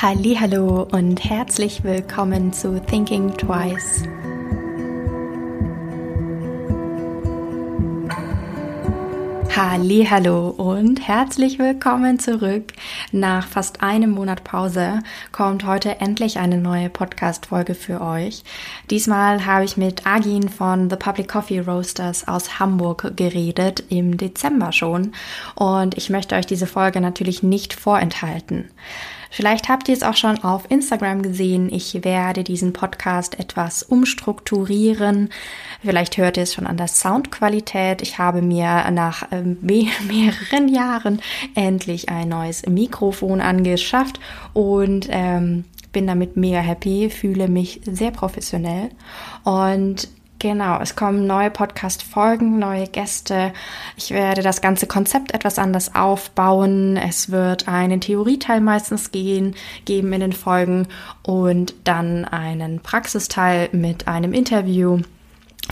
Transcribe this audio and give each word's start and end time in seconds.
Hallo 0.00 0.86
und 0.92 1.24
herzlich 1.24 1.82
willkommen 1.82 2.52
zu 2.52 2.80
Thinking 2.80 3.36
Twice. 3.36 4.04
Hallo 9.56 10.50
und 10.50 11.00
herzlich 11.00 11.58
willkommen 11.58 12.20
zurück. 12.20 12.74
Nach 13.10 13.48
fast 13.48 13.82
einem 13.82 14.10
Monat 14.10 14.44
Pause 14.44 15.00
kommt 15.32 15.66
heute 15.66 16.00
endlich 16.00 16.38
eine 16.38 16.58
neue 16.58 16.90
Podcast 16.90 17.46
Folge 17.46 17.74
für 17.74 18.00
euch. 18.00 18.44
Diesmal 18.90 19.46
habe 19.46 19.64
ich 19.64 19.76
mit 19.76 20.06
Agin 20.06 20.48
von 20.48 20.88
The 20.88 20.96
Public 20.96 21.26
Coffee 21.26 21.58
Roasters 21.58 22.28
aus 22.28 22.60
Hamburg 22.60 23.16
geredet 23.16 23.82
im 23.88 24.16
Dezember 24.16 24.70
schon 24.70 25.12
und 25.56 25.96
ich 25.96 26.08
möchte 26.08 26.36
euch 26.36 26.46
diese 26.46 26.68
Folge 26.68 27.00
natürlich 27.00 27.42
nicht 27.42 27.74
vorenthalten. 27.74 28.70
Vielleicht 29.30 29.68
habt 29.68 29.88
ihr 29.88 29.94
es 29.94 30.02
auch 30.02 30.16
schon 30.16 30.42
auf 30.42 30.70
Instagram 30.70 31.22
gesehen. 31.22 31.72
Ich 31.72 32.04
werde 32.04 32.44
diesen 32.44 32.72
Podcast 32.72 33.38
etwas 33.38 33.82
umstrukturieren. 33.82 35.30
Vielleicht 35.82 36.16
hört 36.16 36.36
ihr 36.36 36.44
es 36.44 36.54
schon 36.54 36.66
an 36.66 36.76
der 36.76 36.88
Soundqualität. 36.88 38.02
Ich 38.02 38.18
habe 38.18 38.42
mir 38.42 38.90
nach 38.90 39.28
ähm, 39.30 39.58
mehreren 39.60 40.68
Jahren 40.68 41.20
endlich 41.54 42.08
ein 42.08 42.28
neues 42.28 42.66
Mikrofon 42.66 43.40
angeschafft 43.40 44.18
und 44.54 45.08
ähm, 45.10 45.64
bin 45.92 46.06
damit 46.06 46.36
mega 46.36 46.58
happy, 46.58 47.10
fühle 47.10 47.48
mich 47.48 47.80
sehr 47.84 48.10
professionell 48.10 48.90
und 49.44 50.08
Genau, 50.40 50.78
es 50.80 50.94
kommen 50.94 51.26
neue 51.26 51.50
Podcast-Folgen, 51.50 52.60
neue 52.60 52.86
Gäste. 52.86 53.52
Ich 53.96 54.12
werde 54.12 54.42
das 54.42 54.60
ganze 54.60 54.86
Konzept 54.86 55.34
etwas 55.34 55.58
anders 55.58 55.96
aufbauen. 55.96 56.96
Es 56.96 57.32
wird 57.32 57.66
einen 57.66 58.00
Theorieteil 58.00 58.60
meistens 58.60 59.10
gehen, 59.10 59.56
geben 59.84 60.12
in 60.12 60.20
den 60.20 60.32
Folgen 60.32 60.86
und 61.24 61.74
dann 61.82 62.24
einen 62.24 62.78
Praxisteil 62.78 63.68
mit 63.72 64.06
einem 64.06 64.32
Interview 64.32 65.00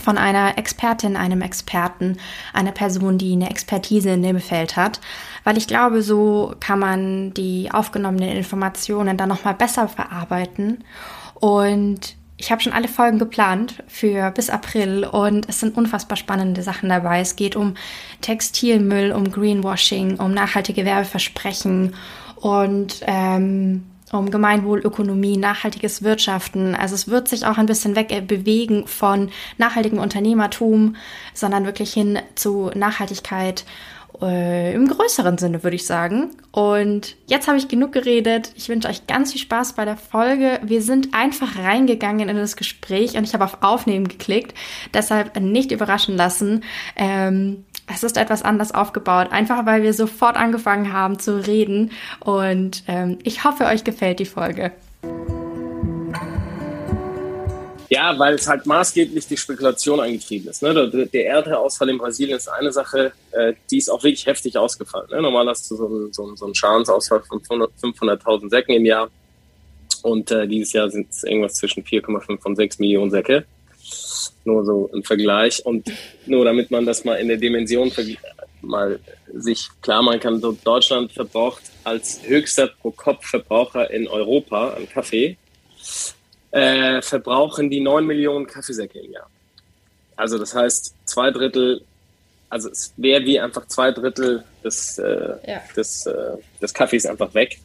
von 0.03 0.17
einer 0.17 0.57
Expertin, 0.57 1.15
einem 1.15 1.41
Experten, 1.41 2.17
einer 2.51 2.73
Person, 2.73 3.17
die 3.17 3.31
eine 3.31 3.49
Expertise 3.49 4.09
in 4.09 4.21
dem 4.21 4.41
Feld 4.41 4.75
hat, 4.75 4.99
weil 5.45 5.57
ich 5.57 5.67
glaube, 5.67 6.01
so 6.01 6.53
kann 6.59 6.79
man 6.79 7.33
die 7.33 7.71
aufgenommenen 7.71 8.35
Informationen 8.35 9.15
dann 9.15 9.29
nochmal 9.29 9.53
besser 9.53 9.87
verarbeiten 9.87 10.83
und 11.35 12.16
ich 12.37 12.51
habe 12.51 12.61
schon 12.61 12.73
alle 12.73 12.87
Folgen 12.87 13.17
geplant 13.17 13.83
für 13.87 14.29
bis 14.31 14.49
April 14.49 15.05
und 15.05 15.49
es 15.49 15.59
sind 15.59 15.75
unfassbar 15.75 16.17
spannende 16.17 16.61
Sachen 16.61 16.89
dabei. 16.89 17.19
Es 17.19 17.35
geht 17.35 17.55
um 17.55 17.73
Textilmüll, 18.21 19.11
um 19.11 19.31
Greenwashing, 19.31 20.19
um 20.19 20.33
nachhaltige 20.33 20.85
Werbeversprechen 20.85 21.95
und 22.35 23.01
ähm, 23.07 23.83
um 24.11 24.29
Gemeinwohlökonomie, 24.29 25.37
nachhaltiges 25.37 26.03
Wirtschaften. 26.03 26.75
Also 26.75 26.95
es 26.95 27.07
wird 27.07 27.27
sich 27.27 27.45
auch 27.45 27.57
ein 27.57 27.65
bisschen 27.65 27.95
weg 27.95 28.11
äh, 28.11 28.21
bewegen 28.21 28.87
von 28.87 29.31
nachhaltigem 29.57 29.99
Unternehmertum, 29.99 30.95
sondern 31.33 31.65
wirklich 31.65 31.91
hin 31.91 32.19
zu 32.35 32.71
Nachhaltigkeit 32.75 33.65
äh, 34.21 34.73
im 34.73 34.87
größeren 34.87 35.37
Sinne, 35.37 35.63
würde 35.63 35.75
ich 35.75 35.85
sagen. 35.85 36.31
Und 36.51 37.15
jetzt 37.27 37.47
habe 37.47 37.57
ich 37.57 37.67
genug 37.67 37.91
geredet. 37.91 38.51
Ich 38.55 38.69
wünsche 38.69 38.87
euch 38.87 39.07
ganz 39.07 39.31
viel 39.31 39.41
Spaß 39.41 39.73
bei 39.73 39.85
der 39.85 39.97
Folge. 39.97 40.59
Wir 40.63 40.81
sind 40.81 41.13
einfach 41.13 41.57
reingegangen 41.57 42.29
in 42.29 42.37
das 42.37 42.55
Gespräch 42.55 43.15
und 43.17 43.23
ich 43.23 43.33
habe 43.33 43.45
auf 43.45 43.61
Aufnehmen 43.61 44.07
geklickt. 44.07 44.53
Deshalb 44.93 45.39
nicht 45.39 45.71
überraschen 45.71 46.15
lassen. 46.15 46.63
Ähm, 46.95 47.65
es 47.93 48.03
ist 48.03 48.17
etwas 48.17 48.43
anders 48.43 48.73
aufgebaut, 48.73 49.31
einfach 49.31 49.65
weil 49.65 49.81
wir 49.83 49.93
sofort 49.93 50.35
angefangen 50.35 50.91
haben 50.91 51.19
zu 51.19 51.45
reden. 51.45 51.91
Und 52.19 52.83
ähm, 52.87 53.17
ich 53.23 53.43
hoffe, 53.43 53.65
euch 53.65 53.83
gefällt 53.83 54.19
die 54.19 54.25
Folge. 54.25 54.71
Ja, 57.89 58.17
weil 58.19 58.35
es 58.35 58.47
halt 58.47 58.65
maßgeblich 58.65 59.27
die 59.27 59.37
Spekulation 59.37 59.99
angetrieben 59.99 60.49
ist. 60.49 60.61
Ne? 60.61 60.73
Der, 60.73 61.05
der 61.05 61.27
Ernteausfall 61.27 61.89
in 61.89 61.97
Brasilien 61.97 62.37
ist 62.37 62.49
eine 62.49 62.71
Sache, 62.71 63.13
äh, 63.31 63.53
die 63.71 63.77
ist 63.77 63.89
auch 63.89 64.03
wirklich 64.03 64.25
heftig 64.25 64.57
ausgefallen. 64.57 65.07
Ne? 65.09 65.21
Normal 65.21 65.47
hast 65.47 65.69
du 65.71 65.75
so 65.75 65.87
einen, 65.87 66.13
so 66.13 66.25
einen, 66.25 66.35
so 66.35 66.45
einen 66.45 66.55
Schadensausfall 66.55 67.23
von 67.23 67.41
500.000 67.41 68.49
Säcken 68.49 68.75
im 68.75 68.85
Jahr. 68.85 69.09
Und 70.03 70.31
äh, 70.31 70.47
dieses 70.47 70.73
Jahr 70.73 70.89
sind 70.89 71.09
es 71.09 71.23
irgendwas 71.23 71.55
zwischen 71.55 71.83
4,5 71.83 72.43
und 72.45 72.55
6 72.55 72.79
Millionen 72.79 73.09
Säcke. 73.09 73.45
Nur 74.43 74.65
so 74.65 74.89
im 74.93 75.03
Vergleich. 75.03 75.65
Und 75.65 75.89
nur 76.25 76.43
damit 76.43 76.71
man 76.71 76.85
das 76.85 77.05
mal 77.05 77.15
in 77.15 77.29
der 77.29 77.37
Dimension 77.37 77.91
mal 78.61 78.99
sich 79.33 79.69
klar 79.81 80.01
machen 80.01 80.19
kann, 80.19 80.41
so 80.41 80.57
Deutschland 80.63 81.13
verbraucht 81.13 81.63
als 81.83 82.21
höchster 82.25 82.67
Pro-Kopf-Verbraucher 82.67 83.89
in 83.91 84.07
Europa 84.07 84.69
an 84.69 84.89
Kaffee 84.89 85.37
äh, 86.51 87.01
verbrauchen 87.01 87.69
die 87.69 87.79
9 87.79 88.05
Millionen 88.05 88.47
Kaffeesäcke 88.47 88.99
im 88.99 89.11
Jahr. 89.11 89.29
Also 90.15 90.37
das 90.37 90.55
heißt, 90.55 90.95
zwei 91.05 91.31
Drittel, 91.31 91.81
also 92.49 92.69
es 92.69 92.93
wäre 92.97 93.23
wie 93.25 93.39
einfach 93.39 93.67
zwei 93.67 93.91
Drittel 93.91 94.43
des, 94.63 94.97
äh, 94.97 95.35
ja. 95.45 95.61
des, 95.75 96.05
äh, 96.05 96.37
des 96.61 96.73
Kaffees 96.73 97.05
einfach 97.05 97.33
weg. 97.33 97.59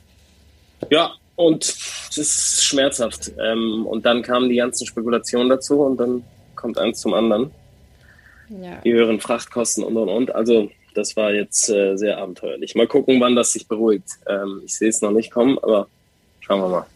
Ja, 0.91 1.13
und 1.37 1.65
es 1.65 2.19
ist 2.19 2.65
schmerzhaft. 2.65 3.33
Ähm, 3.39 3.87
und 3.87 4.05
dann 4.05 4.23
kamen 4.23 4.49
die 4.49 4.57
ganzen 4.57 4.87
Spekulationen 4.87 5.49
dazu 5.49 5.81
und 5.81 5.97
dann 5.97 6.25
kommt 6.57 6.79
eins 6.79 7.01
zum 7.01 7.15
anderen. 7.15 7.51
Ja. 8.49 8.81
Die 8.85 8.93
höheren 8.93 9.21
Frachtkosten 9.21 9.83
und 9.83 9.97
und 9.97 10.09
und. 10.09 10.35
Also 10.35 10.71
das 10.95 11.17
war 11.17 11.33
jetzt 11.33 11.71
äh, 11.71 11.97
sehr 11.97 12.19
abenteuerlich. 12.19 12.75
Mal 12.75 12.87
gucken, 12.87 13.21
wann 13.21 13.35
das 13.35 13.53
sich 13.53 13.67
beruhigt. 13.67 14.09
Ähm, 14.29 14.63
ich 14.65 14.75
sehe 14.75 14.91
es 14.91 15.01
noch 15.01 15.11
nicht 15.11 15.31
kommen, 15.31 15.59
aber 15.59 15.89
schauen 16.41 16.61
wir 16.61 16.69
mal. 16.69 16.87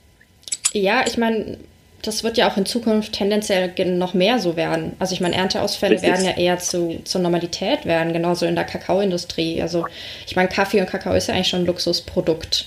Ja, 0.73 1.05
ich 1.07 1.17
meine, 1.17 1.59
das 2.07 2.23
wird 2.25 2.37
ja 2.37 2.51
auch 2.51 2.57
in 2.57 2.67
Zukunft 2.67 3.13
tendenziell 3.13 3.73
noch 3.97 4.15
mehr 4.15 4.39
so 4.39 4.57
werden. 4.57 4.95
Also 4.99 5.15
ich 5.15 5.21
meine, 5.21 5.35
Ernteausfälle 5.35 5.95
Richtig. 5.95 6.11
werden 6.11 6.25
ja 6.25 6.37
eher 6.37 6.59
zu, 6.59 7.01
zur 7.05 7.21
Normalität 7.21 7.85
werden, 7.85 8.13
genauso 8.13 8.47
in 8.47 8.55
der 8.55 8.65
Kakaoindustrie. 8.65 9.63
Also 9.63 9.87
ich 10.27 10.37
meine, 10.37 10.49
Kaffee 10.49 10.81
und 10.81 10.89
Kakao 10.89 11.15
ist 11.15 11.29
ja 11.29 11.35
eigentlich 11.35 11.49
schon 11.49 11.61
ein 11.63 11.67
Luxusprodukt. 11.67 12.67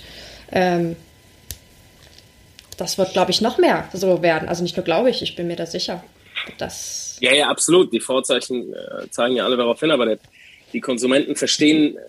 Ähm, 0.52 0.96
das 2.78 2.98
wird, 2.98 3.14
glaube 3.14 3.32
ich, 3.32 3.42
noch 3.42 3.58
mehr 3.58 3.88
so 3.94 4.22
werden. 4.22 4.50
Also 4.50 4.64
nicht 4.64 4.78
nur 4.78 4.84
glaube 4.84 5.10
ich, 5.10 5.22
ich 5.22 5.36
bin 5.36 5.48
mir 5.48 5.56
da 5.56 5.66
sicher. 5.66 6.04
Dass 6.58 7.18
ja, 7.22 7.34
ja, 7.34 7.50
absolut. 7.50 7.92
Die 7.94 8.00
Vorzeichen 8.00 8.74
äh, 8.74 9.10
zeigen 9.10 9.36
ja 9.36 9.46
alle 9.46 9.58
darauf 9.58 9.80
hin, 9.80 9.92
aber 9.92 10.06
der, 10.06 10.20
die 10.74 10.80
Konsumenten 10.80 11.36
verstehen, 11.36 11.98
äh, 11.98 12.00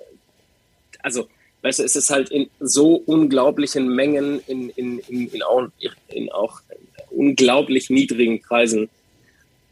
also 1.02 1.28
weißt 1.62 1.80
du, 1.80 1.82
es 1.84 1.96
ist 1.96 2.10
halt 2.10 2.30
in 2.30 2.48
so 2.60 2.94
unglaublichen 2.94 3.88
Mengen 3.94 4.40
in, 4.46 4.70
in, 4.70 4.98
in, 5.00 5.28
in, 5.28 5.42
auch, 5.42 5.68
in 6.08 6.30
auch 6.30 6.60
unglaublich 7.10 7.90
niedrigen 7.90 8.40
Preisen 8.40 8.88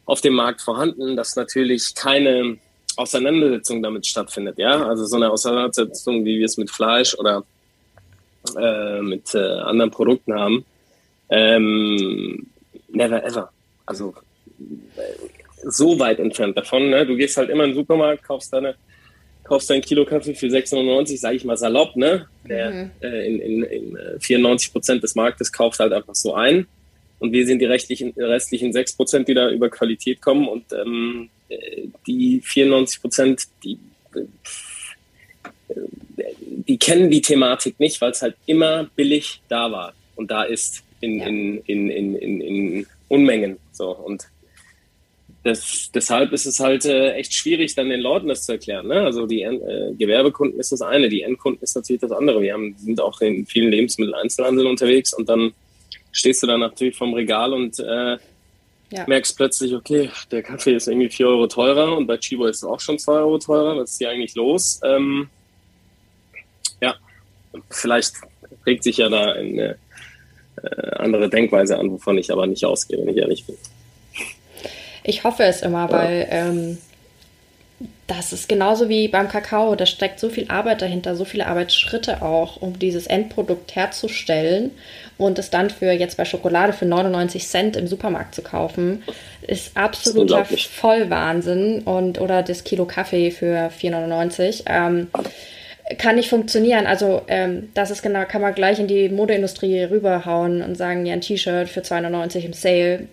auf 0.06 0.20
dem 0.20 0.34
Markt 0.34 0.62
vorhanden, 0.62 1.16
dass 1.16 1.36
natürlich 1.36 1.94
keine 1.94 2.58
Auseinandersetzung 2.96 3.82
damit 3.82 4.06
stattfindet. 4.06 4.58
Ja, 4.58 4.86
also 4.86 5.04
so 5.04 5.16
eine 5.16 5.30
Auseinandersetzung, 5.30 6.24
wie 6.24 6.38
wir 6.38 6.46
es 6.46 6.56
mit 6.56 6.70
Fleisch 6.70 7.14
oder 7.14 7.44
äh, 8.58 9.02
mit 9.02 9.34
äh, 9.34 9.38
anderen 9.38 9.90
Produkten 9.90 10.34
haben, 10.34 10.64
ähm, 11.30 12.46
never 12.88 13.22
ever. 13.24 13.50
Also 13.86 14.14
äh, 14.96 15.02
so 15.64 15.98
weit 15.98 16.18
entfernt 16.18 16.56
davon. 16.56 16.90
Ne? 16.90 17.06
Du 17.06 17.16
gehst 17.16 17.36
halt 17.36 17.50
immer 17.50 17.64
in 17.64 17.70
den 17.70 17.76
Supermarkt, 17.76 18.24
kaufst 18.24 18.52
deine 18.52 18.74
kaufst 19.48 19.70
ein 19.70 19.80
Kilo 19.80 20.04
Kaffee 20.04 20.34
für 20.34 20.46
6,99, 20.46 21.18
sage 21.18 21.36
ich 21.36 21.44
mal 21.44 21.56
salopp, 21.56 21.96
ne? 21.96 22.26
Der, 22.46 22.70
mhm. 22.70 22.90
äh, 23.00 23.26
in, 23.26 23.40
in, 23.40 23.94
in 23.94 24.20
94 24.20 24.68
äh, 24.68 24.72
Prozent 24.72 25.02
des 25.02 25.14
Marktes 25.14 25.50
kauft 25.50 25.80
halt 25.80 25.92
einfach 25.92 26.14
so 26.14 26.34
ein. 26.34 26.66
Und 27.18 27.32
wir 27.32 27.46
sind 27.46 27.60
die 27.60 27.66
restlichen, 27.66 28.12
restlichen 28.16 28.72
6 28.72 28.94
Prozent, 28.94 29.28
die 29.28 29.34
da 29.34 29.50
über 29.50 29.68
Qualität 29.68 30.20
kommen. 30.20 30.48
Und 30.48 30.64
ähm, 30.72 31.30
die 32.06 32.40
94 32.42 33.00
Prozent, 33.00 33.42
die, 33.64 33.78
die 36.66 36.78
kennen 36.78 37.10
die 37.10 37.22
Thematik 37.22 37.80
nicht, 37.80 38.00
weil 38.00 38.12
es 38.12 38.22
halt 38.22 38.36
immer 38.46 38.88
billig 38.96 39.40
da 39.48 39.70
war 39.72 39.94
und 40.16 40.30
da 40.30 40.42
ist 40.42 40.82
in, 41.00 41.18
ja. 41.18 41.26
in, 41.26 41.58
in, 41.66 41.90
in, 41.90 42.14
in, 42.16 42.40
in 42.40 42.86
Unmengen. 43.08 43.56
So. 43.72 43.90
Und 43.90 44.28
das, 45.44 45.90
deshalb 45.94 46.32
ist 46.32 46.44
es 46.44 46.60
halt 46.60 46.84
äh, 46.84 47.12
echt 47.12 47.32
schwierig, 47.32 47.74
dann 47.74 47.88
den 47.88 48.00
Leuten 48.00 48.28
das 48.28 48.44
zu 48.44 48.52
erklären. 48.52 48.88
Ne? 48.88 49.00
Also 49.00 49.26
die 49.26 49.42
äh, 49.42 49.94
Gewerbekunden 49.96 50.58
ist 50.58 50.72
das 50.72 50.82
eine, 50.82 51.08
die 51.08 51.22
Endkunden 51.22 51.62
ist 51.62 51.76
natürlich 51.76 52.00
das 52.00 52.12
andere. 52.12 52.42
Wir 52.42 52.52
haben, 52.52 52.74
sind 52.78 53.00
auch 53.00 53.20
in 53.20 53.46
vielen 53.46 53.70
Lebensmitteleinzelhandel 53.70 54.66
unterwegs 54.66 55.14
und 55.14 55.28
dann 55.28 55.52
stehst 56.12 56.42
du 56.42 56.46
dann 56.46 56.60
natürlich 56.60 56.96
vom 56.96 57.14
Regal 57.14 57.52
und 57.52 57.78
äh, 57.78 58.18
ja. 58.90 59.04
merkst 59.06 59.36
plötzlich, 59.36 59.74
okay, 59.74 60.10
der 60.30 60.42
Kaffee 60.42 60.74
ist 60.74 60.88
irgendwie 60.88 61.10
4 61.10 61.28
Euro 61.28 61.46
teurer 61.46 61.96
und 61.96 62.06
bei 62.06 62.16
Chibo 62.16 62.46
ist 62.46 62.58
es 62.58 62.64
auch 62.64 62.80
schon 62.80 62.98
2 62.98 63.12
Euro 63.12 63.38
teurer. 63.38 63.76
Was 63.76 63.92
ist 63.92 63.98
hier 63.98 64.10
eigentlich 64.10 64.34
los? 64.34 64.80
Ähm, 64.84 65.28
ja, 66.80 66.94
vielleicht 67.70 68.14
regt 68.66 68.84
sich 68.84 68.98
ja 68.98 69.08
da 69.08 69.32
eine 69.32 69.76
äh, 70.62 70.90
andere 70.96 71.28
Denkweise 71.28 71.78
an, 71.78 71.90
wovon 71.90 72.18
ich 72.18 72.32
aber 72.32 72.46
nicht 72.46 72.64
ausgehe, 72.64 72.98
wenn 72.98 73.08
ich 73.08 73.16
ehrlich 73.16 73.44
bin. 73.44 73.56
Ich 75.04 75.24
hoffe 75.24 75.44
es 75.44 75.62
immer, 75.62 75.90
weil 75.90 76.26
ähm, 76.30 76.78
das 78.08 78.32
ist 78.32 78.48
genauso 78.48 78.88
wie 78.88 79.06
beim 79.06 79.28
Kakao. 79.28 79.76
Da 79.76 79.84
steckt 79.84 80.18
so 80.18 80.30
viel 80.30 80.46
Arbeit 80.48 80.80
dahinter, 80.80 81.14
so 81.14 81.26
viele 81.26 81.46
Arbeitsschritte 81.46 82.22
auch, 82.22 82.60
um 82.60 82.78
dieses 82.78 83.06
Endprodukt 83.06 83.76
herzustellen 83.76 84.70
und 85.18 85.38
es 85.38 85.50
dann 85.50 85.68
für 85.68 85.92
jetzt 85.92 86.16
bei 86.16 86.24
Schokolade 86.24 86.72
für 86.72 86.86
99 86.86 87.46
Cent 87.46 87.76
im 87.76 87.86
Supermarkt 87.86 88.34
zu 88.34 88.40
kaufen, 88.40 89.02
ist 89.46 89.76
absoluter 89.76 90.46
Vollwahnsinn. 90.46 91.82
Und 91.82 92.18
oder 92.18 92.42
das 92.42 92.64
Kilo 92.64 92.86
Kaffee 92.86 93.30
für 93.30 93.70
4,99. 93.78 94.62
Ähm, 94.66 95.08
kann 95.98 96.16
nicht 96.16 96.30
funktionieren. 96.30 96.86
Also 96.86 97.22
ähm, 97.28 97.68
das 97.74 97.90
ist 97.90 98.02
genau, 98.02 98.24
kann 98.24 98.40
man 98.40 98.54
gleich 98.54 98.78
in 98.78 98.86
die 98.86 99.10
Modeindustrie 99.10 99.82
rüberhauen 99.82 100.62
und 100.62 100.76
sagen, 100.76 101.04
ja, 101.04 101.12
ein 101.12 101.20
T-Shirt 101.20 101.68
für 101.68 101.80
2,99 101.80 102.38
im 102.44 102.52
Sale. 102.54 103.08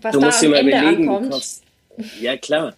Was 0.00 0.12
du 0.12 0.20
da 0.20 0.28
am 0.28 0.54
Ende 0.54 0.78
ankommt. 0.78 1.34
ja 2.20 2.36
klar. 2.38 2.74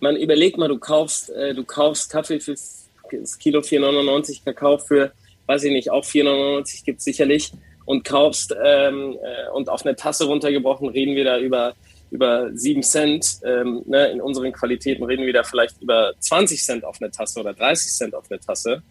Man 0.00 0.16
überlegt 0.16 0.58
mal, 0.58 0.68
du 0.68 0.78
kaufst, 0.78 1.30
äh, 1.30 1.54
du 1.54 1.64
kaufst 1.64 2.10
Kaffee 2.10 2.40
für 2.40 2.52
das 2.52 3.38
Kilo 3.38 3.60
4,99, 3.60 4.44
Kakao 4.44 4.78
für, 4.78 5.12
weiß 5.46 5.64
ich 5.64 5.72
nicht, 5.72 5.90
auch 5.90 6.04
4,99 6.04 6.84
gibt 6.84 6.98
es 6.98 7.04
sicherlich 7.04 7.52
und 7.84 8.04
kaufst 8.04 8.54
ähm, 8.64 9.18
äh, 9.22 9.50
und 9.50 9.68
auf 9.68 9.84
eine 9.84 9.96
Tasse 9.96 10.24
runtergebrochen 10.24 10.88
reden 10.88 11.14
wir 11.14 11.24
da 11.24 11.38
über 11.38 11.74
über 12.10 12.50
7 12.52 12.82
Cent. 12.82 13.38
Ähm, 13.44 13.82
ne, 13.86 14.08
in 14.10 14.20
unseren 14.20 14.52
Qualitäten 14.52 15.04
reden 15.04 15.26
wir 15.26 15.32
da 15.32 15.42
vielleicht 15.42 15.80
über 15.80 16.12
20 16.18 16.62
Cent 16.62 16.84
auf 16.84 17.00
eine 17.00 17.10
Tasse 17.10 17.40
oder 17.40 17.54
30 17.54 17.92
Cent 17.92 18.14
auf 18.14 18.24
eine 18.30 18.40
Tasse. 18.40 18.82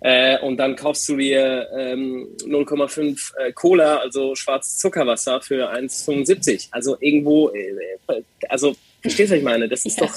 Äh, 0.00 0.38
und 0.40 0.56
dann 0.56 0.76
kaufst 0.76 1.08
du 1.08 1.16
dir 1.16 1.68
ähm, 1.76 2.26
0,5 2.40 3.36
äh, 3.36 3.52
Cola, 3.52 3.98
also 3.98 4.34
schwarzes 4.34 4.78
Zuckerwasser 4.78 5.42
für 5.42 5.70
1,75. 5.70 6.68
Also 6.70 6.96
irgendwo, 7.00 7.50
äh, 7.50 8.22
also 8.48 8.74
verstehst 9.02 9.30
du, 9.30 9.34
was 9.34 9.38
ich 9.38 9.44
meine? 9.44 9.68
Das 9.68 9.84
ist 9.84 10.00
ja. 10.00 10.06
doch, 10.06 10.14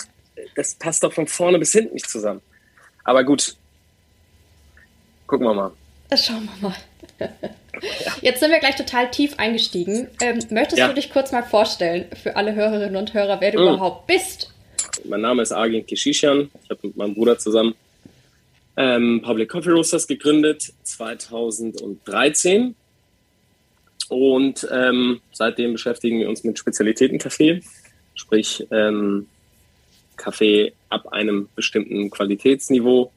das 0.56 0.76
passt 0.76 1.04
doch 1.04 1.14
von 1.14 1.28
vorne 1.28 1.60
bis 1.60 1.72
hinten 1.72 1.94
nicht 1.94 2.10
zusammen. 2.10 2.42
Aber 3.04 3.24
gut, 3.24 3.56
gucken 5.28 5.48
wir 5.48 5.54
mal. 5.54 5.72
Das 6.10 6.26
schauen 6.26 6.50
wir 6.60 6.70
mal. 6.70 6.78
Jetzt 8.22 8.40
sind 8.40 8.52
wir 8.52 8.60
gleich 8.60 8.76
total 8.76 9.10
tief 9.10 9.38
eingestiegen. 9.38 10.08
Ähm, 10.22 10.40
möchtest 10.52 10.78
ja. 10.78 10.88
du 10.88 10.94
dich 10.94 11.12
kurz 11.12 11.32
mal 11.32 11.44
vorstellen 11.44 12.06
für 12.22 12.36
alle 12.36 12.56
Hörerinnen 12.56 12.96
und 12.96 13.14
Hörer, 13.14 13.42
wer 13.42 13.52
du 13.52 13.60
mhm. 13.60 13.68
überhaupt 13.68 14.08
bist? 14.08 14.54
Mein 15.06 15.22
Name 15.22 15.42
ist 15.42 15.52
Agin 15.52 15.86
Kishishan. 15.86 16.52
Ich 16.64 16.70
habe 16.70 16.88
mit 16.88 16.96
meinem 16.96 17.16
Bruder 17.16 17.38
zusammen 17.38 17.76
ähm, 18.78 19.22
Public 19.24 19.50
Coffee 19.50 19.72
Roasters 19.72 20.08
gegründet 20.08 20.74
2013. 20.84 22.76
Und 24.10 24.68
ähm, 24.72 25.22
seitdem 25.32 25.74
beschäftigen 25.74 26.20
wir 26.20 26.30
uns 26.30 26.44
mit 26.44 26.60
Spezialitätenkaffee, 26.60 27.62
sprich 28.16 28.68
ähm, 28.70 29.28
Kaffee 30.18 30.74
ab 30.90 31.08
einem 31.12 31.50
bestimmten 31.56 32.10
Qualitätsniveau. 32.10 33.12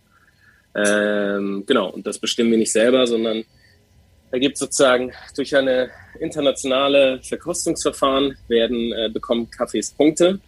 Ähm, 0.75 1.65
genau, 1.67 1.91
und 1.91 2.07
das 2.07 2.19
bestimmen 2.19 2.51
wir 2.51 2.59
nicht 2.59 2.73
selber, 2.73 3.07
sondern 3.07 3.45
da 4.31 4.39
gibt 4.39 4.55
es 4.55 4.61
sozusagen 4.61 5.13
durch 5.35 5.55
eine 5.57 5.91
internationale 6.21 7.21
Verkostungsverfahren 7.23 8.37
werden 8.49 8.93
äh, 8.93 9.09
bekommen 9.13 9.51
Kaffees 9.51 9.93
Punkte. 9.93 10.41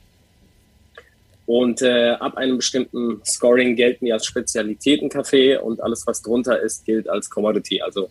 Und 1.47 1.81
äh, 1.81 2.11
ab 2.11 2.37
einem 2.37 2.59
bestimmten 2.59 3.23
Scoring 3.25 3.75
gelten 3.75 4.05
die 4.05 4.13
als 4.13 4.27
Spezialitätenkaffee 4.27 5.57
und 5.57 5.83
alles, 5.83 6.07
was 6.07 6.21
drunter 6.21 6.61
ist, 6.61 6.85
gilt 6.85 7.09
als 7.09 7.31
Commodity, 7.31 7.81
also 7.81 8.11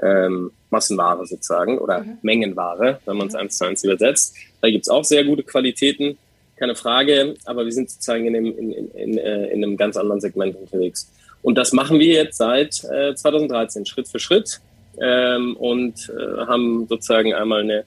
ähm, 0.00 0.52
Massenware 0.70 1.26
sozusagen 1.26 1.78
oder 1.78 2.04
mhm. 2.04 2.18
Mengenware, 2.22 3.00
wenn 3.06 3.16
man 3.16 3.26
es 3.26 3.34
mhm. 3.34 3.40
eins 3.40 3.58
zu 3.58 3.64
eins 3.64 3.82
übersetzt. 3.82 4.36
Da 4.60 4.70
gibt 4.70 4.84
es 4.84 4.88
auch 4.88 5.04
sehr 5.04 5.24
gute 5.24 5.42
Qualitäten, 5.42 6.16
keine 6.56 6.74
Frage, 6.74 7.34
aber 7.44 7.64
wir 7.64 7.72
sind 7.72 7.90
sozusagen 7.90 8.26
in, 8.26 8.36
einem, 8.36 8.58
in, 8.58 8.72
in, 8.72 8.88
in, 8.90 9.18
äh, 9.18 9.46
in 9.48 9.64
einem 9.64 9.76
ganz 9.76 9.96
anderen 9.96 10.20
Segment 10.20 10.56
unterwegs. 10.56 11.10
Und 11.42 11.56
das 11.58 11.72
machen 11.72 11.98
wir 11.98 12.14
jetzt 12.14 12.38
seit 12.38 12.84
äh, 12.84 13.14
2013, 13.14 13.84
Schritt 13.86 14.08
für 14.08 14.18
Schritt 14.18 14.60
ähm, 15.00 15.56
und 15.56 16.10
äh, 16.10 16.46
haben 16.46 16.86
sozusagen 16.88 17.34
einmal 17.34 17.60
eine, 17.60 17.84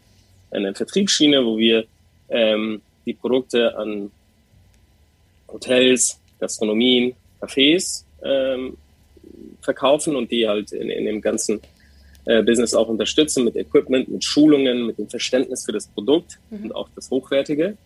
eine 0.52 0.74
Vertriebsschiene, 0.74 1.46
wo 1.46 1.58
wir 1.58 1.86
ähm, 2.30 2.81
die 3.06 3.14
Produkte 3.14 3.78
an 3.78 4.12
Hotels, 5.48 6.19
Gastronomien, 6.40 7.16
Cafés 7.42 8.04
ähm, 8.24 8.78
verkaufen 9.62 10.16
und 10.16 10.31
die 10.31 10.48
halt 10.48 10.72
in, 10.72 10.90
in 10.90 11.06
dem 11.06 11.22
ganzen 11.22 11.62
äh, 12.25 12.44
Business 12.44 12.74
auch 12.74 12.90
unterstützen 12.90 13.46
mit 13.46 13.56
Equipment, 13.56 14.10
mit 14.10 14.24
Schulungen, 14.24 14.86
mit 14.86 14.98
dem 14.98 15.10
Verständnis 15.10 15.66
für 15.66 15.72
das 15.72 15.88
Produkt 15.88 16.40
mhm. 16.50 16.66
und 16.66 16.75
auch 16.75 16.90
das 16.96 17.10
Hochwertige. 17.10 17.78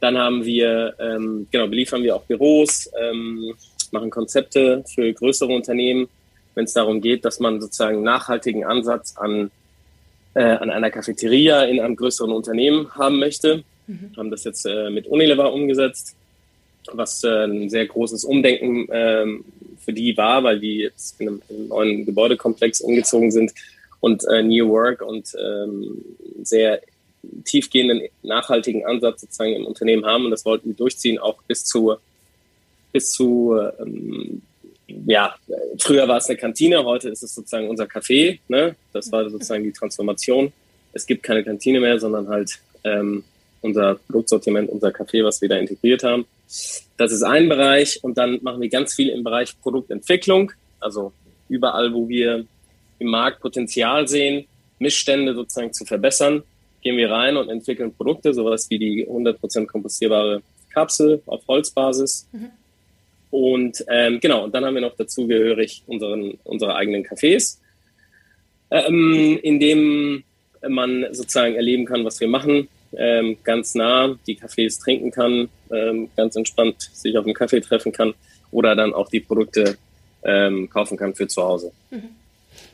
Dann 0.00 0.16
haben 0.16 0.44
wir, 0.44 0.94
ähm, 1.00 1.46
genau, 1.50 1.66
beliefern 1.66 2.02
wir 2.02 2.14
auch 2.14 2.22
Büros, 2.22 2.90
ähm, 3.00 3.54
machen 3.90 4.10
Konzepte 4.10 4.84
für 4.94 5.12
größere 5.12 5.52
Unternehmen, 5.52 6.08
wenn 6.54 6.64
es 6.64 6.72
darum 6.72 7.00
geht, 7.00 7.24
dass 7.24 7.40
man 7.40 7.60
sozusagen 7.60 8.02
nachhaltigen 8.02 8.64
Ansatz 8.64 9.16
an, 9.16 9.50
äh, 10.34 10.42
an 10.42 10.70
einer 10.70 10.90
Cafeteria 10.90 11.64
in 11.64 11.80
einem 11.80 11.96
größeren 11.96 12.32
Unternehmen 12.32 12.92
haben 12.94 13.18
möchte. 13.18 13.64
Mhm. 13.86 14.12
Haben 14.16 14.30
das 14.30 14.44
jetzt 14.44 14.66
äh, 14.66 14.90
mit 14.90 15.06
Unilever 15.06 15.52
umgesetzt, 15.52 16.14
was 16.92 17.24
äh, 17.24 17.44
ein 17.44 17.70
sehr 17.70 17.86
großes 17.86 18.24
Umdenken 18.24 18.86
ähm, 18.90 19.44
für 19.84 19.92
die 19.92 20.16
war, 20.16 20.44
weil 20.44 20.60
die 20.60 20.78
jetzt 20.78 21.20
in 21.20 21.28
einem, 21.28 21.42
in 21.48 21.56
einem 21.56 21.68
neuen 21.68 22.06
Gebäudekomplex 22.06 22.80
umgezogen 22.82 23.30
sind 23.30 23.52
und 24.00 24.24
äh, 24.28 24.42
New 24.42 24.68
Work 24.68 25.02
und 25.02 25.34
ähm, 25.40 26.04
sehr 26.42 26.80
tiefgehenden 27.44 28.02
nachhaltigen 28.22 28.86
Ansatz 28.86 29.22
sozusagen 29.22 29.54
im 29.54 29.66
Unternehmen 29.66 30.04
haben 30.04 30.24
und 30.24 30.30
das 30.30 30.44
wollten 30.44 30.68
wir 30.68 30.76
durchziehen, 30.76 31.18
auch 31.18 31.42
bis 31.42 31.64
zu 31.64 31.96
bis 32.92 33.12
zu 33.12 33.58
ähm, 33.80 34.42
ja, 35.06 35.34
früher 35.78 36.08
war 36.08 36.16
es 36.16 36.28
eine 36.28 36.38
Kantine, 36.38 36.84
heute 36.84 37.08
ist 37.10 37.22
es 37.22 37.34
sozusagen 37.34 37.68
unser 37.68 37.84
Café. 37.84 38.38
Ne? 38.48 38.74
Das 38.92 39.12
war 39.12 39.28
sozusagen 39.28 39.64
die 39.64 39.72
Transformation. 39.72 40.52
Es 40.92 41.06
gibt 41.06 41.22
keine 41.22 41.44
Kantine 41.44 41.80
mehr, 41.80 41.98
sondern 41.98 42.28
halt 42.28 42.58
ähm, 42.84 43.24
unser 43.60 43.96
Produktsortiment, 43.96 44.70
unser 44.70 44.88
Café, 44.88 45.24
was 45.24 45.40
wir 45.40 45.48
da 45.48 45.56
integriert 45.56 46.02
haben. 46.04 46.26
Das 46.96 47.12
ist 47.12 47.22
ein 47.22 47.48
Bereich 47.48 48.02
und 48.02 48.16
dann 48.16 48.38
machen 48.42 48.60
wir 48.60 48.68
ganz 48.68 48.94
viel 48.94 49.10
im 49.10 49.22
Bereich 49.22 49.60
Produktentwicklung. 49.60 50.52
Also 50.80 51.12
überall, 51.48 51.92
wo 51.92 52.08
wir 52.08 52.46
im 52.98 53.08
Markt 53.08 53.40
Potenzial 53.40 54.08
sehen, 54.08 54.46
Missstände 54.78 55.34
sozusagen 55.34 55.72
zu 55.72 55.84
verbessern, 55.84 56.42
gehen 56.88 56.96
wir 56.96 57.10
rein 57.10 57.36
und 57.36 57.48
entwickeln 57.48 57.92
Produkte, 57.94 58.32
sowas 58.32 58.68
wie 58.70 58.78
die 58.78 59.06
100% 59.06 59.66
kompostierbare 59.66 60.42
Kapsel 60.70 61.22
auf 61.26 61.46
Holzbasis. 61.46 62.28
Mhm 62.32 62.50
und 63.30 63.84
ähm, 63.88 64.20
genau, 64.20 64.44
und 64.44 64.54
dann 64.54 64.64
haben 64.64 64.74
wir 64.74 64.80
noch 64.80 64.96
dazugehörig 64.96 65.82
unseren, 65.86 66.38
unsere 66.44 66.74
eigenen 66.74 67.04
Cafés, 67.04 67.58
ähm, 68.70 69.38
in 69.42 69.60
dem 69.60 70.24
man 70.66 71.06
sozusagen 71.12 71.54
erleben 71.54 71.84
kann, 71.84 72.04
was 72.04 72.20
wir 72.20 72.28
machen, 72.28 72.68
ähm, 72.96 73.36
ganz 73.44 73.74
nah 73.74 74.16
die 74.26 74.38
Cafés 74.38 74.80
trinken 74.80 75.10
kann, 75.10 75.48
ähm, 75.70 76.08
ganz 76.16 76.36
entspannt 76.36 76.90
sich 76.92 77.16
auf 77.18 77.24
dem 77.24 77.34
Kaffee 77.34 77.60
treffen 77.60 77.92
kann 77.92 78.14
oder 78.50 78.74
dann 78.74 78.94
auch 78.94 79.10
die 79.10 79.20
Produkte 79.20 79.76
ähm, 80.24 80.70
kaufen 80.70 80.96
kann 80.96 81.14
für 81.14 81.28
zu 81.28 81.42
Hause. 81.42 81.70
Mhm. 81.90 82.08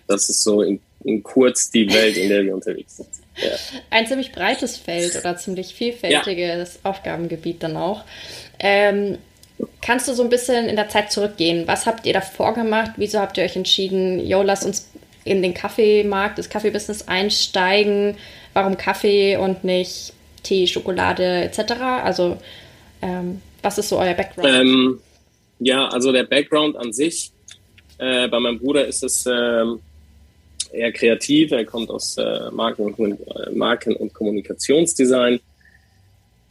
Das 0.07 0.29
ist 0.29 0.45
so 0.45 0.63
in, 0.63 0.81
in, 1.03 1.23
kurz 1.23 1.71
die 1.71 1.93
Welt, 1.93 2.17
in 2.17 2.29
der 2.29 2.45
wir 2.45 2.55
unterwegs 2.55 2.97
sind. 2.97 3.09
Ja. 3.37 3.51
Ein 3.91 4.07
ziemlich 4.07 4.33
breites 4.33 4.77
Feld 4.77 5.17
oder 5.17 5.37
ziemlich 5.37 5.75
vielfältiges 5.75 6.81
ja. 6.83 6.91
Aufgabengebiet 6.91 7.63
dann 7.63 7.77
auch. 7.77 8.05
Ähm, 8.59 9.19
Kannst 9.81 10.09
du 10.09 10.15
so 10.15 10.23
ein 10.23 10.31
bisschen 10.31 10.69
in 10.69 10.77
der 10.77 10.89
Zeit 10.89 11.13
zurückgehen? 11.13 11.67
Was 11.67 11.87
habt 11.87 12.07
ihr 12.07 12.13
davor 12.13 12.55
gemacht? 12.55 12.93
Wieso 12.97 13.21
habt 13.21 13.39
ihr 13.39 13.45
euch 13.45 13.55
entschieden, 13.55 14.19
yo, 14.19 14.43
lass 14.43 14.65
uns 14.65 14.91
in 15.25 15.43
den 15.43 15.55
Kaffeemarkt, 15.55 16.39
das 16.39 16.49
Kaffeebusiness 16.49 17.07
einsteigen? 17.07 18.17
Warum 18.53 18.77
Kaffee 18.77 19.37
und 19.37 19.63
nicht 19.63 20.13
Tee, 20.43 20.67
Schokolade 20.67 21.43
etc.? 21.45 21.73
Also, 22.03 22.39
ähm, 23.01 23.41
was 23.63 23.79
ist 23.79 23.91
so 23.91 23.99
euer 23.99 24.15
Background? 24.15 24.49
Ähm, 24.49 25.01
ja, 25.61 25.87
also 25.89 26.11
der 26.11 26.25
Background 26.25 26.77
an 26.77 26.93
sich, 26.93 27.31
äh, 27.99 28.27
bei 28.27 28.41
meinem 28.41 28.59
Bruder 28.59 28.87
ist 28.87 29.05
es 29.05 29.25
äh, 29.25 29.65
eher 30.75 30.93
kreativ. 30.93 31.53
Er 31.53 31.65
kommt 31.65 31.91
aus 31.91 32.17
äh, 32.19 32.51
Marken, 32.51 32.93
und, 32.93 33.21
äh, 33.21 33.51
Marken- 33.53 33.97
und 33.97 34.13
Kommunikationsdesign. 34.13 35.41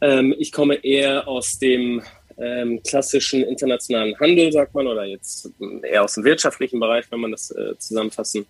Ähm, 0.00 0.34
ich 0.38 0.52
komme 0.52 0.84
eher 0.84 1.28
aus 1.28 1.58
dem 1.58 2.02
ähm, 2.36 2.82
klassischen 2.82 3.44
internationalen 3.44 4.18
Handel, 4.18 4.50
sagt 4.52 4.74
man, 4.74 4.86
oder 4.86 5.04
jetzt 5.04 5.50
eher 5.82 6.04
aus 6.04 6.14
dem 6.14 6.24
wirtschaftlichen 6.24 6.80
Bereich, 6.80 7.04
wenn 7.10 7.20
man 7.20 7.30
das 7.30 7.50
äh, 7.50 7.78
zusammenfassen 7.78 8.46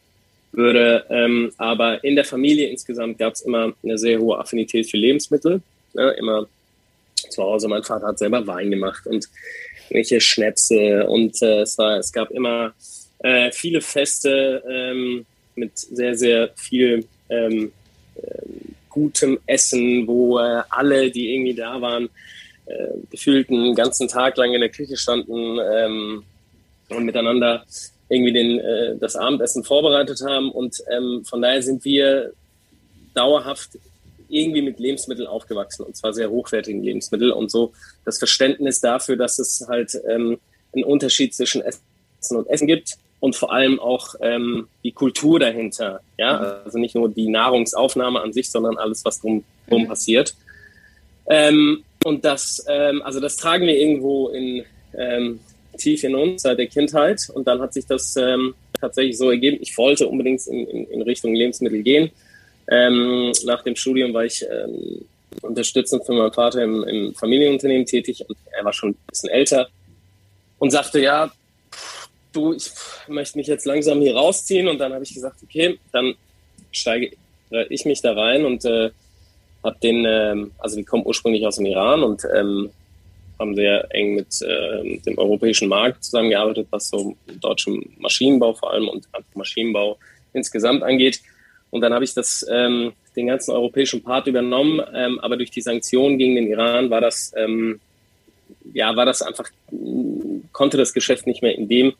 würde. 0.52 1.04
Ähm, 1.10 1.52
aber 1.58 2.02
in 2.04 2.16
der 2.16 2.24
Familie 2.24 2.68
insgesamt 2.68 3.18
gab 3.18 3.34
es 3.34 3.42
immer 3.42 3.72
eine 3.82 3.98
sehr 3.98 4.18
hohe 4.18 4.38
Affinität 4.38 4.88
für 4.88 4.96
Lebensmittel. 4.96 5.60
Ne? 5.92 6.10
Immer 6.18 6.46
zu 7.28 7.42
Hause, 7.42 7.68
mein 7.68 7.82
Vater 7.82 8.06
hat 8.06 8.18
selber 8.18 8.46
Wein 8.46 8.70
gemacht 8.70 9.06
und 9.06 9.28
welche 9.90 10.20
Schnäpse 10.20 11.06
und 11.06 11.40
äh, 11.42 11.60
es, 11.60 11.76
war, 11.78 11.98
es 11.98 12.12
gab 12.12 12.30
immer 12.30 12.74
äh, 13.18 13.50
viele 13.52 13.80
Feste 13.80 14.62
ähm, 14.68 15.26
mit 15.56 15.78
sehr, 15.78 16.16
sehr 16.16 16.50
viel 16.56 17.06
ähm, 17.28 17.72
äh, 18.16 18.20
gutem 18.88 19.38
Essen, 19.46 20.06
wo 20.06 20.38
äh, 20.38 20.62
alle, 20.70 21.10
die 21.10 21.34
irgendwie 21.34 21.54
da 21.54 21.80
waren, 21.80 22.08
äh, 22.66 22.88
gefühlt 23.10 23.50
einen 23.50 23.74
ganzen 23.74 24.08
Tag 24.08 24.36
lang 24.36 24.54
in 24.54 24.60
der 24.60 24.70
Küche 24.70 24.96
standen 24.96 25.58
ähm, 25.58 26.22
und 26.88 27.04
miteinander 27.04 27.64
irgendwie 28.08 28.32
den, 28.32 28.58
äh, 28.60 28.96
das 28.98 29.16
Abendessen 29.16 29.64
vorbereitet 29.64 30.20
haben. 30.26 30.50
Und 30.50 30.82
ähm, 30.90 31.24
von 31.24 31.42
daher 31.42 31.62
sind 31.62 31.84
wir 31.84 32.32
dauerhaft 33.14 33.70
irgendwie 34.28 34.62
mit 34.62 34.78
Lebensmitteln 34.78 35.28
aufgewachsen 35.28 35.84
und 35.84 35.96
zwar 35.96 36.12
sehr 36.12 36.30
hochwertigen 36.30 36.82
Lebensmitteln 36.82 37.30
und 37.30 37.50
so 37.50 37.72
das 38.04 38.18
Verständnis 38.18 38.80
dafür, 38.80 39.16
dass 39.16 39.38
es 39.38 39.64
halt 39.68 39.96
ähm, 40.08 40.38
einen 40.72 40.84
Unterschied 40.84 41.34
zwischen 41.34 41.62
Essen 41.62 42.36
und 42.36 42.48
Essen 42.48 42.66
gibt 42.66 42.96
und 43.24 43.34
vor 43.34 43.54
allem 43.54 43.80
auch 43.80 44.16
ähm, 44.20 44.68
die 44.84 44.92
Kultur 44.92 45.40
dahinter. 45.40 46.00
Ja, 46.18 46.60
also 46.62 46.76
nicht 46.76 46.94
nur 46.94 47.08
die 47.08 47.28
Nahrungsaufnahme 47.28 48.20
an 48.20 48.34
sich, 48.34 48.50
sondern 48.50 48.76
alles, 48.76 49.02
was 49.02 49.18
drumherum 49.18 49.44
mhm. 49.70 49.86
passiert. 49.86 50.34
Ähm, 51.30 51.84
und 52.04 52.22
das, 52.26 52.62
ähm, 52.68 53.00
also 53.00 53.20
das 53.20 53.36
tragen 53.36 53.66
wir 53.66 53.78
irgendwo 53.78 54.28
in 54.28 54.62
ähm, 54.94 55.40
tief 55.78 56.04
in 56.04 56.14
uns 56.14 56.42
seit 56.42 56.58
der 56.58 56.66
Kindheit 56.66 57.30
und 57.32 57.46
dann 57.46 57.62
hat 57.62 57.72
sich 57.72 57.86
das 57.86 58.14
ähm, 58.16 58.54
tatsächlich 58.78 59.16
so 59.16 59.30
ergeben. 59.30 59.56
Ich 59.62 59.78
wollte 59.78 60.06
unbedingt 60.06 60.46
in, 60.46 60.66
in, 60.66 60.84
in 60.88 61.00
Richtung 61.00 61.34
Lebensmittel 61.34 61.82
gehen. 61.82 62.10
Ähm, 62.70 63.32
nach 63.46 63.62
dem 63.62 63.74
Studium 63.74 64.12
war 64.12 64.26
ich 64.26 64.44
unterstützend 65.40 66.04
für 66.04 66.12
meinen 66.12 66.34
Vater 66.34 66.62
im, 66.62 66.84
im 66.84 67.14
Familienunternehmen 67.14 67.86
tätig 67.86 68.22
und 68.28 68.36
er 68.50 68.66
war 68.66 68.74
schon 68.74 68.90
ein 68.90 68.98
bisschen 69.08 69.30
älter 69.30 69.68
und 70.58 70.72
sagte, 70.72 71.00
ja, 71.00 71.32
du, 72.34 72.52
ich 72.52 72.70
möchte 73.08 73.38
mich 73.38 73.46
jetzt 73.46 73.66
langsam 73.66 74.00
hier 74.00 74.14
rausziehen 74.14 74.68
und 74.68 74.78
dann 74.78 74.92
habe 74.92 75.04
ich 75.04 75.14
gesagt, 75.14 75.36
okay, 75.42 75.78
dann 75.92 76.14
steige 76.72 77.16
ich 77.68 77.84
mich 77.84 78.02
da 78.02 78.12
rein 78.12 78.44
und 78.44 78.64
äh, 78.64 78.90
habe 79.62 79.76
den, 79.82 80.04
ähm, 80.06 80.52
also 80.58 80.76
die 80.76 80.84
kommen 80.84 81.06
ursprünglich 81.06 81.46
aus 81.46 81.56
dem 81.56 81.66
Iran 81.66 82.02
und 82.02 82.22
ähm, 82.34 82.70
haben 83.38 83.54
sehr 83.54 83.86
eng 83.94 84.14
mit 84.14 84.40
äh, 84.42 84.98
dem 84.98 85.18
europäischen 85.18 85.68
Markt 85.68 86.04
zusammengearbeitet, 86.04 86.68
was 86.70 86.88
so 86.88 87.16
deutschen 87.40 87.94
Maschinenbau 87.98 88.54
vor 88.54 88.72
allem 88.72 88.88
und 88.88 89.08
Maschinenbau 89.34 89.98
insgesamt 90.32 90.82
angeht. 90.82 91.20
Und 91.70 91.80
dann 91.80 91.92
habe 91.92 92.04
ich 92.04 92.14
das, 92.14 92.46
ähm, 92.48 92.92
den 93.16 93.26
ganzen 93.26 93.52
europäischen 93.52 94.02
Part 94.02 94.26
übernommen, 94.26 94.80
ähm, 94.94 95.18
aber 95.20 95.36
durch 95.36 95.50
die 95.50 95.60
Sanktionen 95.60 96.18
gegen 96.18 96.36
den 96.36 96.46
Iran 96.46 96.90
war 96.90 97.00
das, 97.00 97.32
ähm, 97.36 97.80
ja, 98.72 98.94
war 98.94 99.06
das 99.06 99.22
einfach, 99.22 99.48
konnte 100.52 100.76
das 100.76 100.92
Geschäft 100.92 101.26
nicht 101.26 101.42
mehr 101.42 101.56
in 101.56 101.68
dem 101.68 101.94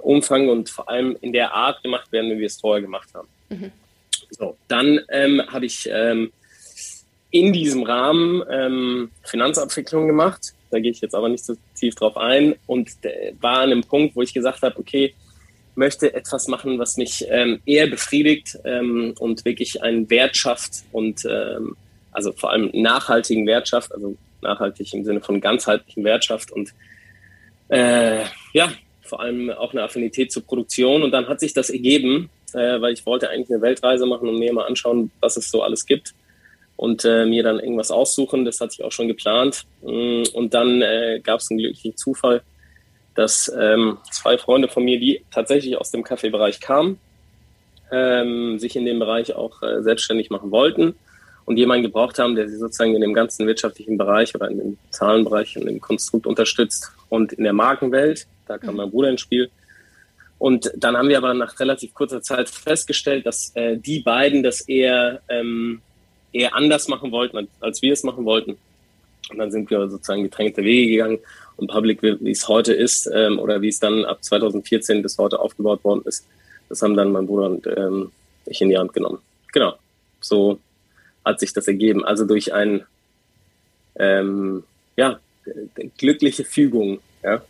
Umfang 0.00 0.48
und 0.48 0.70
vor 0.70 0.88
allem 0.88 1.16
in 1.20 1.32
der 1.32 1.52
Art 1.52 1.82
gemacht 1.82 2.10
werden, 2.12 2.30
wie 2.30 2.38
wir 2.38 2.46
es 2.46 2.60
vorher 2.60 2.82
gemacht 2.82 3.08
haben. 3.14 3.28
Mhm. 3.48 3.72
So, 4.30 4.56
dann 4.68 5.00
ähm, 5.08 5.42
habe 5.48 5.66
ich 5.66 5.88
ähm, 5.90 6.32
in 7.30 7.52
diesem 7.52 7.82
Rahmen 7.82 8.42
ähm, 8.50 9.10
Finanzabwicklung 9.22 10.06
gemacht. 10.06 10.52
Da 10.70 10.80
gehe 10.80 10.90
ich 10.90 11.00
jetzt 11.00 11.14
aber 11.14 11.28
nicht 11.28 11.44
so 11.44 11.54
tief 11.74 11.94
drauf 11.94 12.16
ein 12.16 12.56
und 12.66 12.90
äh, 13.02 13.32
war 13.40 13.58
an 13.58 13.70
einem 13.70 13.82
Punkt, 13.82 14.16
wo 14.16 14.22
ich 14.22 14.34
gesagt 14.34 14.62
habe, 14.62 14.78
okay, 14.78 15.14
möchte 15.74 16.12
etwas 16.14 16.48
machen, 16.48 16.78
was 16.78 16.96
mich 16.96 17.26
ähm, 17.28 17.60
eher 17.66 17.86
befriedigt 17.86 18.58
ähm, 18.64 19.14
und 19.18 19.44
wirklich 19.44 19.82
einen 19.82 20.08
Wert 20.10 20.36
schafft 20.36 20.84
und 20.92 21.24
ähm, 21.26 21.76
also 22.12 22.32
vor 22.32 22.50
allem 22.50 22.70
nachhaltigen 22.72 23.46
Wert 23.46 23.68
schafft, 23.68 23.92
also 23.92 24.16
nachhaltig 24.40 24.92
im 24.94 25.04
Sinne 25.04 25.20
von 25.20 25.40
ganzheitlichen 25.40 26.02
Wert 26.04 26.24
schafft 26.24 26.50
und 26.50 26.72
äh, 27.68 28.24
ja, 28.52 28.72
vor 29.06 29.20
allem 29.20 29.50
auch 29.50 29.72
eine 29.72 29.82
Affinität 29.82 30.30
zur 30.32 30.44
Produktion. 30.44 31.02
Und 31.02 31.12
dann 31.12 31.28
hat 31.28 31.40
sich 31.40 31.54
das 31.54 31.70
ergeben, 31.70 32.28
äh, 32.52 32.80
weil 32.80 32.92
ich 32.92 33.06
wollte 33.06 33.30
eigentlich 33.30 33.50
eine 33.50 33.62
Weltreise 33.62 34.06
machen 34.06 34.28
und 34.28 34.38
mir 34.38 34.52
mal 34.52 34.66
anschauen, 34.66 35.10
was 35.20 35.36
es 35.36 35.50
so 35.50 35.62
alles 35.62 35.86
gibt 35.86 36.14
und 36.76 37.04
äh, 37.04 37.24
mir 37.24 37.42
dann 37.42 37.58
irgendwas 37.58 37.90
aussuchen. 37.90 38.44
Das 38.44 38.60
hatte 38.60 38.74
ich 38.78 38.84
auch 38.84 38.92
schon 38.92 39.08
geplant. 39.08 39.64
Mm, 39.82 40.24
und 40.34 40.54
dann 40.54 40.82
äh, 40.82 41.20
gab 41.22 41.40
es 41.40 41.50
einen 41.50 41.58
glücklichen 41.58 41.96
Zufall, 41.96 42.42
dass 43.14 43.50
ähm, 43.58 43.98
zwei 44.10 44.36
Freunde 44.38 44.68
von 44.68 44.84
mir, 44.84 45.00
die 45.00 45.24
tatsächlich 45.30 45.76
aus 45.78 45.90
dem 45.90 46.04
Kaffeebereich 46.04 46.60
kamen, 46.60 46.98
ähm, 47.90 48.58
sich 48.58 48.76
in 48.76 48.84
dem 48.84 48.98
Bereich 48.98 49.34
auch 49.34 49.62
äh, 49.62 49.82
selbstständig 49.82 50.30
machen 50.30 50.50
wollten 50.50 50.94
und 51.46 51.56
jemanden 51.56 51.84
gebraucht 51.84 52.18
haben, 52.18 52.34
der 52.34 52.48
sie 52.48 52.56
sozusagen 52.56 52.94
in 52.94 53.00
dem 53.00 53.14
ganzen 53.14 53.46
wirtschaftlichen 53.46 53.96
Bereich 53.96 54.34
oder 54.34 54.50
in 54.50 54.58
dem 54.58 54.78
Zahlenbereich 54.90 55.56
und 55.56 55.68
im 55.68 55.80
Konstrukt 55.80 56.26
unterstützt 56.26 56.90
und 57.08 57.32
in 57.32 57.44
der 57.44 57.52
Markenwelt. 57.52 58.26
Da 58.46 58.58
kam 58.58 58.72
mhm. 58.72 58.76
mein 58.76 58.90
Bruder 58.90 59.10
ins 59.10 59.20
Spiel. 59.20 59.50
Und 60.38 60.70
dann 60.76 60.96
haben 60.96 61.08
wir 61.08 61.16
aber 61.16 61.32
nach 61.32 61.58
relativ 61.60 61.94
kurzer 61.94 62.20
Zeit 62.20 62.50
festgestellt, 62.50 63.24
dass 63.24 63.54
äh, 63.56 63.78
die 63.78 64.00
beiden 64.00 64.42
das 64.42 64.60
eher 64.60 65.22
ähm, 65.28 65.80
eher 66.32 66.54
anders 66.54 66.88
machen 66.88 67.10
wollten, 67.10 67.48
als 67.60 67.82
wir 67.82 67.92
es 67.92 68.02
machen 68.02 68.24
wollten. 68.24 68.58
Und 69.30 69.38
dann 69.38 69.50
sind 69.50 69.70
wir 69.70 69.88
sozusagen 69.88 70.22
getränkte 70.22 70.62
Wege 70.62 70.92
gegangen 70.92 71.18
und 71.56 71.68
Public, 71.68 72.02
wie 72.02 72.30
es 72.30 72.46
heute 72.48 72.74
ist, 72.74 73.10
ähm, 73.12 73.38
oder 73.38 73.62
wie 73.62 73.68
es 73.68 73.80
dann 73.80 74.04
ab 74.04 74.22
2014 74.22 75.02
bis 75.02 75.18
heute 75.18 75.40
aufgebaut 75.40 75.82
worden 75.84 76.02
ist, 76.04 76.26
das 76.68 76.82
haben 76.82 76.96
dann 76.96 77.12
mein 77.12 77.26
Bruder 77.26 77.46
und 77.46 77.66
ähm, 77.66 78.12
ich 78.44 78.60
in 78.60 78.68
die 78.68 78.78
Hand 78.78 78.92
genommen. 78.92 79.18
Genau. 79.52 79.74
So 80.20 80.58
hat 81.24 81.40
sich 81.40 81.52
das 81.52 81.66
ergeben. 81.66 82.04
Also 82.04 82.24
durch 82.24 82.52
ein, 82.52 82.84
ähm, 83.96 84.64
ja, 84.96 85.18
glückliche 85.96 86.44
Fügung, 86.44 87.00
ja, 87.22 87.42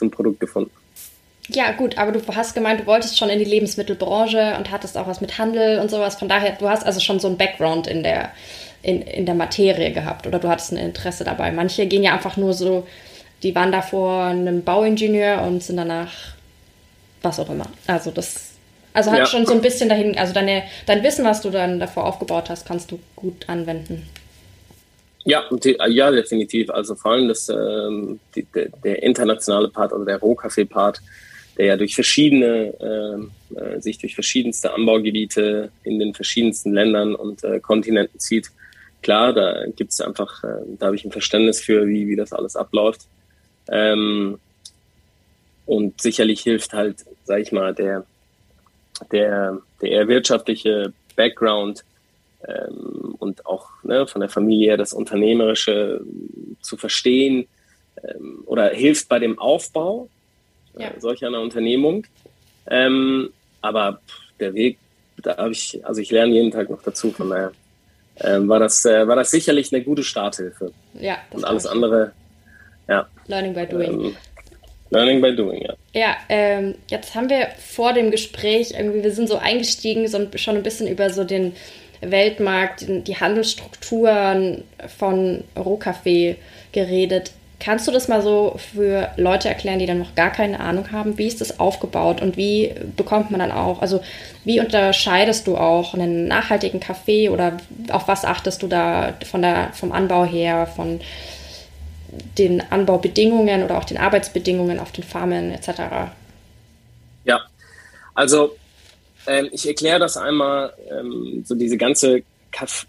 zum 0.00 0.10
Produkt 0.10 0.40
gefunden. 0.40 0.72
Ja, 1.48 1.72
gut, 1.72 1.98
aber 1.98 2.12
du 2.12 2.20
hast 2.34 2.54
gemeint, 2.54 2.80
du 2.80 2.86
wolltest 2.86 3.18
schon 3.18 3.28
in 3.28 3.38
die 3.38 3.44
Lebensmittelbranche 3.44 4.56
und 4.58 4.70
hattest 4.70 4.96
auch 4.96 5.06
was 5.06 5.20
mit 5.20 5.38
Handel 5.38 5.80
und 5.80 5.90
sowas. 5.90 6.16
Von 6.16 6.28
daher, 6.28 6.52
du 6.52 6.68
hast 6.68 6.84
also 6.84 7.00
schon 7.00 7.18
so 7.18 7.28
ein 7.28 7.36
Background 7.36 7.86
in 7.86 8.02
der, 8.02 8.30
in, 8.82 9.02
in 9.02 9.26
der 9.26 9.34
Materie 9.34 9.92
gehabt 9.92 10.26
oder 10.26 10.38
du 10.38 10.48
hattest 10.48 10.72
ein 10.72 10.76
Interesse 10.76 11.24
dabei. 11.24 11.50
Manche 11.50 11.86
gehen 11.86 12.02
ja 12.02 12.12
einfach 12.12 12.36
nur 12.36 12.52
so, 12.52 12.86
die 13.42 13.54
waren 13.54 13.72
davor 13.72 14.24
einem 14.26 14.62
Bauingenieur 14.62 15.42
und 15.42 15.62
sind 15.62 15.76
danach 15.76 16.12
was 17.22 17.40
auch 17.40 17.50
immer. 17.50 17.66
Also 17.86 18.10
das, 18.10 18.52
also 18.92 19.10
hat 19.10 19.18
ja. 19.18 19.26
schon 19.26 19.44
so 19.44 19.52
ein 19.52 19.60
bisschen 19.60 19.88
dahin, 19.88 20.16
also 20.16 20.32
deine, 20.32 20.62
dein 20.86 21.02
Wissen, 21.02 21.24
was 21.24 21.40
du 21.42 21.50
dann 21.50 21.80
davor 21.80 22.06
aufgebaut 22.06 22.48
hast, 22.48 22.66
kannst 22.66 22.90
du 22.90 23.00
gut 23.16 23.48
anwenden. 23.48 24.08
Ja, 25.24 25.44
ja, 25.88 26.10
definitiv. 26.10 26.70
Also 26.70 26.94
vor 26.94 27.12
allem 27.12 27.28
das, 27.28 27.48
ähm, 27.48 28.20
die, 28.34 28.44
der, 28.54 28.70
der, 28.82 29.02
internationale 29.02 29.68
Part, 29.68 29.92
also 29.92 30.04
der 30.04 30.18
Rohkaffee-Part, 30.18 31.02
der 31.58 31.66
ja 31.66 31.76
durch 31.76 31.94
verschiedene, 31.94 32.74
äh, 32.80 33.60
äh, 33.60 33.80
sich 33.80 33.98
durch 33.98 34.14
verschiedenste 34.14 34.72
Anbaugebiete 34.72 35.70
in 35.84 35.98
den 35.98 36.14
verschiedensten 36.14 36.72
Ländern 36.72 37.14
und 37.14 37.44
äh, 37.44 37.60
Kontinenten 37.60 38.18
zieht. 38.18 38.50
Klar, 39.02 39.34
da 39.34 39.66
gibt 39.76 39.92
es 39.92 40.00
einfach, 40.00 40.42
äh, 40.42 40.62
da 40.78 40.86
habe 40.86 40.96
ich 40.96 41.04
ein 41.04 41.12
Verständnis 41.12 41.60
für, 41.60 41.86
wie, 41.86 42.08
wie 42.08 42.16
das 42.16 42.32
alles 42.32 42.56
abläuft. 42.56 43.02
Ähm, 43.68 44.38
und 45.66 46.00
sicherlich 46.00 46.40
hilft 46.40 46.72
halt, 46.72 47.04
sag 47.24 47.40
ich 47.40 47.52
mal, 47.52 47.74
der, 47.74 48.06
der, 49.12 49.58
der 49.82 49.90
eher 49.90 50.08
wirtschaftliche 50.08 50.92
Background 51.14 51.84
ähm, 52.48 53.09
und 53.20 53.46
auch 53.46 53.68
ne, 53.82 54.06
von 54.06 54.20
der 54.20 54.30
Familie 54.30 54.76
das 54.76 54.92
Unternehmerische 54.92 56.00
zu 56.60 56.76
verstehen 56.76 57.46
ähm, 58.02 58.42
oder 58.46 58.70
hilft 58.70 59.08
bei 59.08 59.18
dem 59.18 59.38
Aufbau 59.38 60.08
ja. 60.78 60.88
äh, 60.88 61.00
solch 61.00 61.24
einer 61.24 61.40
Unternehmung. 61.40 62.06
Ähm, 62.68 63.30
aber 63.60 64.00
der 64.38 64.54
Weg, 64.54 64.78
da 65.22 65.36
habe 65.36 65.52
ich, 65.52 65.84
also 65.84 66.00
ich 66.00 66.10
lerne 66.10 66.32
jeden 66.32 66.50
Tag 66.50 66.70
noch 66.70 66.82
dazu, 66.82 67.10
von 67.10 67.30
daher 67.30 67.52
äh, 68.16 68.38
war, 68.40 68.58
das, 68.58 68.84
äh, 68.84 69.06
war 69.06 69.16
das 69.16 69.30
sicherlich 69.30 69.72
eine 69.72 69.82
gute 69.82 70.02
Starthilfe. 70.02 70.72
Ja. 70.94 71.18
Und 71.30 71.44
alles 71.44 71.66
andere, 71.66 72.12
ja. 72.88 73.08
Learning 73.26 73.54
by 73.54 73.66
doing. 73.66 74.04
Ähm, 74.04 74.16
Learning 74.90 75.20
by 75.20 75.34
doing, 75.34 75.62
ja. 75.62 75.74
Ja, 75.92 76.16
ähm, 76.28 76.74
jetzt 76.88 77.14
haben 77.14 77.28
wir 77.28 77.48
vor 77.58 77.92
dem 77.92 78.10
Gespräch 78.10 78.72
irgendwie, 78.72 79.02
wir 79.02 79.12
sind 79.12 79.28
so 79.28 79.36
eingestiegen, 79.36 80.08
so 80.08 80.26
schon 80.36 80.56
ein 80.56 80.62
bisschen 80.62 80.88
über 80.88 81.10
so 81.10 81.24
den 81.24 81.54
Weltmarkt, 82.00 82.86
die 82.88 83.16
Handelsstrukturen 83.16 84.64
von 84.98 85.44
Rohkaffee 85.56 86.36
geredet. 86.72 87.32
Kannst 87.58 87.86
du 87.86 87.92
das 87.92 88.08
mal 88.08 88.22
so 88.22 88.56
für 88.72 89.10
Leute 89.18 89.48
erklären, 89.48 89.78
die 89.78 89.84
dann 89.84 89.98
noch 89.98 90.14
gar 90.14 90.30
keine 90.30 90.60
Ahnung 90.60 90.92
haben? 90.92 91.18
Wie 91.18 91.26
ist 91.26 91.42
das 91.42 91.60
aufgebaut 91.60 92.22
und 92.22 92.38
wie 92.38 92.74
bekommt 92.96 93.30
man 93.30 93.40
dann 93.40 93.52
auch, 93.52 93.82
also 93.82 94.00
wie 94.44 94.60
unterscheidest 94.60 95.46
du 95.46 95.58
auch 95.58 95.92
einen 95.92 96.26
nachhaltigen 96.26 96.80
Kaffee 96.80 97.28
oder 97.28 97.58
auf 97.90 98.08
was 98.08 98.24
achtest 98.24 98.62
du 98.62 98.66
da 98.66 99.12
von 99.26 99.42
der, 99.42 99.70
vom 99.74 99.92
Anbau 99.92 100.24
her, 100.24 100.66
von 100.66 101.00
den 102.38 102.62
Anbaubedingungen 102.72 103.62
oder 103.62 103.76
auch 103.76 103.84
den 103.84 103.98
Arbeitsbedingungen 103.98 104.78
auf 104.78 104.92
den 104.92 105.04
Farmen 105.04 105.52
etc.? 105.52 105.82
Ja, 107.24 107.40
also 108.14 108.56
ähm, 109.30 109.48
ich 109.52 109.66
erkläre 109.66 110.00
das 110.00 110.16
einmal, 110.16 110.74
ähm, 110.90 111.44
so 111.46 111.54
diese 111.54 111.76
ganze 111.76 112.22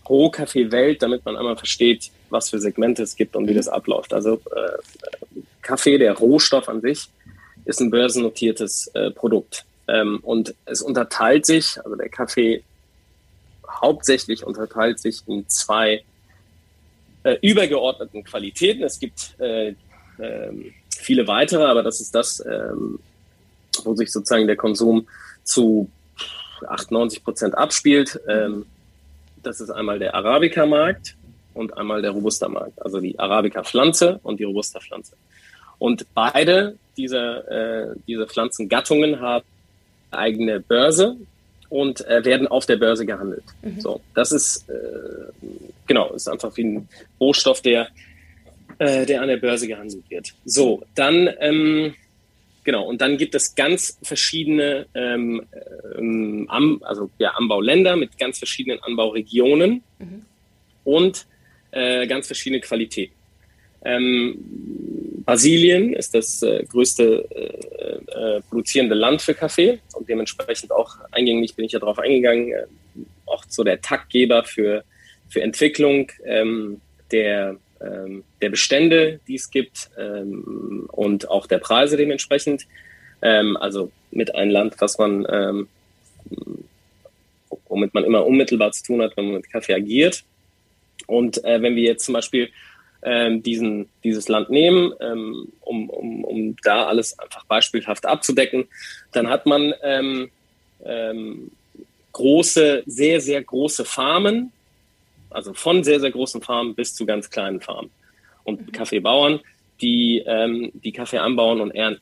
Rohkaffee-Welt, 0.10 1.03
damit 1.03 1.24
man 1.24 1.38
einmal 1.38 1.55
versteht, 1.55 2.10
was 2.31 2.50
für 2.50 2.60
Segmente 2.60 3.03
es 3.03 3.15
gibt 3.15 3.36
und 3.36 3.48
wie 3.48 3.51
mhm. 3.51 3.57
das 3.57 3.67
abläuft. 3.67 4.12
Also 4.12 4.41
äh, 4.55 5.41
Kaffee, 5.62 6.00
der 6.00 6.13
Rohstoff 6.17 6.67
an 6.67 6.81
sich, 6.81 7.10
ist 7.65 7.79
ein 7.79 7.91
börsennotiertes 7.91 8.88
äh, 8.95 9.12
Produkt. 9.12 9.65
Ähm, 9.88 10.19
und 10.24 10.55
es 10.65 10.81
unterteilt 10.81 11.45
sich, 11.45 11.77
also 11.83 11.95
der 11.95 12.10
Kaffee 12.10 12.63
hauptsächlich 13.69 14.43
unterteilt 14.43 15.00
sich 15.00 15.21
in 15.27 15.48
zwei 15.48 16.03
äh, 17.21 17.38
übergeordneten 17.43 18.24
Qualitäten. 18.24 18.81
Es 18.81 19.00
gibt 19.00 19.39
äh, 19.39 19.75
äh, 20.17 20.74
viele 20.98 21.27
weitere, 21.27 21.65
aber 21.65 21.83
das 21.83 22.01
ist 22.01 22.15
das, 22.15 22.43
ähm, 22.43 22.98
wo 23.83 23.95
sich 23.95 24.12
sozusagen 24.12 24.48
der 24.48 24.55
Konsum 24.55 25.07
zu 25.43 25.88
98 26.68 27.24
Prozent 27.24 27.58
abspielt. 27.58 28.20
Ähm, 28.27 28.65
das 29.44 29.62
ist 29.62 29.70
einmal 29.70 30.00
der 30.00 30.15
Arabica-Markt 30.15 31.15
und 31.53 31.77
einmal 31.77 32.01
der 32.01 32.12
Robusta-Markt, 32.12 32.82
also 32.82 33.00
die 33.00 33.18
Arabica-Pflanze 33.18 34.20
und 34.24 34.39
die 34.39 34.44
Robusta-Pflanze. 34.44 35.15
Und 35.80 36.06
beide 36.13 36.77
dieser, 36.98 37.91
äh, 37.91 37.96
diese 38.08 38.27
Pflanzengattungen 38.27 39.20
haben 39.20 39.46
eigene 40.12 40.60
Börse 40.60 41.18
und 41.70 42.06
äh, 42.08 42.24
werden 42.25 42.48
auf 42.48 42.65
der 42.65 42.75
Börse 42.77 43.06
gehandelt. 43.06 43.44
Mhm. 43.62 43.80
So, 43.80 44.01
das 44.13 44.32
ist 44.32 44.70
äh, 44.70 44.74
genau, 45.88 46.13
ist 46.13 46.30
einfach 46.30 46.56
wie 46.58 46.63
ein 46.63 46.89
Rohstoff, 47.20 47.62
der, 47.62 47.88
äh, 48.77 49.06
der 49.06 49.22
an 49.22 49.27
der 49.27 49.38
Börse 49.38 49.68
gehandelt 49.68 50.03
wird. 50.10 50.34
So, 50.46 50.84
dann 50.96 51.30
ähm, 51.39 51.96
genau, 52.63 52.86
und 52.86 53.01
dann 53.01 53.18
gibt 53.18 53.36
es 53.36 53.56
ganz 53.56 53.98
verschiedene 54.03 54.88
ähm, 54.94 55.44
ähm, 55.98 56.48
also 56.82 57.10
ja, 57.18 57.32
Anbauländer 57.32 57.96
mit 57.96 58.18
ganz 58.18 58.38
verschiedenen 58.38 58.80
Anbauregionen 58.84 59.84
mhm. 60.00 60.25
und 60.84 61.27
äh, 61.72 62.08
ganz 62.08 62.27
verschiedene 62.27 62.62
Qualitäten. 62.62 63.15
Ähm, 63.84 64.38
Brasilien 65.25 65.94
ist 65.94 66.13
das 66.13 66.44
äh, 66.44 66.63
größte 66.65 67.25
äh, 67.32 68.38
äh, 68.38 68.41
produzierende 68.41 68.96
Land 68.96 69.22
für 69.22 69.34
Kaffee 69.34 69.80
und 69.94 70.08
dementsprechend 70.10 70.72
auch 70.72 70.98
eingängig 71.12 71.56
bin 71.56 71.65
ich 71.65 71.72
ja 71.72 71.80
darauf 71.80 72.00
eingegangen, 72.00 72.51
äh, 72.51 72.65
auch 73.25 73.44
so 73.48 73.63
der 73.63 73.82
Taktgeber 73.82 74.44
für, 74.44 74.84
für 75.30 75.41
Entwicklung 75.41 76.12
ähm, 76.25 76.82
der, 77.12 77.58
der 78.41 78.50
Bestände, 78.50 79.19
die 79.27 79.35
es 79.35 79.50
gibt 79.50 79.89
ähm, 79.97 80.88
und 80.91 81.29
auch 81.29 81.47
der 81.47 81.57
Preise 81.57 81.97
dementsprechend. 81.97 82.67
Ähm, 83.21 83.57
also 83.57 83.91
mit 84.11 84.35
einem 84.35 84.51
Land, 84.51 84.75
was 84.79 84.97
man, 84.97 85.25
ähm, 85.29 85.67
womit 87.67 87.93
man 87.93 88.03
immer 88.03 88.25
unmittelbar 88.25 88.71
zu 88.71 88.83
tun 88.83 89.01
hat, 89.01 89.15
wenn 89.17 89.25
man 89.25 89.35
mit 89.35 89.51
Kaffee 89.51 89.73
agiert. 89.73 90.23
Und 91.07 91.43
äh, 91.43 91.61
wenn 91.61 91.75
wir 91.75 91.83
jetzt 91.83 92.05
zum 92.05 92.13
Beispiel 92.13 92.50
ähm, 93.03 93.41
diesen, 93.41 93.89
dieses 94.03 94.27
Land 94.27 94.50
nehmen, 94.50 94.93
ähm, 95.00 95.51
um, 95.61 95.89
um, 95.89 96.23
um 96.23 96.55
da 96.63 96.85
alles 96.85 97.17
einfach 97.17 97.45
beispielhaft 97.45 98.05
abzudecken, 98.05 98.67
dann 99.11 99.29
hat 99.29 99.45
man 99.45 99.73
ähm, 99.83 100.29
ähm, 100.83 101.51
große, 102.13 102.83
sehr, 102.85 103.21
sehr 103.21 103.41
große 103.41 103.85
Farmen, 103.85 104.51
also 105.31 105.53
von 105.53 105.83
sehr, 105.83 106.00
sehr 106.00 106.11
großen 106.11 106.41
Farmen 106.41 106.75
bis 106.75 106.93
zu 106.93 107.05
ganz 107.05 107.29
kleinen 107.29 107.61
Farmen 107.61 107.91
und 108.43 108.67
mhm. 108.67 108.71
Kaffeebauern, 108.71 109.39
die, 109.81 110.23
ähm, 110.25 110.71
die 110.73 110.91
Kaffee 110.91 111.17
anbauen 111.17 111.61
und 111.61 111.71
ernten. 111.71 112.01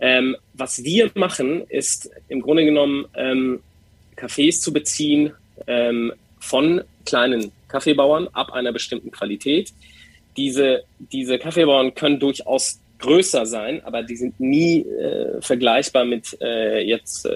Ähm, 0.00 0.36
was 0.54 0.82
wir 0.82 1.10
machen, 1.14 1.62
ist 1.68 2.10
im 2.28 2.42
Grunde 2.42 2.64
genommen 2.64 3.06
ähm, 3.14 3.60
Kaffees 4.16 4.60
zu 4.60 4.72
beziehen 4.72 5.32
ähm, 5.66 6.12
von 6.40 6.82
kleinen 7.04 7.52
Kaffeebauern 7.68 8.28
ab 8.32 8.52
einer 8.52 8.72
bestimmten 8.72 9.10
Qualität, 9.12 9.72
diese, 10.36 10.84
diese 10.98 11.38
Kaffeebauern 11.38 11.94
können 11.94 12.18
durchaus 12.18 12.80
größer 13.02 13.44
sein, 13.44 13.82
aber 13.84 14.02
die 14.02 14.16
sind 14.16 14.40
nie 14.40 14.80
äh, 14.80 15.40
vergleichbar 15.42 16.04
mit 16.04 16.36
äh, 16.40 16.80
jetzt 16.80 17.26
äh, 17.26 17.30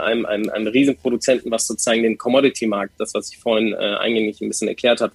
einem, 0.00 0.24
einem, 0.26 0.50
einem 0.50 0.68
Riesenproduzenten, 0.68 1.50
was 1.50 1.66
sozusagen 1.66 2.02
den 2.02 2.18
Commodity-Markt, 2.18 2.94
das, 2.98 3.14
was 3.14 3.32
ich 3.32 3.38
vorhin 3.38 3.72
äh, 3.72 3.76
eingängig 3.76 4.40
ein 4.40 4.48
bisschen 4.48 4.68
erklärt 4.68 5.00
habe, 5.00 5.12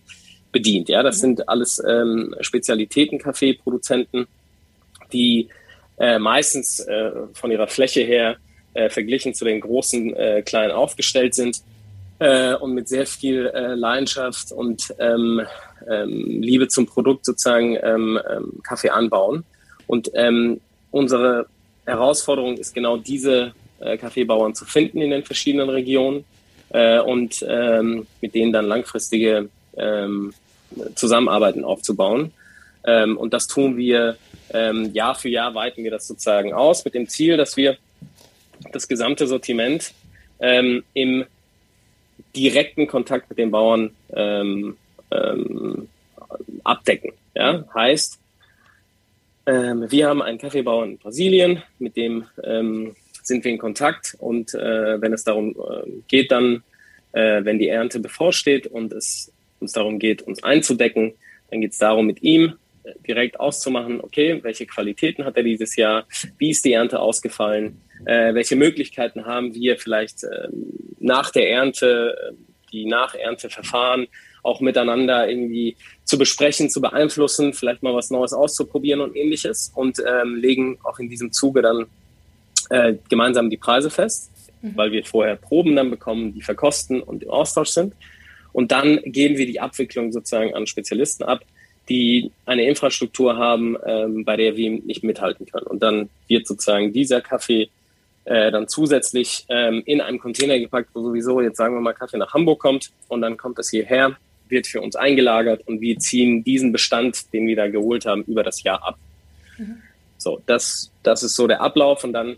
bedient. 0.51 0.89
Ja, 0.89 1.03
das 1.03 1.17
mhm. 1.17 1.21
sind 1.21 1.49
alles 1.49 1.81
ähm, 1.87 2.35
Spezialitäten-Kaffeeproduzenten, 2.41 4.27
die 5.13 5.47
äh, 5.97 6.19
meistens 6.19 6.79
äh, 6.79 7.11
von 7.33 7.51
ihrer 7.51 7.67
Fläche 7.67 8.01
her 8.01 8.37
äh, 8.73 8.89
verglichen 8.89 9.33
zu 9.33 9.45
den 9.45 9.61
großen 9.61 10.15
äh, 10.15 10.41
kleinen 10.41 10.71
aufgestellt 10.71 11.35
sind 11.35 11.61
äh, 12.19 12.55
und 12.55 12.73
mit 12.73 12.87
sehr 12.87 13.05
viel 13.05 13.47
äh, 13.47 13.75
Leidenschaft 13.75 14.51
und 14.51 14.93
ähm, 14.99 15.41
ähm, 15.89 16.41
Liebe 16.41 16.67
zum 16.67 16.85
Produkt 16.85 17.25
sozusagen 17.25 17.77
ähm, 17.81 18.19
ähm, 18.29 18.59
Kaffee 18.63 18.89
anbauen. 18.89 19.43
Und 19.91 20.09
ähm, 20.13 20.61
unsere 20.91 21.47
Herausforderung 21.85 22.55
ist 22.55 22.73
genau 22.73 22.95
diese 22.95 23.51
äh, 23.81 23.97
Kaffeebauern 23.97 24.55
zu 24.55 24.63
finden 24.63 25.01
in 25.01 25.11
den 25.11 25.25
verschiedenen 25.25 25.69
Regionen 25.69 26.23
äh, 26.69 26.99
und 26.99 27.45
ähm, 27.45 28.07
mit 28.21 28.33
denen 28.33 28.53
dann 28.53 28.67
langfristige 28.67 29.49
ähm, 29.75 30.33
Zusammenarbeiten 30.95 31.65
aufzubauen. 31.65 32.31
Ähm, 32.85 33.17
und 33.17 33.33
das 33.33 33.47
tun 33.47 33.75
wir 33.75 34.15
ähm, 34.53 34.93
Jahr 34.93 35.13
für 35.13 35.27
Jahr, 35.27 35.53
weiten 35.55 35.83
wir 35.83 35.91
das 35.91 36.07
sozusagen 36.07 36.53
aus 36.53 36.85
mit 36.85 36.93
dem 36.93 37.09
Ziel, 37.09 37.35
dass 37.35 37.57
wir 37.57 37.75
das 38.71 38.87
gesamte 38.87 39.27
Sortiment 39.27 39.91
ähm, 40.39 40.85
im 40.93 41.25
direkten 42.33 42.87
Kontakt 42.87 43.29
mit 43.29 43.39
den 43.39 43.51
Bauern 43.51 43.91
ähm, 44.13 44.77
ähm, 45.11 45.89
abdecken. 46.63 47.11
Ja? 47.35 47.65
Heißt, 47.73 48.20
ähm, 49.51 49.91
wir 49.91 50.07
haben 50.07 50.21
einen 50.21 50.37
Kaffeebauer 50.37 50.85
in 50.85 50.97
Brasilien, 50.97 51.61
mit 51.77 51.97
dem 51.97 52.25
ähm, 52.43 52.95
sind 53.21 53.43
wir 53.43 53.51
in 53.51 53.57
Kontakt 53.57 54.15
und 54.19 54.53
äh, 54.53 55.01
wenn 55.01 55.11
es 55.13 55.25
darum 55.25 55.51
äh, 55.51 55.89
geht, 56.07 56.31
dann, 56.31 56.63
äh, 57.11 57.43
wenn 57.43 57.59
die 57.59 57.67
Ernte 57.67 57.99
bevorsteht 57.99 58.67
und 58.67 58.93
es 58.93 59.31
uns 59.59 59.73
darum 59.73 59.99
geht, 59.99 60.21
uns 60.21 60.41
einzudecken, 60.41 61.13
dann 61.49 61.61
geht 61.61 61.73
es 61.73 61.77
darum, 61.77 62.07
mit 62.07 62.23
ihm 62.23 62.53
äh, 62.83 62.93
direkt 63.05 63.39
auszumachen, 63.39 63.99
okay, 63.99 64.39
welche 64.41 64.65
Qualitäten 64.65 65.25
hat 65.25 65.35
er 65.35 65.43
dieses 65.43 65.75
Jahr, 65.75 66.05
wie 66.37 66.51
ist 66.51 66.63
die 66.63 66.73
Ernte 66.73 66.99
ausgefallen, 66.99 67.81
äh, 68.05 68.33
welche 68.33 68.55
Möglichkeiten 68.55 69.25
haben 69.25 69.53
wir 69.53 69.77
vielleicht 69.77 70.23
äh, 70.23 70.47
nach 70.99 71.29
der 71.29 71.49
Ernte, 71.49 72.15
äh, 72.29 72.33
die 72.71 72.85
Nachernteverfahren 72.85 74.07
auch 74.43 74.59
miteinander 74.59 75.29
irgendwie 75.29 75.75
zu 76.03 76.17
besprechen, 76.17 76.69
zu 76.69 76.81
beeinflussen, 76.81 77.53
vielleicht 77.53 77.83
mal 77.83 77.93
was 77.93 78.09
Neues 78.09 78.33
auszuprobieren 78.33 79.01
und 79.01 79.15
ähnliches 79.15 79.71
und 79.75 79.99
ähm, 79.99 80.35
legen 80.35 80.79
auch 80.83 80.99
in 80.99 81.09
diesem 81.09 81.31
Zuge 81.31 81.61
dann 81.61 81.85
äh, 82.69 82.95
gemeinsam 83.09 83.49
die 83.49 83.57
Preise 83.57 83.89
fest, 83.89 84.31
mhm. 84.61 84.75
weil 84.75 84.91
wir 84.91 85.05
vorher 85.05 85.35
Proben 85.35 85.75
dann 85.75 85.89
bekommen, 85.89 86.33
die 86.33 86.41
verkosten 86.41 87.01
und 87.01 87.23
im 87.23 87.29
Austausch 87.29 87.69
sind. 87.69 87.93
Und 88.53 88.71
dann 88.71 88.99
geben 89.05 89.37
wir 89.37 89.45
die 89.45 89.59
Abwicklung 89.59 90.11
sozusagen 90.11 90.53
an 90.53 90.67
Spezialisten 90.67 91.23
ab, 91.23 91.41
die 91.89 92.31
eine 92.45 92.67
Infrastruktur 92.67 93.37
haben, 93.37 93.77
ähm, 93.85 94.25
bei 94.25 94.37
der 94.37 94.55
wir 94.55 94.71
nicht 94.71 95.03
mithalten 95.03 95.45
können. 95.45 95.67
Und 95.67 95.81
dann 95.81 96.09
wird 96.27 96.47
sozusagen 96.47 96.93
dieser 96.93 97.21
Kaffee 97.21 97.69
äh, 98.25 98.51
dann 98.51 98.67
zusätzlich 98.67 99.45
ähm, 99.49 99.81
in 99.85 99.99
einem 99.99 100.19
Container 100.19 100.59
gepackt, 100.59 100.89
wo 100.93 101.01
sowieso 101.01 101.41
jetzt 101.41 101.57
sagen 101.57 101.75
wir 101.75 101.81
mal 101.81 101.93
Kaffee 101.93 102.17
nach 102.17 102.33
Hamburg 102.33 102.59
kommt 102.59 102.91
und 103.07 103.21
dann 103.21 103.35
kommt 103.35 103.57
es 103.59 103.69
hierher, 103.69 104.15
wird 104.51 104.67
für 104.67 104.81
uns 104.81 104.95
eingelagert 104.95 105.67
und 105.67 105.81
wir 105.81 105.97
ziehen 105.99 106.43
diesen 106.43 106.71
Bestand, 106.71 107.33
den 107.33 107.47
wir 107.47 107.55
da 107.55 107.67
geholt 107.67 108.05
haben, 108.05 108.23
über 108.23 108.43
das 108.43 108.63
Jahr 108.63 108.85
ab. 108.85 108.97
Mhm. 109.57 109.77
So, 110.17 110.41
das, 110.45 110.91
das 111.03 111.23
ist 111.23 111.35
so 111.35 111.47
der 111.47 111.61
Ablauf 111.61 112.03
und 112.03 112.13
dann 112.13 112.35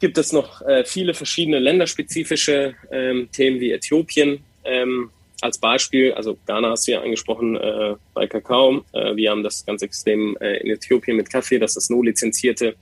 gibt 0.00 0.18
es 0.18 0.32
noch 0.32 0.60
äh, 0.62 0.84
viele 0.84 1.14
verschiedene 1.14 1.60
länderspezifische 1.60 2.74
ähm, 2.90 3.28
Themen 3.32 3.60
wie 3.60 3.72
Äthiopien 3.72 4.40
ähm, 4.64 5.10
als 5.40 5.58
Beispiel. 5.58 6.12
Also 6.12 6.36
Ghana 6.46 6.70
hast 6.70 6.88
du 6.88 6.92
ja 6.92 7.00
angesprochen 7.00 7.56
äh, 7.56 7.94
bei 8.12 8.26
Kakao. 8.26 8.84
Äh, 8.92 9.16
wir 9.16 9.30
haben 9.30 9.42
das 9.42 9.64
ganz 9.64 9.82
extrem 9.82 10.36
äh, 10.40 10.56
in 10.58 10.70
Äthiopien 10.70 11.16
mit 11.16 11.30
Kaffee, 11.30 11.58
das 11.58 11.88
nur 11.88 12.04
lizenzierte 12.04 12.74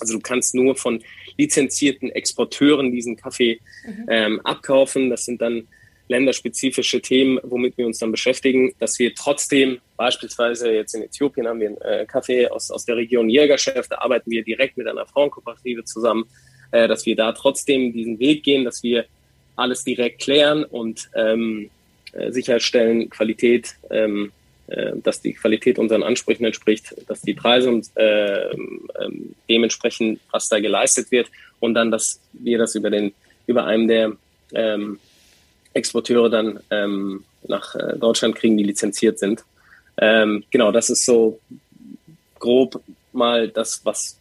also 0.00 0.14
du 0.14 0.20
kannst 0.20 0.54
nur 0.54 0.74
von 0.76 1.02
lizenzierten 1.36 2.10
Exporteuren 2.10 2.90
diesen 2.90 3.16
Kaffee 3.16 3.60
mhm. 3.86 4.06
ähm, 4.08 4.40
abkaufen. 4.44 5.10
Das 5.10 5.24
sind 5.24 5.40
dann 5.40 5.68
länderspezifische 6.10 7.00
Themen, 7.00 7.38
womit 7.42 7.78
wir 7.78 7.86
uns 7.86 7.98
dann 7.98 8.10
beschäftigen, 8.10 8.74
dass 8.78 8.98
wir 8.98 9.14
trotzdem 9.14 9.78
beispielsweise 9.96 10.72
jetzt 10.72 10.94
in 10.94 11.02
Äthiopien 11.02 11.46
haben 11.46 11.60
wir 11.60 11.68
einen 11.68 11.80
äh, 11.80 12.04
Kaffee 12.04 12.48
aus, 12.48 12.70
aus 12.70 12.84
der 12.84 12.96
Region 12.96 13.30
Jägerchef, 13.30 13.88
da 13.88 13.98
arbeiten 13.98 14.30
wir 14.30 14.42
direkt 14.42 14.76
mit 14.76 14.88
einer 14.88 15.06
Frauenkooperative 15.06 15.84
zusammen, 15.84 16.24
äh, 16.72 16.88
dass 16.88 17.06
wir 17.06 17.16
da 17.16 17.32
trotzdem 17.32 17.92
diesen 17.92 18.18
Weg 18.18 18.42
gehen, 18.42 18.64
dass 18.64 18.82
wir 18.82 19.06
alles 19.56 19.84
direkt 19.84 20.20
klären 20.22 20.64
und 20.64 21.08
ähm, 21.14 21.70
äh, 22.12 22.32
sicherstellen, 22.32 23.08
Qualität 23.08 23.76
ähm, 23.90 24.32
äh, 24.66 24.92
dass 25.02 25.20
die 25.20 25.32
Qualität 25.32 25.78
unseren 25.78 26.02
Ansprüchen 26.02 26.44
entspricht, 26.44 26.94
dass 27.08 27.22
die 27.22 27.34
Preise 27.34 27.70
und 27.70 27.88
äh, 27.96 28.50
ähm, 28.50 29.34
dementsprechend, 29.48 30.20
was 30.30 30.48
da 30.48 30.60
geleistet 30.60 31.10
wird 31.10 31.28
und 31.60 31.74
dann, 31.74 31.90
dass 31.90 32.20
wir 32.32 32.58
das 32.58 32.74
über 32.74 32.90
den 32.90 33.12
über 33.46 33.64
einem 33.64 33.88
der 33.88 34.12
ähm, 34.54 34.98
Exporteure 35.74 36.28
dann 36.28 36.60
ähm, 36.70 37.24
nach 37.46 37.74
äh, 37.74 37.96
Deutschland 37.98 38.36
kriegen, 38.36 38.56
die 38.56 38.64
lizenziert 38.64 39.18
sind. 39.18 39.44
Ähm, 39.98 40.44
genau, 40.50 40.72
das 40.72 40.90
ist 40.90 41.04
so 41.04 41.40
grob 42.38 42.82
mal 43.12 43.48
das, 43.48 43.84
was 43.84 44.18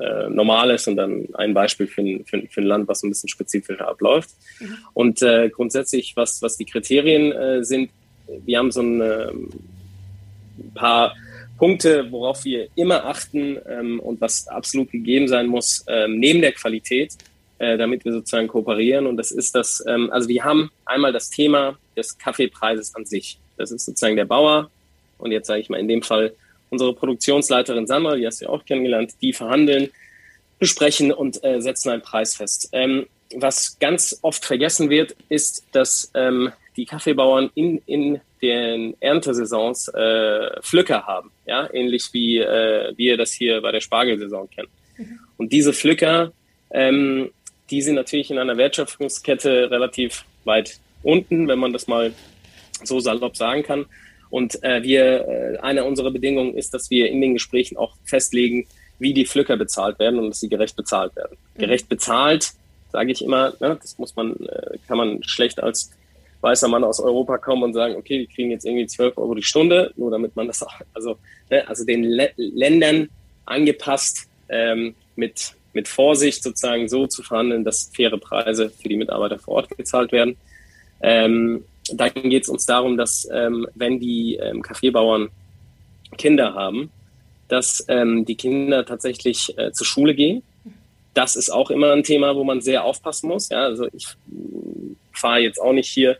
äh, 0.00 0.28
normal 0.28 0.70
ist 0.70 0.88
und 0.88 0.96
dann 0.96 1.28
ein 1.34 1.54
Beispiel 1.54 1.86
für 1.86 2.02
ein, 2.02 2.24
für, 2.24 2.42
für 2.48 2.60
ein 2.60 2.66
Land, 2.66 2.88
was 2.88 3.02
ein 3.02 3.10
bisschen 3.10 3.28
spezifischer 3.28 3.88
abläuft. 3.88 4.30
Mhm. 4.60 4.78
Und 4.94 5.22
äh, 5.22 5.50
grundsätzlich, 5.50 6.16
was, 6.16 6.42
was 6.42 6.56
die 6.56 6.64
Kriterien 6.64 7.32
äh, 7.32 7.64
sind, 7.64 7.90
wir 8.44 8.58
haben 8.58 8.72
so 8.72 8.80
ein, 8.80 9.00
ähm, 9.00 9.50
ein 10.58 10.74
paar 10.74 11.14
Punkte, 11.58 12.10
worauf 12.10 12.44
wir 12.44 12.68
immer 12.74 13.04
achten 13.04 13.58
ähm, 13.68 14.00
und 14.00 14.20
was 14.20 14.48
absolut 14.48 14.90
gegeben 14.90 15.28
sein 15.28 15.46
muss, 15.46 15.84
ähm, 15.86 16.18
neben 16.18 16.40
der 16.40 16.52
Qualität, 16.52 17.12
äh, 17.62 17.78
damit 17.78 18.04
wir 18.04 18.12
sozusagen 18.12 18.48
kooperieren. 18.48 19.06
Und 19.06 19.16
das 19.16 19.30
ist 19.30 19.54
das, 19.54 19.84
ähm, 19.86 20.10
also 20.10 20.28
wir 20.28 20.42
haben 20.42 20.72
einmal 20.84 21.12
das 21.12 21.30
Thema 21.30 21.78
des 21.96 22.18
Kaffeepreises 22.18 22.96
an 22.96 23.06
sich. 23.06 23.38
Das 23.56 23.70
ist 23.70 23.84
sozusagen 23.84 24.16
der 24.16 24.24
Bauer. 24.24 24.68
Und 25.18 25.30
jetzt 25.30 25.46
sage 25.46 25.60
ich 25.60 25.70
mal 25.70 25.78
in 25.78 25.86
dem 25.86 26.02
Fall 26.02 26.34
unsere 26.70 26.92
Produktionsleiterin 26.92 27.86
Sandra, 27.86 28.16
die 28.16 28.26
hast 28.26 28.40
du 28.40 28.46
ja 28.46 28.50
auch 28.50 28.64
kennengelernt, 28.64 29.12
die 29.22 29.32
verhandeln, 29.32 29.90
besprechen 30.58 31.12
und 31.12 31.44
äh, 31.44 31.60
setzen 31.60 31.90
einen 31.90 32.02
Preis 32.02 32.34
fest. 32.34 32.68
Ähm, 32.72 33.06
was 33.36 33.78
ganz 33.78 34.18
oft 34.22 34.44
vergessen 34.44 34.90
wird, 34.90 35.14
ist, 35.28 35.64
dass 35.70 36.10
ähm, 36.14 36.50
die 36.76 36.84
Kaffeebauern 36.84 37.50
in, 37.54 37.80
in 37.86 38.20
den 38.42 38.96
Erntesaisons 38.98 39.86
äh, 39.86 40.60
Pflücker 40.62 41.06
haben, 41.06 41.30
ja, 41.46 41.72
ähnlich 41.72 42.08
wie 42.12 42.38
äh, 42.38 42.92
wir 42.96 43.16
das 43.16 43.30
hier 43.30 43.60
bei 43.60 43.70
der 43.70 43.80
Spargelsaison 43.80 44.50
kennen. 44.50 44.68
Mhm. 44.98 45.20
Und 45.36 45.52
diese 45.52 45.72
Pflücker, 45.72 46.32
ähm, 46.72 47.30
die 47.72 47.80
sind 47.80 47.94
natürlich 47.94 48.30
in 48.30 48.38
einer 48.38 48.58
Wertschöpfungskette 48.58 49.70
relativ 49.70 50.24
weit 50.44 50.78
unten, 51.02 51.48
wenn 51.48 51.58
man 51.58 51.72
das 51.72 51.86
mal 51.86 52.12
so 52.84 53.00
salopp 53.00 53.36
sagen 53.36 53.62
kann. 53.62 53.86
Und 54.28 54.62
äh, 54.62 54.82
wir, 54.82 55.26
äh, 55.26 55.58
eine 55.58 55.84
unserer 55.84 56.10
Bedingungen 56.10 56.54
ist, 56.54 56.74
dass 56.74 56.90
wir 56.90 57.10
in 57.10 57.22
den 57.22 57.32
Gesprächen 57.32 57.78
auch 57.78 57.96
festlegen, 58.04 58.66
wie 58.98 59.14
die 59.14 59.26
Pflücker 59.26 59.56
bezahlt 59.56 59.98
werden 59.98 60.18
und 60.18 60.28
dass 60.28 60.40
sie 60.40 60.50
gerecht 60.50 60.76
bezahlt 60.76 61.16
werden. 61.16 61.36
Mhm. 61.54 61.60
Gerecht 61.60 61.88
bezahlt, 61.88 62.52
sage 62.92 63.10
ich 63.10 63.24
immer, 63.24 63.54
ne, 63.58 63.78
das 63.80 63.98
muss 63.98 64.14
man, 64.16 64.36
äh, 64.36 64.76
kann 64.86 64.98
man 64.98 65.22
schlecht 65.22 65.62
als 65.62 65.92
weißer 66.42 66.68
Mann 66.68 66.84
aus 66.84 67.00
Europa 67.00 67.38
kommen 67.38 67.62
und 67.62 67.72
sagen, 67.72 67.96
okay, 67.96 68.18
wir 68.18 68.26
kriegen 68.26 68.50
jetzt 68.50 68.66
irgendwie 68.66 68.86
12 68.86 69.16
Euro 69.16 69.34
die 69.34 69.42
Stunde, 69.42 69.92
nur 69.96 70.10
damit 70.10 70.36
man 70.36 70.46
das 70.46 70.62
auch, 70.62 70.74
also, 70.92 71.16
ne, 71.50 71.66
also 71.66 71.86
den 71.86 72.04
L 72.04 72.32
Ländern 72.36 73.08
angepasst 73.46 74.28
ähm, 74.50 74.94
mit, 75.16 75.54
mit 75.72 75.88
Vorsicht 75.88 76.42
sozusagen 76.42 76.88
so 76.88 77.06
zu 77.06 77.22
verhandeln, 77.22 77.64
dass 77.64 77.90
faire 77.94 78.18
Preise 78.18 78.70
für 78.70 78.88
die 78.88 78.96
Mitarbeiter 78.96 79.38
vor 79.38 79.54
Ort 79.54 79.76
gezahlt 79.76 80.12
werden. 80.12 80.36
Ähm, 81.00 81.64
dann 81.92 82.12
geht 82.14 82.44
es 82.44 82.48
uns 82.48 82.66
darum, 82.66 82.96
dass 82.96 83.28
ähm, 83.32 83.66
wenn 83.74 83.98
die 83.98 84.36
ähm, 84.36 84.62
Kaffeebauern 84.62 85.30
Kinder 86.16 86.54
haben, 86.54 86.90
dass 87.48 87.84
ähm, 87.88 88.24
die 88.24 88.36
Kinder 88.36 88.84
tatsächlich 88.84 89.56
äh, 89.58 89.72
zur 89.72 89.86
Schule 89.86 90.14
gehen. 90.14 90.42
Das 91.14 91.36
ist 91.36 91.50
auch 91.50 91.70
immer 91.70 91.92
ein 91.92 92.02
Thema, 92.02 92.34
wo 92.36 92.44
man 92.44 92.60
sehr 92.60 92.84
aufpassen 92.84 93.28
muss. 93.28 93.48
Ja, 93.50 93.64
also 93.64 93.86
ich 93.92 94.08
fahre 95.12 95.40
jetzt 95.40 95.60
auch 95.60 95.72
nicht 95.72 95.88
hier 95.88 96.16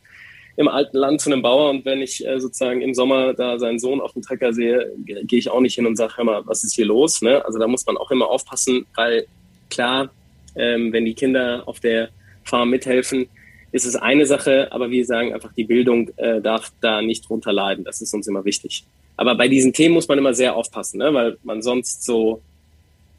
im 0.56 0.68
alten 0.68 0.98
Land 0.98 1.20
zu 1.20 1.30
einem 1.30 1.40
Bauer 1.40 1.70
und 1.70 1.84
wenn 1.84 2.02
ich 2.02 2.26
äh, 2.26 2.38
sozusagen 2.38 2.82
im 2.82 2.92
Sommer 2.92 3.32
da 3.32 3.58
seinen 3.58 3.78
Sohn 3.78 4.00
auf 4.00 4.12
dem 4.12 4.22
Trecker 4.22 4.52
sehe, 4.52 4.92
gehe 4.98 5.38
ich 5.38 5.48
auch 5.48 5.60
nicht 5.60 5.74
hin 5.74 5.86
und 5.86 5.96
sage, 5.96 6.18
hör 6.18 6.24
mal, 6.24 6.46
was 6.46 6.64
ist 6.64 6.74
hier 6.74 6.84
los? 6.84 7.22
Ne? 7.22 7.42
Also 7.44 7.58
da 7.58 7.66
muss 7.66 7.86
man 7.86 7.96
auch 7.96 8.10
immer 8.10 8.28
aufpassen, 8.28 8.84
weil 8.94 9.26
klar, 9.72 10.10
ähm, 10.54 10.92
wenn 10.92 11.04
die 11.04 11.14
Kinder 11.14 11.62
auf 11.66 11.80
der 11.80 12.10
Farm 12.44 12.70
mithelfen, 12.70 13.28
ist 13.72 13.86
es 13.86 13.96
eine 13.96 14.26
Sache, 14.26 14.68
aber 14.70 14.90
wir 14.90 15.04
sagen 15.06 15.32
einfach, 15.32 15.52
die 15.54 15.64
Bildung 15.64 16.10
äh, 16.16 16.40
darf 16.40 16.72
da 16.80 17.00
nicht 17.00 17.28
drunter 17.28 17.52
leiden. 17.52 17.84
Das 17.84 18.02
ist 18.02 18.12
uns 18.12 18.28
immer 18.28 18.44
wichtig. 18.44 18.84
Aber 19.16 19.34
bei 19.34 19.48
diesen 19.48 19.72
Themen 19.72 19.94
muss 19.94 20.08
man 20.08 20.18
immer 20.18 20.34
sehr 20.34 20.54
aufpassen, 20.54 20.98
ne? 20.98 21.12
weil 21.14 21.38
man 21.42 21.62
sonst 21.62 22.04
so 22.04 22.42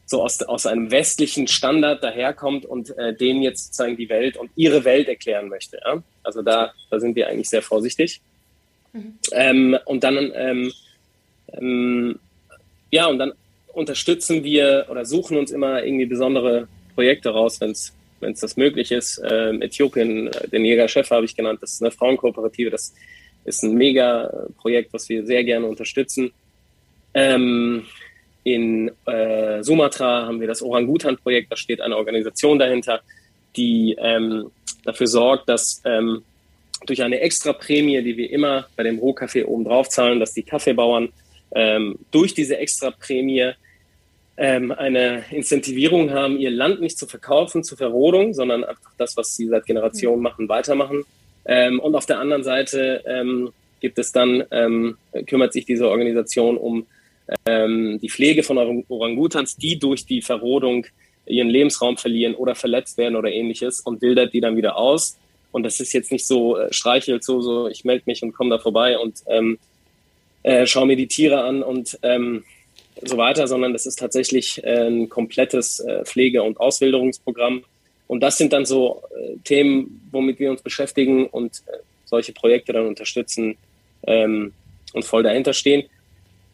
so 0.06 0.22
aus, 0.22 0.42
aus 0.44 0.66
einem 0.66 0.92
westlichen 0.92 1.48
Standard 1.48 2.04
daherkommt 2.04 2.66
und 2.66 2.96
äh, 2.98 3.16
denen 3.16 3.42
jetzt 3.42 3.68
sozusagen 3.68 3.98
die 3.98 4.10
Welt 4.10 4.38
und 4.38 4.52
ihre 4.56 4.84
Welt 4.84 5.08
erklären 5.08 5.50
möchte. 5.50 5.80
Ja? 5.84 6.04
Also 6.24 6.42
da, 6.42 6.74
da 6.89 7.00
sind 7.00 7.16
wir 7.16 7.28
eigentlich 7.28 7.50
sehr 7.50 7.62
vorsichtig. 7.62 8.22
Mhm. 8.92 9.18
Ähm, 9.32 9.78
und 9.86 10.04
dann, 10.04 10.32
ähm, 10.36 10.72
ähm, 11.54 12.20
ja, 12.92 13.08
und 13.08 13.18
dann 13.18 13.34
unterstützen 13.74 14.44
wir 14.44 14.86
oder 14.90 15.06
suchen 15.06 15.38
uns 15.38 15.52
immer 15.52 15.84
irgendwie 15.84 16.06
besondere 16.06 16.68
Projekte 16.96 17.30
raus, 17.30 17.60
wenn 17.60 17.72
es 17.72 17.94
das 18.40 18.56
möglich 18.56 18.92
ist. 18.92 19.22
Ähm, 19.30 19.62
Äthiopien, 19.62 20.28
äh, 20.28 20.48
den 20.48 20.64
Jäger-Chef 20.64 21.10
habe 21.12 21.26
ich 21.26 21.36
genannt, 21.36 21.60
das 21.62 21.74
ist 21.74 21.82
eine 21.82 21.92
Frauenkooperative, 21.92 22.70
das 22.70 22.94
ist 23.46 23.64
ein 23.64 23.74
mega 23.74 24.32
Projekt, 24.58 24.94
was 24.94 25.10
wir 25.10 25.26
sehr 25.26 25.44
gerne 25.44 25.66
unterstützen. 25.66 26.32
Ähm, 27.14 27.86
in 28.44 28.92
äh, 29.06 29.64
Sumatra 29.64 30.26
haben 30.26 30.40
wir 30.40 30.48
das 30.48 30.62
Orangutan-Projekt, 30.62 31.52
da 31.52 31.56
steht 31.56 31.82
eine 31.82 31.98
Organisation 31.98 32.60
dahinter, 32.60 33.02
die 33.56 33.96
ähm, 34.00 34.52
dafür 34.84 35.08
sorgt, 35.08 35.50
dass 35.50 35.82
ähm, 35.86 36.24
durch 36.86 37.02
eine 37.02 37.22
extra 37.22 37.54
Prämie, 37.54 38.02
die 38.04 38.18
wir 38.18 38.30
immer 38.32 38.68
bei 38.76 38.84
dem 38.84 39.00
Rohkaffee 39.00 39.44
oben 39.44 39.64
drauf 39.64 39.90
zahlen, 39.90 40.20
dass 40.20 40.34
die 40.34 40.44
Kaffeebauern 40.44 41.10
ähm, 41.56 42.00
durch 42.12 42.34
diese 42.34 42.58
extra 42.58 42.92
Prämie 42.92 43.54
ähm, 44.38 44.72
eine 44.72 45.24
Incentivierung 45.32 46.12
haben, 46.12 46.39
ihr 46.39 46.52
Land 46.52 46.82
nicht 46.82 46.98
zu 46.98 47.06
verkaufen 47.06 47.63
zur 47.63 47.78
Verrodung, 47.78 48.34
sondern 48.34 48.63
einfach 48.63 48.91
das, 48.98 49.15
was 49.15 49.36
sie 49.36 49.48
seit 49.48 49.65
Generationen 49.65 50.17
mhm. 50.17 50.24
machen, 50.24 50.50
weitermachen. 50.50 51.04
Ähm, 51.46 51.80
und 51.80 51.96
auf 51.96 52.06
der 52.06 52.19
anderen 52.19 52.43
Seite 52.43 53.04
ähm, 53.06 53.52
gibt 53.80 54.00
es 54.00 54.12
dann, 54.12 54.43
ähm, 54.52 54.98
kümmert 55.28 55.54
sich 55.54 55.65
diese 55.65 55.89
Organisation 55.89 56.58
um 56.58 56.86
ähm, 57.46 58.00
die 58.02 58.10
Pflege 58.10 58.43
von 58.43 58.84
Orangutans, 58.88 59.56
die 59.56 59.78
durch 59.78 60.06
die 60.06 60.22
Verrodung 60.22 60.86
ihren 61.26 61.50
Lebensraum 61.50 61.98
verlieren 61.98 62.36
oder 62.36 62.56
verletzt 62.56 62.98
werden 62.98 63.15
oder 63.15 63.32
ähnliches 63.32 63.82
und 63.82 64.02
wildert 64.02 64.34
die 64.34 64.41
dann 64.41 64.58
wieder 64.58 64.78
aus. 64.78 65.17
Und 65.52 65.63
das 65.63 65.80
ist 65.80 65.93
jetzt 65.93 66.12
nicht 66.12 66.26
so 66.26 66.58
äh, 66.58 66.74
streichelt 66.74 67.24
so, 67.24 67.41
so 67.41 67.67
ich 67.67 67.86
melde 67.86 68.04
mich 68.08 68.24
und 68.24 68.34
komme 68.34 68.50
da 68.50 68.58
vorbei 68.58 68.98
und 68.98 69.22
ähm, 69.28 69.60
äh, 70.41 70.65
schaue 70.65 70.88
mir 70.88 70.96
die 70.96 71.08
Tiere 71.08 71.43
an 71.43 71.63
und 71.63 71.98
ähm, 72.02 72.43
so 73.01 73.17
weiter, 73.17 73.47
sondern 73.47 73.73
das 73.73 73.86
ist 73.86 73.99
tatsächlich 73.99 74.63
äh, 74.63 74.88
ein 74.88 75.10
komplettes 75.10 75.79
äh, 75.79 76.03
Pflege- 76.06 76.43
und 76.43 76.60
Auswilderungsprogramm. 76.60 77.63
Und 78.08 78.21
das 78.21 78.38
sind 78.38 78.53
dann 78.53 78.65
so 78.65 79.01
äh, 79.15 79.38
Themen, 79.43 80.08
womit 80.12 80.39
wir 80.39 80.51
uns 80.51 80.62
beschäftigen 80.62 81.27
und 81.27 81.63
solche 82.06 82.34
Projekte 82.34 82.73
dann 82.73 82.88
unterstützen 82.88 83.58
ähm, 84.06 84.53
und 84.93 85.06
voll 85.06 85.23
dahinter 85.23 85.53
stehen. 85.53 85.86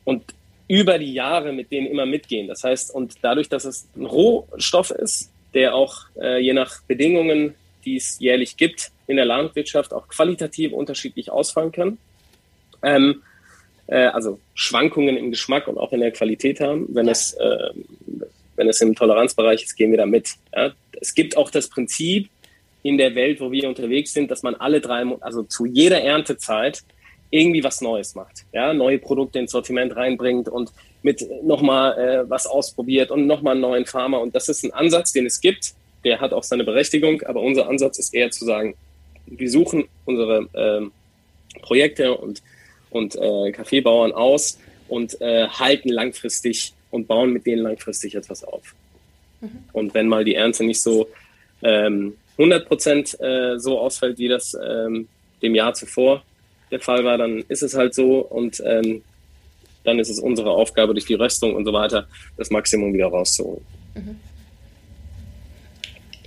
Und 0.06 0.23
über 0.69 0.99
die 0.99 1.13
Jahre 1.13 1.52
mit 1.52 1.71
denen 1.71 1.88
immer 1.88 2.06
mitgehen. 2.06 2.47
Das 2.47 2.63
heißt, 2.63 2.93
und 2.93 3.15
dadurch, 3.21 3.49
dass 3.49 3.65
es 3.65 3.88
ein 3.97 4.06
Rohstoff 4.06 4.91
ist, 4.91 5.32
der 5.54 5.75
auch 5.75 6.04
äh, 6.21 6.39
je 6.39 6.54
nach 6.54 6.84
Bedingungen, 6.84 7.56
die 7.84 7.97
es 7.97 8.19
jährlich 8.19 8.56
gibt, 8.56 8.91
in 9.08 9.15
der 9.15 9.25
Landwirtschaft 9.25 9.93
auch 9.93 10.08
qualitativ 10.08 10.71
unterschiedlich 10.71 11.32
ausfallen 11.32 11.71
kann, 11.71 11.97
ähm, 12.84 13.23
äh, 13.89 14.06
also 14.06 14.39
Schwankungen 14.54 15.17
im 15.17 15.32
Geschmack 15.32 15.67
und 15.67 15.78
auch 15.78 15.91
in 15.93 15.99
der 15.99 16.12
Qualität 16.12 16.60
haben. 16.60 16.88
Wenn 16.89 17.08
es 17.08 17.34
äh, 17.34 17.69
wenn 18.60 18.67
es 18.67 18.82
im 18.82 18.93
Toleranzbereich 18.93 19.63
ist, 19.63 19.78
gehen 19.78 19.91
wir 19.91 19.97
da 19.97 20.06
mit. 20.06 20.36
Ja? 20.54 20.73
Es 20.99 21.15
gibt 21.15 21.38
auch 21.38 21.49
das 21.49 21.69
Prinzip 21.69 22.30
in 22.84 22.97
der 22.97 23.15
Welt, 23.15 23.39
wo 23.39 23.54
wir 23.54 23.69
unterwegs 23.69 24.12
sind, 24.12 24.30
dass 24.30 24.43
man 24.43 24.54
alle 24.56 24.82
drei, 24.82 25.06
also 25.21 25.43
zu 25.43 25.65
jeder 25.65 26.02
Erntezeit 26.02 26.84
irgendwie 27.32 27.63
was 27.63 27.80
Neues 27.80 28.15
macht, 28.15 28.43
ja, 28.52 28.73
neue 28.73 28.99
Produkte 28.99 29.39
ins 29.39 29.52
Sortiment 29.52 29.95
reinbringt 29.95 30.49
und 30.49 30.71
mit 31.04 31.25
nochmal 31.43 31.97
äh, 31.97 32.30
was 32.30 32.47
ausprobiert 32.47 33.12
und 33.12 33.28
nochmal 33.28 33.54
einen 33.54 33.62
neuen 33.62 33.86
Farmer. 33.86 34.19
Und 34.19 34.36
das 34.36 34.49
ist 34.49 34.65
ein 34.65 34.73
Ansatz, 34.73 35.13
den 35.13 35.25
es 35.25 35.39
gibt, 35.39 35.73
der 36.04 36.19
hat 36.19 36.34
auch 36.34 36.43
seine 36.43 36.65
Berechtigung, 36.65 37.21
aber 37.21 37.41
unser 37.41 37.69
Ansatz 37.69 37.97
ist 37.97 38.13
eher 38.13 38.30
zu 38.32 38.43
sagen, 38.43 38.75
wir 39.25 39.49
suchen 39.49 39.88
unsere 40.04 40.49
äh, 40.54 41.60
Projekte 41.62 42.17
und, 42.17 42.41
und 42.89 43.15
äh, 43.15 43.52
Kaffeebauern 43.52 44.12
aus 44.12 44.58
und 44.88 45.19
äh, 45.21 45.47
halten 45.47 45.89
langfristig 45.89 46.73
und 46.91 47.08
bauen 47.08 47.32
mit 47.32 47.45
denen 47.45 47.62
langfristig 47.62 48.15
etwas 48.15 48.43
auf. 48.43 48.73
Mhm. 49.41 49.63
Und 49.73 49.93
wenn 49.93 50.08
mal 50.08 50.23
die 50.25 50.36
Ernte 50.36 50.63
nicht 50.63 50.82
so 50.82 51.08
ähm, 51.62 52.15
100 52.38 52.67
Prozent 52.67 53.19
äh, 53.19 53.60
so 53.60 53.80
ausfällt 53.80 54.17
wie 54.17 54.28
das 54.28 54.56
ähm, 54.56 55.08
dem 55.41 55.56
Jahr 55.56 55.73
zuvor, 55.73 56.23
der 56.71 56.80
Fall 56.80 57.04
war, 57.04 57.17
dann 57.17 57.43
ist 57.47 57.63
es 57.63 57.75
halt 57.75 57.93
so 57.93 58.19
und 58.19 58.62
ähm, 58.65 59.04
dann 59.84 59.99
ist 59.99 60.10
es 60.10 60.19
unsere 60.19 60.52
Aufgabe, 60.52 60.93
durch 60.93 61.06
die 61.06 61.15
Röstung 61.15 61.56
und 61.56 61.65
so 61.65 61.73
weiter 61.73 62.08
das 62.38 62.49
Maximum 62.49 62.93
wieder 62.93 63.08
rauszuholen. 63.08 63.65
Mhm. 63.95 64.19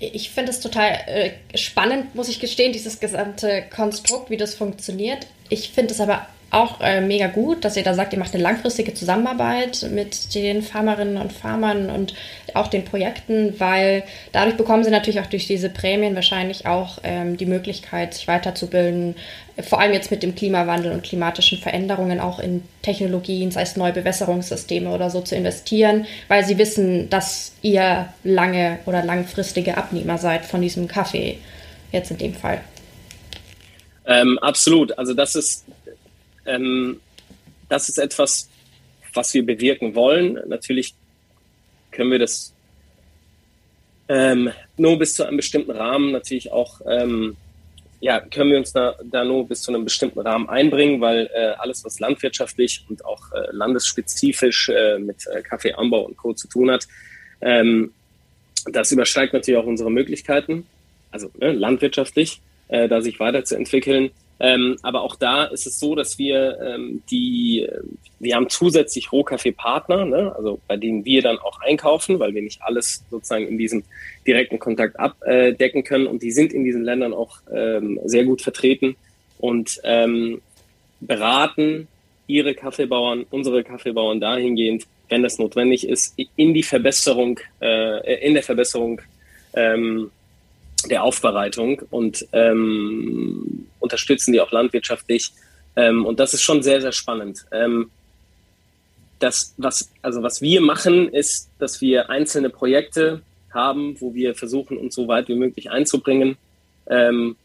Ich 0.01 0.31
finde 0.31 0.51
es 0.51 0.59
total 0.59 0.98
äh, 1.07 1.31
spannend, 1.57 2.16
muss 2.16 2.29
ich 2.29 2.40
gestehen, 2.40 2.72
dieses 2.72 2.98
gesamte 2.98 3.62
Konstrukt, 3.75 4.31
wie 4.31 4.37
das 4.37 4.55
funktioniert. 4.55 5.29
Ich 5.48 5.70
finde 5.70 5.94
es 5.94 6.01
aber 6.01 6.27
auch 6.53 6.81
äh, 6.83 7.01
mega 7.01 7.29
gut, 7.29 7.65
dass 7.65 7.79
ihr 7.79 7.83
da 7.83 7.95
sagt, 7.95 8.12
ihr 8.12 8.19
macht 8.19 8.35
eine 8.35 8.43
langfristige 8.43 8.93
Zusammenarbeit 8.93 9.87
mit 9.91 10.35
den 10.35 10.62
Farmerinnen 10.62 11.17
und 11.17 11.33
Farmern 11.33 11.88
und 11.88 12.12
auch 12.53 12.69
den 12.69 12.85
Projekten, 12.85 13.59
weil 13.59 14.05
dadurch 14.33 14.59
bekommen 14.59 14.85
sie 14.85 14.91
natürlich 14.91 15.21
auch 15.21 15.27
durch 15.27 15.47
diese 15.47 15.71
Prämien 15.71 16.15
wahrscheinlich 16.15 16.67
auch 16.67 16.99
ähm, 17.05 17.38
die 17.38 17.47
Möglichkeit, 17.47 18.12
sich 18.12 18.29
weiterzubilden, 18.29 19.15
vor 19.61 19.81
allem 19.81 19.95
jetzt 19.95 20.11
mit 20.11 20.23
dem 20.23 20.35
Klimawandel 20.35 20.93
und 20.93 21.03
klimatischen 21.03 21.57
Veränderungen 21.57 22.21
auch 22.21 22.38
in 22.38 22.62
Technologien, 22.83 23.51
sei 23.51 23.62
es 23.62 23.77
neue 23.77 23.93
Bewässerungssysteme 23.95 24.91
oder 24.91 25.09
so 25.09 25.23
zu 25.23 25.35
investieren, 25.35 26.07
weil 26.29 26.45
sie 26.45 26.59
wissen, 26.59 27.09
dass 27.09 27.53
ihr 27.62 28.09
lange 28.25 28.79
oder 28.85 29.03
langfristige 29.03 29.79
Abnehmer 29.79 30.19
seid 30.19 30.45
von 30.45 30.61
diesem 30.61 30.87
Kaffee, 30.87 31.38
jetzt 31.93 32.11
in 32.11 32.19
dem 32.19 32.35
Fall. 32.35 32.61
Ähm, 34.05 34.38
absolut. 34.41 34.99
Also 34.99 35.15
das 35.15 35.35
ist 35.35 35.65
ähm, 36.47 37.01
das 37.69 37.89
ist 37.89 37.99
etwas, 37.99 38.49
was 39.15 39.33
wir 39.35 39.45
bewirken 39.45 39.95
wollen. 39.95 40.39
Natürlich 40.47 40.95
können 41.91 42.11
wir 42.11 42.19
das 42.19 42.53
ähm, 44.09 44.51
nur 44.77 44.99
bis 44.99 45.15
zu 45.15 45.25
einem 45.25 45.37
bestimmten 45.37 45.71
Rahmen 45.71 46.13
natürlich 46.13 46.53
auch, 46.53 46.81
ähm, 46.87 47.37
ja, 48.01 48.21
können 48.21 48.51
wir 48.51 48.59
uns 48.59 48.73
da, 48.73 48.97
da 49.05 49.25
nur 49.25 49.47
bis 49.47 49.63
zu 49.63 49.73
einem 49.73 49.85
bestimmten 49.85 50.21
Rahmen 50.21 50.49
einbringen, 50.49 51.01
weil 51.01 51.31
äh, 51.33 51.55
alles, 51.59 51.85
was 51.85 52.01
landwirtschaftlich 52.01 52.85
und 52.89 53.05
auch 53.05 53.33
äh, 53.33 53.47
landesspezifisch 53.53 54.69
äh, 54.69 54.99
mit 54.99 55.27
äh, 55.29 55.41
Kaffeeanbau 55.43 56.03
und 56.03 56.17
Co. 56.17 56.35
zu 56.35 56.49
tun 56.49 56.71
hat, 56.71 56.89
ähm, 57.41 57.93
das 58.67 58.93
übersteigt 58.93 59.33
natürlich 59.33 59.59
auch 59.59 59.67
unsere 59.67 59.91
Möglichkeiten, 59.91 60.67
also 61.11 61.31
ne, 61.39 61.53
landwirtschaftlich, 61.53 62.41
äh, 62.69 62.89
da 62.89 63.01
sich 63.01 63.19
weiterzuentwickeln. 63.19 64.11
Ähm, 64.40 64.77
aber 64.83 65.03
auch 65.03 65.16
da 65.16 65.45
ist 65.45 65.66
es 65.66 65.79
so, 65.79 65.95
dass 65.95 66.18
wir 66.18 66.59
ähm, 66.61 67.03
die, 67.11 67.68
wir 68.18 68.35
haben 68.35 68.49
zusätzlich 68.49 69.12
Rohkaffeepartner, 69.12 70.05
ne, 70.05 70.35
also 70.35 70.61
bei 70.66 70.77
denen 70.77 71.05
wir 71.05 71.23
dann 71.23 71.38
auch 71.38 71.61
einkaufen, 71.61 72.18
weil 72.18 72.35
wir 72.35 72.42
nicht 72.42 72.61
alles 72.62 73.05
sozusagen 73.11 73.47
in 73.47 73.59
diesem 73.59 73.85
direkten 74.27 74.59
Kontakt 74.59 74.99
abdecken 74.99 75.85
können. 75.85 76.07
Und 76.07 76.23
die 76.23 76.33
sind 76.33 76.53
in 76.53 76.64
diesen 76.64 76.83
Ländern 76.83 77.14
auch 77.14 77.38
ähm, 77.55 78.01
sehr 78.05 78.25
gut 78.25 78.42
vertreten 78.42 78.97
und 79.38 79.81
ähm, 79.85 80.40
beraten 81.01 81.88
ihre 82.27 82.55
Kaffeebauern, 82.55 83.27
unsere 83.31 83.62
Kaffeebauern 83.62 84.21
dahingehend, 84.21 84.87
wenn 85.09 85.23
das 85.23 85.38
notwendig 85.38 85.87
ist, 85.87 86.14
in 86.37 86.55
die 86.55 86.62
Verbesserung, 86.62 87.38
äh, 87.61 88.27
in 88.27 88.35
der 88.35 88.42
Verbesserung 88.42 89.01
ähm, 89.55 90.11
der 90.90 91.05
Aufbereitung 91.05 91.83
und 91.90 92.27
ähm, 92.33 93.66
unterstützen 93.81 94.33
die 94.33 94.40
auch 94.40 94.53
landwirtschaftlich. 94.53 95.33
Ähm, 95.77 96.05
und 96.05 96.21
das 96.21 96.35
ist 96.35 96.42
schon 96.42 96.62
sehr, 96.62 96.81
sehr 96.81 96.92
spannend. 96.92 97.45
Ähm, 97.51 97.90
das, 99.18 99.55
was, 99.57 99.90
also 100.03 100.23
was 100.23 100.42
wir 100.42 100.61
machen, 100.61 101.09
ist, 101.09 101.49
dass 101.59 101.81
wir 101.81 102.11
einzelne 102.11 102.51
Projekte 102.51 103.23
haben, 103.53 104.01
wo 104.01 104.14
wir 104.14 104.35
versuchen, 104.35 104.77
uns 104.77 104.95
so 104.95 105.09
weit 105.09 105.29
wie 105.29 105.35
möglich 105.35 105.71
einzubringen, 105.71 106.37
ähm, 106.87 107.37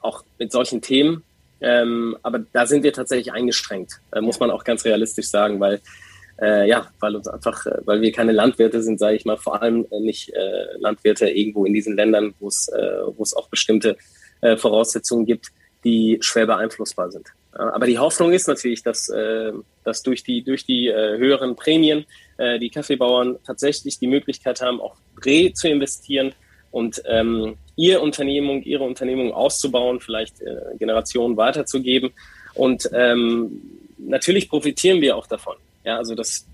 auch 0.00 0.24
mit 0.38 0.52
solchen 0.52 0.80
Themen. 0.80 1.22
Ähm, 1.60 2.16
aber 2.22 2.40
da 2.52 2.66
sind 2.66 2.82
wir 2.82 2.92
tatsächlich 2.92 3.32
eingeschränkt, 3.32 4.00
äh, 4.12 4.20
muss 4.20 4.40
man 4.40 4.50
auch 4.50 4.64
ganz 4.64 4.84
realistisch 4.84 5.28
sagen, 5.28 5.58
weil 5.58 5.80
äh, 6.40 6.68
ja, 6.68 6.88
weil 7.00 7.16
uns 7.16 7.28
einfach, 7.28 7.66
äh, 7.66 7.78
weil 7.84 8.00
wir 8.00 8.12
keine 8.12 8.32
Landwirte 8.32 8.82
sind, 8.82 8.98
sage 8.98 9.16
ich 9.16 9.24
mal, 9.24 9.36
vor 9.36 9.62
allem 9.62 9.86
äh, 9.90 10.00
nicht 10.00 10.30
äh, 10.30 10.76
Landwirte 10.78 11.28
irgendwo 11.28 11.64
in 11.64 11.72
diesen 11.72 11.96
Ländern, 11.96 12.34
wo 12.40 12.48
es 12.48 12.68
äh, 12.68 13.00
wo 13.16 13.22
es 13.22 13.34
auch 13.34 13.48
bestimmte 13.48 13.96
äh, 14.42 14.56
Voraussetzungen 14.56 15.26
gibt, 15.26 15.48
die 15.84 16.18
schwer 16.20 16.46
beeinflussbar 16.46 17.10
sind. 17.10 17.28
aber 17.52 17.86
die 17.86 17.98
Hoffnung 17.98 18.32
ist 18.32 18.48
natürlich, 18.48 18.82
dass, 18.82 19.08
äh, 19.08 19.52
dass 19.84 20.02
durch 20.02 20.22
die 20.24 20.42
durch 20.42 20.64
die 20.64 20.88
äh, 20.88 21.16
höheren 21.16 21.56
Prämien 21.56 22.04
äh, 22.38 22.58
die 22.58 22.70
Kaffeebauern 22.70 23.38
tatsächlich 23.46 23.98
die 23.98 24.08
Möglichkeit 24.08 24.60
haben, 24.60 24.80
auch 24.80 24.96
re 25.24 25.52
zu 25.54 25.68
investieren 25.68 26.34
und 26.70 27.02
ähm, 27.06 27.56
ihr 27.76 28.02
Unternehmung, 28.02 28.62
ihre 28.62 28.84
Unternehmung 28.84 29.32
auszubauen, 29.32 30.00
vielleicht 30.00 30.40
äh, 30.42 30.76
Generationen 30.78 31.36
weiterzugeben. 31.36 32.10
Und 32.54 32.90
ähm, 32.92 33.62
natürlich 33.96 34.48
profitieren 34.48 35.00
wir 35.00 35.16
auch 35.16 35.26
davon. 35.26 35.56
Ja, 35.86 35.98
also 35.98 36.14
das, 36.16 36.46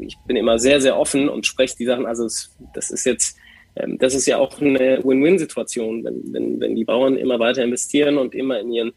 ich 0.00 0.18
bin 0.26 0.36
immer 0.36 0.58
sehr, 0.58 0.80
sehr 0.80 0.98
offen 0.98 1.28
und 1.28 1.46
spreche 1.46 1.76
die 1.76 1.86
Sachen. 1.86 2.04
Also 2.04 2.26
es, 2.26 2.50
das 2.74 2.90
ist 2.90 3.06
jetzt, 3.06 3.36
ähm, 3.76 3.96
das 3.98 4.12
ist 4.12 4.26
ja 4.26 4.38
auch 4.38 4.60
eine 4.60 5.02
Win-Win-Situation, 5.04 6.02
wenn, 6.04 6.32
wenn, 6.32 6.60
wenn 6.60 6.74
die 6.74 6.84
Bauern 6.84 7.16
immer 7.16 7.38
weiter 7.38 7.62
investieren 7.62 8.18
und 8.18 8.34
immer 8.34 8.60
in 8.60 8.72
ihren 8.72 8.92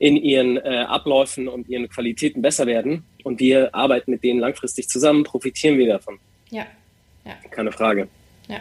in 0.00 0.16
ihren 0.16 0.58
äh, 0.58 0.84
Abläufen 0.86 1.48
und 1.48 1.68
ihren 1.68 1.88
Qualitäten 1.88 2.40
besser 2.40 2.66
werden 2.66 3.04
und 3.24 3.40
wir 3.40 3.74
arbeiten 3.74 4.12
mit 4.12 4.22
denen 4.22 4.38
langfristig 4.38 4.88
zusammen, 4.88 5.24
profitieren 5.24 5.76
wir 5.76 5.88
davon. 5.88 6.20
Ja, 6.50 6.66
ja. 7.24 7.34
Keine 7.50 7.72
Frage. 7.72 8.06
Ja. 8.46 8.60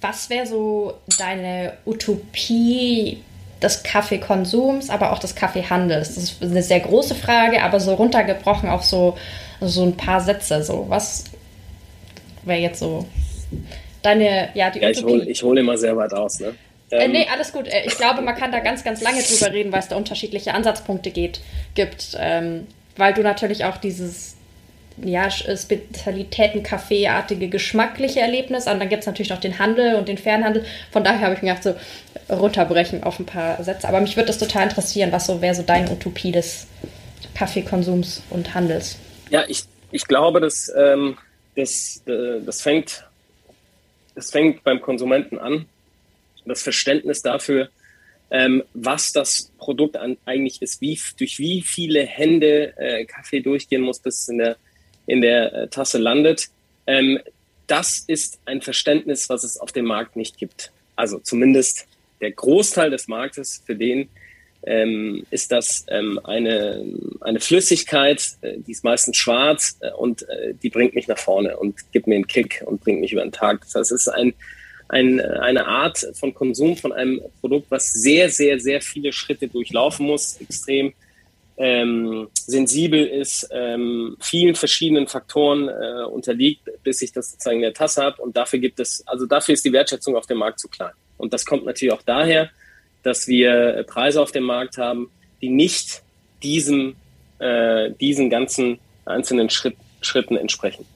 Was 0.00 0.30
wäre 0.30 0.46
so 0.46 1.00
deine 1.18 1.76
Utopie 1.84 3.18
des 3.62 3.82
Kaffeekonsums, 3.82 4.90
aber 4.90 5.12
auch 5.12 5.18
des 5.18 5.34
Kaffeehandels? 5.34 6.14
Das 6.14 6.24
ist 6.24 6.42
eine 6.42 6.62
sehr 6.62 6.80
große 6.80 7.14
Frage, 7.14 7.62
aber 7.62 7.80
so 7.80 7.94
runtergebrochen 7.94 8.68
auf 8.68 8.84
so, 8.84 9.16
so 9.60 9.84
ein 9.84 9.96
paar 9.96 10.20
Sätze. 10.20 10.62
So, 10.62 10.86
was 10.88 11.24
wäre 12.44 12.60
jetzt 12.60 12.80
so 12.80 13.06
deine, 14.02 14.50
ja, 14.54 14.70
die 14.70 14.80
ja, 14.80 14.90
Ich 14.90 15.02
hole 15.02 15.24
hol 15.24 15.58
immer 15.58 15.78
sehr 15.78 15.96
weit 15.96 16.12
aus, 16.12 16.40
ne? 16.40 16.54
Äh, 16.90 17.08
nee, 17.08 17.26
alles 17.32 17.52
gut. 17.52 17.66
Äh, 17.68 17.86
ich 17.86 17.96
glaube, 17.96 18.20
man 18.20 18.34
kann 18.34 18.52
da 18.52 18.60
ganz, 18.60 18.84
ganz 18.84 19.00
lange 19.00 19.22
drüber 19.22 19.52
reden, 19.52 19.72
weil 19.72 19.80
es 19.80 19.88
da 19.88 19.96
unterschiedliche 19.96 20.52
Ansatzpunkte 20.52 21.10
geht, 21.10 21.40
gibt. 21.74 22.16
Ähm, 22.18 22.66
weil 22.96 23.14
du 23.14 23.22
natürlich 23.22 23.64
auch 23.64 23.78
dieses 23.78 24.36
ja, 25.02 25.30
Spezialitäten, 25.30 26.62
Kaffeeartige, 26.62 27.48
geschmackliche 27.48 28.20
Erlebnis. 28.20 28.66
Und 28.66 28.78
dann 28.80 28.88
gibt 28.88 29.00
es 29.00 29.06
natürlich 29.06 29.30
noch 29.30 29.40
den 29.40 29.58
Handel 29.58 29.94
und 29.96 30.08
den 30.08 30.18
Fernhandel. 30.18 30.64
Von 30.90 31.04
daher 31.04 31.20
habe 31.20 31.34
ich 31.34 31.42
mir 31.42 31.54
gedacht, 31.54 31.76
so 32.28 32.34
runterbrechen 32.34 33.02
auf 33.02 33.18
ein 33.18 33.26
paar 33.26 33.62
Sätze. 33.62 33.88
Aber 33.88 34.00
mich 34.00 34.16
würde 34.16 34.28
das 34.28 34.38
total 34.38 34.64
interessieren, 34.64 35.12
was 35.12 35.26
so 35.26 35.40
wäre 35.40 35.54
so 35.54 35.62
deine 35.62 35.90
Utopie 35.90 36.32
des 36.32 36.66
Kaffeekonsums 37.34 38.22
und 38.30 38.54
Handels. 38.54 38.96
Ja, 39.30 39.44
ich, 39.48 39.64
ich 39.90 40.06
glaube, 40.06 40.40
dass 40.40 40.72
ähm, 40.76 41.16
das, 41.56 42.02
äh, 42.06 42.40
das, 42.44 42.62
fängt, 42.62 43.04
das 44.14 44.30
fängt 44.30 44.62
beim 44.64 44.80
Konsumenten 44.80 45.38
an. 45.38 45.66
Das 46.44 46.62
Verständnis 46.62 47.22
dafür, 47.22 47.68
ähm, 48.30 48.64
was 48.74 49.12
das 49.12 49.52
Produkt 49.58 49.96
an, 49.96 50.16
eigentlich 50.24 50.60
ist, 50.62 50.80
wie, 50.80 50.98
durch 51.18 51.38
wie 51.38 51.62
viele 51.62 52.04
Hände 52.04 52.76
äh, 52.76 53.04
Kaffee 53.04 53.40
durchgehen 53.40 53.82
muss, 53.82 54.00
bis 54.00 54.22
es 54.22 54.28
in 54.28 54.38
der 54.38 54.56
in 55.06 55.20
der 55.20 55.52
äh, 55.52 55.68
Tasse 55.68 55.98
landet. 55.98 56.48
Ähm, 56.86 57.18
das 57.66 58.04
ist 58.06 58.38
ein 58.44 58.60
Verständnis, 58.60 59.28
was 59.28 59.44
es 59.44 59.58
auf 59.58 59.72
dem 59.72 59.86
Markt 59.86 60.16
nicht 60.16 60.36
gibt. 60.38 60.72
Also 60.96 61.18
zumindest 61.18 61.86
der 62.20 62.32
Großteil 62.32 62.90
des 62.90 63.08
Marktes, 63.08 63.62
für 63.64 63.74
den 63.74 64.08
ähm, 64.64 65.26
ist 65.30 65.50
das 65.50 65.84
ähm, 65.88 66.20
eine, 66.22 66.84
eine 67.20 67.40
Flüssigkeit, 67.40 68.36
äh, 68.42 68.58
die 68.58 68.72
ist 68.72 68.84
meistens 68.84 69.16
schwarz 69.16 69.76
äh, 69.80 69.90
und 69.90 70.28
äh, 70.28 70.54
die 70.62 70.70
bringt 70.70 70.94
mich 70.94 71.08
nach 71.08 71.18
vorne 71.18 71.56
und 71.56 71.80
gibt 71.92 72.06
mir 72.06 72.14
einen 72.14 72.26
Kick 72.26 72.62
und 72.64 72.80
bringt 72.80 73.00
mich 73.00 73.12
über 73.12 73.22
den 73.22 73.32
Tag. 73.32 73.60
Das 73.62 73.74
heißt, 73.74 73.92
es 73.92 74.06
ist 74.06 74.08
ein, 74.08 74.34
ein, 74.88 75.20
eine 75.20 75.66
Art 75.66 76.06
von 76.14 76.32
Konsum 76.32 76.76
von 76.76 76.92
einem 76.92 77.20
Produkt, 77.40 77.70
was 77.70 77.92
sehr, 77.92 78.30
sehr, 78.30 78.60
sehr 78.60 78.80
viele 78.80 79.12
Schritte 79.12 79.48
durchlaufen 79.48 80.06
muss, 80.06 80.40
extrem 80.40 80.92
ähm, 81.56 82.28
sensibel 82.32 83.04
ist, 83.04 83.48
ähm, 83.52 84.16
vielen 84.20 84.54
verschiedenen 84.54 85.06
Faktoren 85.06 85.68
äh, 85.68 86.04
unterliegt, 86.04 86.68
bis 86.82 87.02
ich 87.02 87.12
das 87.12 87.30
sozusagen 87.30 87.58
in 87.58 87.62
der 87.62 87.74
Tasse 87.74 88.02
habe. 88.02 88.22
Und 88.22 88.36
dafür 88.36 88.58
gibt 88.58 88.80
es, 88.80 89.06
also 89.06 89.26
dafür 89.26 89.54
ist 89.54 89.64
die 89.64 89.72
Wertschätzung 89.72 90.16
auf 90.16 90.26
dem 90.26 90.38
Markt 90.38 90.60
zu 90.60 90.68
klein. 90.68 90.92
Und 91.18 91.32
das 91.32 91.44
kommt 91.44 91.64
natürlich 91.64 91.92
auch 91.92 92.02
daher, 92.02 92.50
dass 93.02 93.28
wir 93.28 93.84
Preise 93.86 94.20
auf 94.20 94.32
dem 94.32 94.44
Markt 94.44 94.78
haben, 94.78 95.10
die 95.40 95.48
nicht 95.48 96.02
diesem, 96.42 96.96
äh, 97.38 97.90
diesen 98.00 98.30
ganzen 98.30 98.78
einzelnen 99.04 99.50
Schritt, 99.50 99.76
Schritten 100.00 100.36
entsprechen. 100.36 100.86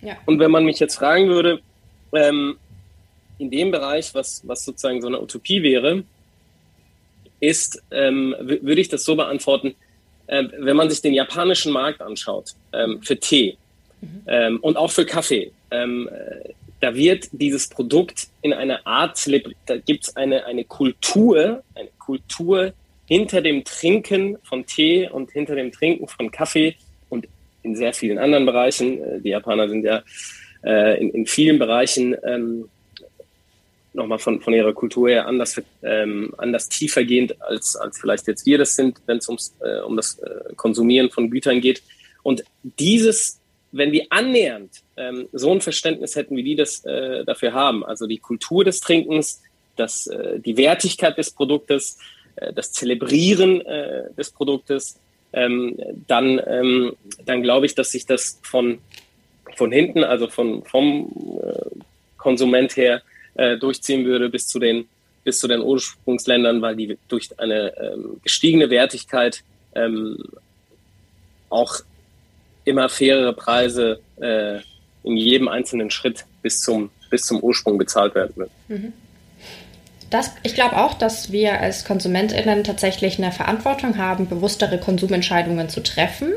Ja. 0.00 0.16
Und 0.26 0.38
wenn 0.38 0.50
man 0.50 0.64
mich 0.64 0.80
jetzt 0.80 0.96
fragen 0.96 1.28
würde, 1.28 1.60
ähm, 2.12 2.56
in 3.38 3.50
dem 3.50 3.70
Bereich, 3.70 4.14
was, 4.14 4.42
was 4.46 4.64
sozusagen 4.64 5.00
so 5.00 5.08
eine 5.08 5.20
Utopie 5.20 5.62
wäre, 5.62 6.04
ist, 7.40 7.82
ähm, 7.90 8.34
würde 8.40 8.80
ich 8.80 8.88
das 8.88 9.04
so 9.04 9.16
beantworten, 9.16 9.74
äh, 10.26 10.44
wenn 10.58 10.76
man 10.76 10.90
sich 10.90 11.02
den 11.02 11.14
japanischen 11.14 11.72
Markt 11.72 12.00
anschaut, 12.00 12.54
ähm, 12.72 13.00
für 13.02 13.18
Tee 13.18 13.56
mhm. 14.00 14.22
ähm, 14.26 14.58
und 14.60 14.76
auch 14.76 14.90
für 14.90 15.04
Kaffee, 15.04 15.52
ähm, 15.70 16.08
äh, 16.08 16.50
da 16.80 16.94
wird 16.94 17.28
dieses 17.32 17.68
Produkt 17.68 18.28
in 18.42 18.52
einer 18.52 18.86
Art, 18.86 19.18
da 19.66 19.76
gibt 19.78 20.04
es 20.04 20.16
eine, 20.16 20.44
eine 20.44 20.64
Kultur, 20.64 21.62
eine 21.74 21.88
Kultur 21.98 22.74
hinter 23.06 23.40
dem 23.40 23.64
Trinken 23.64 24.36
von 24.42 24.66
Tee 24.66 25.08
und 25.08 25.30
hinter 25.30 25.54
dem 25.54 25.72
Trinken 25.72 26.06
von 26.08 26.30
Kaffee 26.30 26.76
und 27.08 27.26
in 27.62 27.74
sehr 27.74 27.94
vielen 27.94 28.18
anderen 28.18 28.46
Bereichen. 28.46 29.02
Äh, 29.02 29.20
die 29.20 29.30
Japaner 29.30 29.68
sind 29.68 29.84
ja 29.84 30.02
äh, 30.62 31.00
in, 31.00 31.10
in 31.10 31.26
vielen 31.26 31.58
Bereichen 31.58 32.16
ähm, 32.24 32.68
nochmal 33.94 34.18
von, 34.18 34.40
von 34.40 34.52
ihrer 34.52 34.72
Kultur 34.72 35.08
her 35.08 35.26
anders, 35.26 35.60
ähm, 35.82 36.34
anders 36.36 36.68
tiefergehend, 36.68 37.40
als, 37.40 37.76
als 37.76 37.98
vielleicht 37.98 38.26
jetzt 38.26 38.44
wir 38.44 38.58
das 38.58 38.76
sind, 38.76 38.98
wenn 39.06 39.18
es 39.18 39.28
äh, 39.60 39.80
um 39.80 39.96
das 39.96 40.18
äh, 40.18 40.54
Konsumieren 40.56 41.10
von 41.10 41.30
Gütern 41.30 41.60
geht. 41.60 41.82
Und 42.22 42.44
dieses, 42.62 43.40
wenn 43.72 43.92
wir 43.92 44.06
annähernd 44.10 44.82
ähm, 44.96 45.28
so 45.32 45.52
ein 45.52 45.60
Verständnis 45.60 46.16
hätten, 46.16 46.36
wie 46.36 46.42
die 46.42 46.56
das 46.56 46.84
äh, 46.84 47.24
dafür 47.24 47.52
haben, 47.52 47.84
also 47.84 48.06
die 48.06 48.18
Kultur 48.18 48.64
des 48.64 48.80
Trinkens, 48.80 49.42
das, 49.76 50.06
äh, 50.06 50.40
die 50.40 50.56
Wertigkeit 50.56 51.16
des 51.16 51.30
Produktes, 51.30 51.98
äh, 52.36 52.52
das 52.52 52.72
Zelebrieren 52.72 53.60
äh, 53.62 54.12
des 54.16 54.30
Produktes, 54.30 54.98
ähm, 55.32 55.76
dann, 56.06 56.40
ähm, 56.46 56.96
dann 57.24 57.42
glaube 57.42 57.66
ich, 57.66 57.74
dass 57.74 57.90
sich 57.90 58.06
das 58.06 58.40
von, 58.42 58.78
von 59.56 59.72
hinten, 59.72 60.04
also 60.04 60.28
von, 60.28 60.64
vom 60.64 61.40
äh, 61.42 61.80
Konsument 62.16 62.76
her, 62.76 63.02
äh, 63.34 63.56
durchziehen 63.56 64.04
würde 64.04 64.28
bis 64.28 64.48
zu 64.48 64.58
den 64.58 64.86
bis 65.24 65.40
zu 65.40 65.48
den 65.48 65.62
Ursprungsländern, 65.62 66.60
weil 66.62 66.76
die 66.76 66.98
durch 67.08 67.30
eine 67.38 67.74
ähm, 67.78 68.20
gestiegene 68.22 68.68
Wertigkeit 68.70 69.42
ähm, 69.74 70.18
auch 71.48 71.80
immer 72.64 72.88
fairere 72.88 73.32
Preise 73.32 74.00
äh, 74.20 74.58
in 75.02 75.16
jedem 75.16 75.48
einzelnen 75.48 75.90
Schritt 75.90 76.24
bis 76.42 76.60
zum, 76.60 76.90
bis 77.10 77.24
zum 77.24 77.40
Ursprung 77.40 77.78
bezahlt 77.78 78.14
werden 78.14 78.32
wird. 78.36 78.50
Mhm. 78.68 78.92
Das, 80.10 80.30
ich 80.42 80.54
glaube 80.54 80.76
auch, 80.76 80.94
dass 80.94 81.32
wir 81.32 81.60
als 81.60 81.84
KonsumentInnen 81.84 82.62
tatsächlich 82.62 83.18
eine 83.18 83.32
Verantwortung 83.32 83.98
haben, 83.98 84.28
bewusstere 84.28 84.78
Konsumentscheidungen 84.78 85.68
zu 85.68 85.82
treffen. 85.82 86.32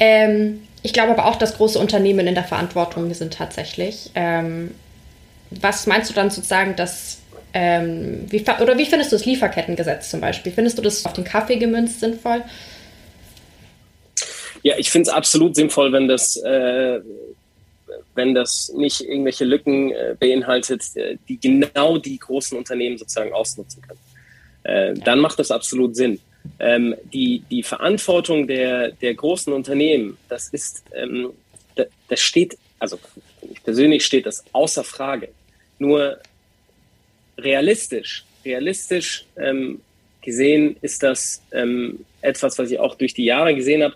Ähm, 0.00 0.62
ich 0.82 0.92
glaube 0.92 1.12
aber 1.12 1.26
auch, 1.26 1.36
dass 1.36 1.56
große 1.56 1.78
Unternehmen 1.78 2.26
in 2.26 2.34
der 2.34 2.44
Verantwortung 2.44 3.12
sind 3.12 3.34
tatsächlich. 3.34 4.10
Ähm, 4.14 4.70
was 5.60 5.86
meinst 5.86 6.10
du 6.10 6.14
dann 6.14 6.30
sozusagen, 6.30 6.76
dass 6.76 7.18
ähm, 7.52 8.26
wie, 8.30 8.44
oder 8.60 8.76
wie 8.76 8.84
findest 8.84 9.12
du 9.12 9.16
das 9.16 9.26
Lieferkettengesetz 9.26 10.10
zum 10.10 10.20
Beispiel? 10.20 10.50
Findest 10.50 10.76
du 10.76 10.82
das 10.82 11.06
auf 11.06 11.12
den 11.12 11.24
Kaffee 11.24 11.56
gemünzt 11.56 12.00
sinnvoll? 12.00 12.42
Ja, 14.64 14.76
ich 14.76 14.90
finde 14.90 15.08
es 15.08 15.14
absolut 15.14 15.54
sinnvoll, 15.54 15.92
wenn 15.92 16.08
das, 16.08 16.36
äh, 16.36 17.00
wenn 18.14 18.34
das 18.34 18.72
nicht 18.74 19.02
irgendwelche 19.02 19.44
Lücken 19.44 19.92
äh, 19.92 20.16
beinhaltet, 20.18 20.82
äh, 20.96 21.16
die 21.28 21.38
genau 21.38 21.98
die 21.98 22.18
großen 22.18 22.58
Unternehmen 22.58 22.98
sozusagen 22.98 23.32
ausnutzen 23.32 23.82
können. 23.82 24.00
Äh, 24.64 24.94
dann 24.94 25.20
macht 25.20 25.38
das 25.38 25.50
absolut 25.50 25.94
Sinn. 25.94 26.18
Ähm, 26.58 26.96
die, 27.12 27.44
die 27.50 27.62
Verantwortung 27.62 28.48
der, 28.48 28.90
der 28.90 29.14
großen 29.14 29.52
Unternehmen, 29.52 30.16
das 30.28 30.48
ist, 30.48 30.82
ähm, 30.94 31.30
das, 32.08 32.20
steht, 32.20 32.58
also 32.78 32.98
persönlich 33.64 34.04
steht 34.04 34.26
das 34.26 34.44
außer 34.52 34.82
Frage. 34.82 35.28
Nur 35.78 36.18
realistisch, 37.38 38.24
realistisch 38.44 39.26
ähm, 39.36 39.80
gesehen 40.22 40.76
ist 40.80 41.02
das 41.02 41.42
ähm, 41.52 42.04
etwas, 42.20 42.58
was 42.58 42.70
ich 42.70 42.78
auch 42.78 42.94
durch 42.94 43.14
die 43.14 43.24
Jahre 43.24 43.54
gesehen 43.54 43.82
habe, 43.82 43.94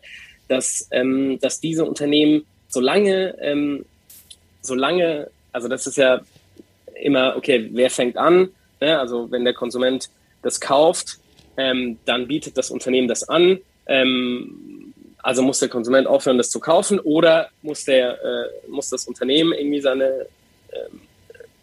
dass, 0.49 0.89
ähm, 0.91 1.39
dass 1.41 1.61
diese 1.61 1.85
Unternehmen, 1.85 2.45
solange, 2.69 3.37
ähm, 3.41 3.85
solange, 4.61 5.31
also 5.53 5.69
das 5.69 5.87
ist 5.87 5.97
ja 5.97 6.21
immer, 7.03 7.37
okay, 7.37 7.69
wer 7.73 7.91
fängt 7.91 8.17
an? 8.17 8.51
Ne? 8.81 8.99
Also 8.99 9.31
wenn 9.31 9.45
der 9.45 9.55
Konsument 9.55 10.11
das 10.43 10.61
kauft, 10.61 11.19
ähm, 11.57 11.99
dann 12.05 12.29
bietet 12.29 12.57
das 12.57 12.71
Unternehmen 12.71 13.09
das 13.09 13.29
an. 13.29 13.59
Ähm, 13.87 14.95
also 15.23 15.43
muss 15.43 15.59
der 15.59 15.69
Konsument 15.69 16.07
aufhören, 16.07 16.39
das 16.39 16.51
zu 16.51 16.61
kaufen 16.61 17.01
oder 17.01 17.51
muss, 17.63 17.85
der, 17.85 18.13
äh, 18.23 18.69
muss 18.69 18.91
das 18.91 19.07
Unternehmen 19.07 19.53
irgendwie 19.53 19.81
seine, 19.81 20.27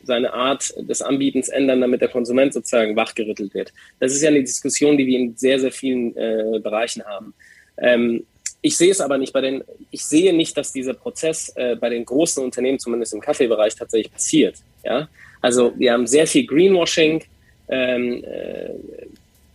seine 0.06 0.34
Art 0.34 0.74
des 0.78 1.02
Anbietens 1.02 1.50
ändern, 1.50 1.82
damit 1.82 2.02
der 2.02 2.10
Konsument 2.10 2.54
sozusagen 2.54 2.96
wachgerüttelt 2.96 3.54
wird. 3.54 3.74
Das 4.00 4.14
ist 4.14 4.22
ja 4.22 4.30
eine 4.30 4.42
Diskussion, 4.42 4.98
die 4.98 5.06
wir 5.08 5.20
in 5.20 5.36
sehr, 5.36 5.60
sehr 5.60 5.72
vielen 5.72 6.16
äh, 6.16 6.60
Bereichen 6.62 7.04
haben. 7.04 7.34
Ähm, 7.78 8.26
ich 8.62 8.78
sehe 8.78 8.92
es 8.92 9.02
aber 9.02 9.18
nicht 9.18 9.34
bei 9.34 9.42
den, 9.42 9.64
ich 9.92 10.04
sehe 10.06 10.34
nicht, 10.34 10.58
dass 10.58 10.74
dieser 10.74 10.94
Prozess 10.94 11.54
äh, 11.56 11.76
bei 11.76 11.90
den 11.90 12.04
großen 12.04 12.44
Unternehmen, 12.44 12.80
zumindest 12.80 13.14
im 13.14 13.22
Kaffeebereich, 13.22 13.76
tatsächlich 13.76 14.12
passiert. 14.12 14.56
Ja? 14.84 15.08
Also 15.42 15.74
wir 15.78 15.94
haben 15.94 16.08
sehr 16.08 16.26
viel 16.26 16.48
Greenwashing, 16.48 17.24
ähm, 17.68 18.24
äh, 18.24 18.70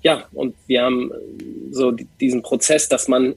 ja, 0.03 0.29
und 0.33 0.55
wir 0.67 0.83
haben 0.83 1.13
so 1.71 1.91
diesen 1.91 2.43
Prozess, 2.43 2.89
dass 2.89 3.09
man 3.09 3.35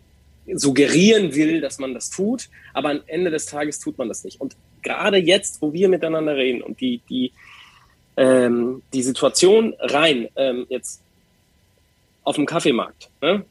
suggerieren 0.54 1.34
will, 1.36 1.62
dass 1.62 1.80
man 1.80 1.94
das 1.94 2.10
tut, 2.10 2.50
aber 2.74 2.92
am 2.92 3.02
Ende 3.08 3.32
des 3.32 3.46
Tages 3.46 3.80
tut 3.80 3.98
man 3.98 4.08
das 4.08 4.24
nicht. 4.24 4.40
Und 4.40 4.56
gerade 4.84 5.18
jetzt, 5.18 5.62
wo 5.62 5.74
wir 5.74 5.90
miteinander 5.90 6.36
reden 6.36 6.62
und 6.62 6.80
die, 6.82 7.02
die, 7.10 7.32
ähm, 8.18 8.82
die 8.94 9.04
Situation 9.04 9.74
rein 9.80 10.28
ähm, 10.36 10.66
jetzt 10.70 11.02
auf 12.24 12.36
dem 12.36 12.46
Kaffeemarkt, 12.46 13.10
ne? 13.22 13.46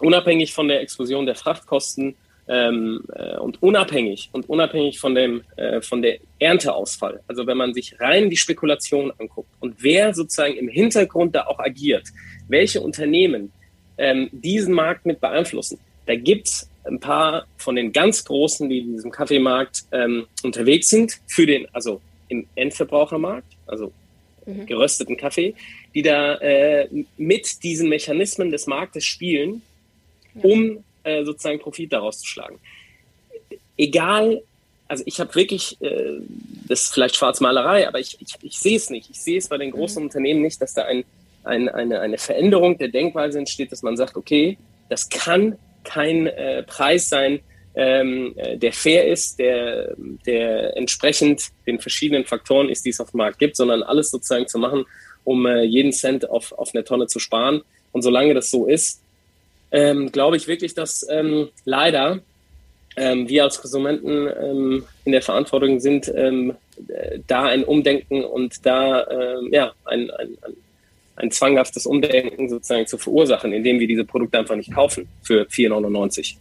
unabhängig 0.00 0.52
von 0.52 0.68
der 0.68 0.80
Explosion 0.80 1.26
der 1.26 1.34
Frachtkosten 1.34 2.16
ähm, 2.48 3.04
äh, 3.14 3.36
und 3.36 3.62
unabhängig 3.62 4.30
und 4.32 4.48
unabhängig 4.48 4.98
von 4.98 5.14
dem 5.14 5.42
äh, 5.56 5.80
von 5.80 6.02
der 6.02 6.18
Ernteausfall. 6.38 7.20
Also 7.28 7.46
wenn 7.46 7.56
man 7.56 7.74
sich 7.74 8.00
rein 8.00 8.30
die 8.30 8.36
Spekulation 8.36 9.12
anguckt 9.18 9.50
und 9.60 9.76
wer 9.78 10.14
sozusagen 10.14 10.56
im 10.56 10.68
Hintergrund 10.68 11.34
da 11.34 11.46
auch 11.46 11.58
agiert, 11.58 12.08
welche 12.48 12.80
Unternehmen 12.80 13.52
ähm, 13.98 14.30
diesen 14.32 14.74
Markt 14.74 15.06
mit 15.06 15.20
beeinflussen, 15.20 15.78
da 16.06 16.16
gibt's 16.16 16.69
ein 16.84 17.00
paar 17.00 17.46
von 17.56 17.76
den 17.76 17.92
ganz 17.92 18.24
Großen, 18.24 18.68
die 18.68 18.78
in 18.78 18.92
diesem 18.92 19.10
Kaffeemarkt 19.10 19.84
ähm, 19.92 20.26
unterwegs 20.42 20.88
sind, 20.88 21.20
für 21.26 21.46
den, 21.46 21.66
also 21.72 22.00
im 22.28 22.46
Endverbrauchermarkt, 22.54 23.46
also 23.66 23.92
mhm. 24.46 24.66
gerösteten 24.66 25.16
Kaffee, 25.16 25.54
die 25.94 26.02
da 26.02 26.36
äh, 26.36 26.88
mit 27.16 27.62
diesen 27.62 27.88
Mechanismen 27.88 28.50
des 28.50 28.66
Marktes 28.66 29.04
spielen 29.04 29.62
um 30.42 30.84
äh, 31.04 31.24
sozusagen 31.24 31.58
Profit 31.58 31.92
daraus 31.92 32.20
zu 32.20 32.26
schlagen. 32.26 32.58
Egal, 33.76 34.42
also 34.88 35.02
ich 35.06 35.20
habe 35.20 35.34
wirklich, 35.34 35.80
äh, 35.80 36.20
das 36.66 36.82
ist 36.82 36.94
vielleicht 36.94 37.16
Schwarzmalerei, 37.16 37.88
aber 37.88 37.98
ich, 38.00 38.16
ich, 38.20 38.34
ich 38.42 38.58
sehe 38.58 38.76
es 38.76 38.90
nicht. 38.90 39.10
Ich 39.10 39.20
sehe 39.20 39.38
es 39.38 39.48
bei 39.48 39.58
den 39.58 39.70
großen 39.70 40.02
mhm. 40.02 40.08
Unternehmen 40.08 40.42
nicht, 40.42 40.60
dass 40.60 40.74
da 40.74 40.84
ein, 40.84 41.04
ein, 41.44 41.68
eine, 41.68 42.00
eine 42.00 42.18
Veränderung 42.18 42.78
der 42.78 42.88
Denkweise 42.88 43.38
entsteht, 43.38 43.72
dass 43.72 43.82
man 43.82 43.96
sagt, 43.96 44.16
okay, 44.16 44.58
das 44.88 45.08
kann 45.08 45.56
kein 45.84 46.26
äh, 46.26 46.62
Preis 46.62 47.08
sein, 47.08 47.40
ähm, 47.74 48.34
äh, 48.36 48.56
der 48.56 48.72
fair 48.72 49.06
ist, 49.06 49.38
der, 49.38 49.94
der 50.26 50.76
entsprechend 50.76 51.50
den 51.66 51.78
verschiedenen 51.78 52.24
Faktoren 52.24 52.68
ist, 52.68 52.84
die 52.84 52.90
es 52.90 53.00
auf 53.00 53.12
dem 53.12 53.18
Markt 53.18 53.38
gibt, 53.38 53.56
sondern 53.56 53.82
alles 53.82 54.10
sozusagen 54.10 54.48
zu 54.48 54.58
machen, 54.58 54.84
um 55.24 55.46
äh, 55.46 55.62
jeden 55.62 55.92
Cent 55.92 56.28
auf, 56.28 56.52
auf 56.52 56.74
eine 56.74 56.84
Tonne 56.84 57.06
zu 57.06 57.18
sparen. 57.18 57.62
Und 57.92 58.02
solange 58.02 58.34
das 58.34 58.50
so 58.50 58.66
ist, 58.66 59.02
ähm, 59.72 60.10
glaube 60.10 60.36
ich 60.36 60.48
wirklich, 60.48 60.74
dass 60.74 61.06
ähm, 61.08 61.48
leider 61.64 62.20
ähm, 62.96 63.28
wir 63.28 63.44
als 63.44 63.60
Konsumenten 63.60 64.28
ähm, 64.28 64.84
in 65.04 65.12
der 65.12 65.22
Verantwortung 65.22 65.78
sind, 65.78 66.12
ähm, 66.14 66.54
da 67.26 67.44
ein 67.44 67.62
Umdenken 67.62 68.24
und 68.24 68.64
da 68.64 69.06
ja, 69.50 69.74
ein, 69.84 70.10
ein, 70.10 70.38
ein, 70.40 70.56
ein 71.16 71.30
zwanghaftes 71.30 71.86
Umdenken 71.86 72.48
sozusagen 72.48 72.86
zu 72.86 72.98
verursachen, 72.98 73.52
indem 73.52 73.78
wir 73.78 73.86
diese 73.86 74.04
Produkte 74.04 74.38
einfach 74.38 74.56
nicht 74.56 74.72
kaufen 74.72 75.08
für 75.22 75.42
4,99. 75.42 76.36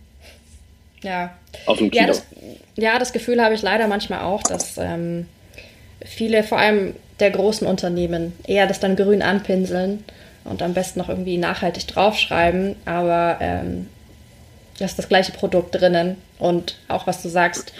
Ja. 1.02 1.38
Auf 1.66 1.78
dem 1.78 1.92
Kilo. 1.92 2.02
Ja, 2.02 2.08
das, 2.08 2.26
ja, 2.76 3.00
das 3.00 3.14
Gefühl 3.14 3.42
habe 3.42 3.56
ich 3.56 3.62
leider 3.62 3.88
manchmal 3.88 4.22
auch, 4.22 4.44
dass 4.44 4.78
ähm, 4.78 5.28
viele, 6.06 6.44
vor 6.44 6.58
allem 6.58 6.96
der 7.20 7.32
großen 7.32 7.68
Unternehmen, 7.68 8.34
eher 8.48 8.68
das 8.68 8.80
dann 8.80 8.96
grün 8.96 9.22
anpinseln 9.22 10.04
und 10.46 10.62
am 10.62 10.74
besten 10.74 11.00
noch 11.00 11.10
irgendwie 11.10 11.38
nachhaltig 11.38 11.88
draufschreiben, 11.88 12.76
aber 12.86 13.38
ähm, 13.42 13.88
da 14.78 14.86
ist 14.86 14.98
das 14.98 15.10
gleiche 15.10 15.34
Produkt 15.34 15.76
drinnen 15.76 16.18
und 16.38 16.78
auch 16.88 17.08
was 17.08 17.22
du 17.22 17.30
sagst, 17.30 17.74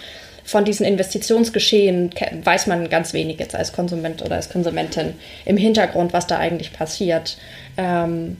von 0.50 0.64
diesen 0.64 0.84
Investitionsgeschehen 0.84 2.10
weiß 2.44 2.66
man 2.66 2.88
ganz 2.88 3.12
wenig 3.12 3.38
jetzt 3.38 3.54
als 3.54 3.72
Konsument 3.72 4.22
oder 4.22 4.36
als 4.36 4.50
Konsumentin 4.50 5.14
im 5.44 5.56
Hintergrund, 5.56 6.12
was 6.12 6.26
da 6.26 6.38
eigentlich 6.38 6.72
passiert. 6.72 7.36
Ähm, 7.76 8.36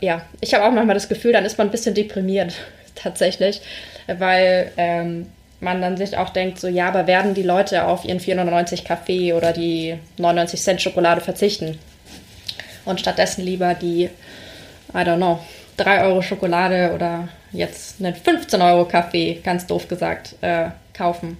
ja, 0.00 0.22
ich 0.40 0.54
habe 0.54 0.64
auch 0.64 0.72
manchmal 0.72 0.94
das 0.94 1.08
Gefühl, 1.08 1.32
dann 1.32 1.44
ist 1.44 1.58
man 1.58 1.68
ein 1.68 1.70
bisschen 1.70 1.94
deprimiert 1.94 2.54
tatsächlich, 2.96 3.60
weil 4.06 4.72
ähm, 4.76 5.26
man 5.60 5.80
dann 5.80 5.96
sich 5.96 6.16
auch 6.16 6.30
denkt, 6.30 6.58
so 6.58 6.66
ja, 6.66 6.88
aber 6.88 7.06
werden 7.06 7.34
die 7.34 7.44
Leute 7.44 7.86
auf 7.86 8.04
ihren 8.04 8.18
4,99 8.18 8.84
Kaffee 8.84 9.32
oder 9.32 9.52
die 9.52 9.96
99 10.18 10.60
Cent 10.60 10.82
Schokolade 10.82 11.20
verzichten? 11.20 11.78
und 12.84 13.00
stattdessen 13.00 13.44
lieber 13.44 13.74
die, 13.74 14.04
I 14.94 14.98
don't 14.98 15.16
know, 15.16 15.40
3 15.76 16.04
Euro 16.04 16.22
Schokolade 16.22 16.92
oder 16.94 17.28
jetzt 17.52 18.00
einen 18.00 18.14
15 18.14 18.60
Euro 18.60 18.86
Kaffee, 18.86 19.40
ganz 19.42 19.66
doof 19.66 19.88
gesagt, 19.88 20.34
äh, 20.40 20.70
kaufen. 20.94 21.38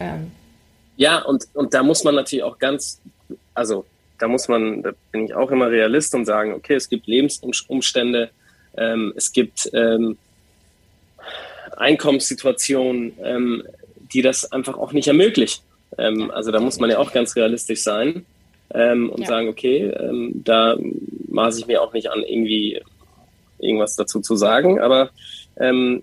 Ähm. 0.00 0.32
Ja, 0.96 1.18
und, 1.22 1.46
und 1.54 1.74
da 1.74 1.82
muss 1.82 2.04
man 2.04 2.14
natürlich 2.14 2.42
auch 2.42 2.58
ganz, 2.58 3.00
also 3.54 3.84
da 4.18 4.28
muss 4.28 4.48
man, 4.48 4.82
da 4.82 4.92
bin 5.12 5.26
ich 5.26 5.34
auch 5.34 5.50
immer 5.50 5.70
Realist 5.70 6.14
und 6.14 6.24
sagen, 6.24 6.52
okay, 6.52 6.74
es 6.74 6.88
gibt 6.88 7.06
Lebensumstände, 7.06 8.30
ähm, 8.76 9.12
es 9.16 9.32
gibt 9.32 9.70
ähm, 9.72 10.16
Einkommenssituationen, 11.76 13.12
ähm, 13.22 13.62
die 14.12 14.22
das 14.22 14.50
einfach 14.50 14.76
auch 14.76 14.92
nicht 14.92 15.08
ermöglichen. 15.08 15.62
Ähm, 15.96 16.30
also 16.30 16.50
da 16.50 16.60
muss 16.60 16.78
man 16.78 16.90
ja 16.90 16.98
auch 16.98 17.12
ganz 17.12 17.36
realistisch 17.36 17.82
sein 17.82 18.26
ähm, 18.74 19.10
und 19.10 19.20
ja. 19.20 19.26
sagen, 19.26 19.48
okay, 19.48 19.84
ähm, 19.88 20.42
da 20.44 20.76
maße 21.28 21.60
ich 21.60 21.66
mir 21.66 21.82
auch 21.82 21.92
nicht 21.92 22.10
an, 22.10 22.22
irgendwie 22.22 22.82
irgendwas 23.58 23.96
dazu 23.96 24.20
zu 24.20 24.36
sagen, 24.36 24.80
aber 24.80 25.10
ähm, 25.56 26.02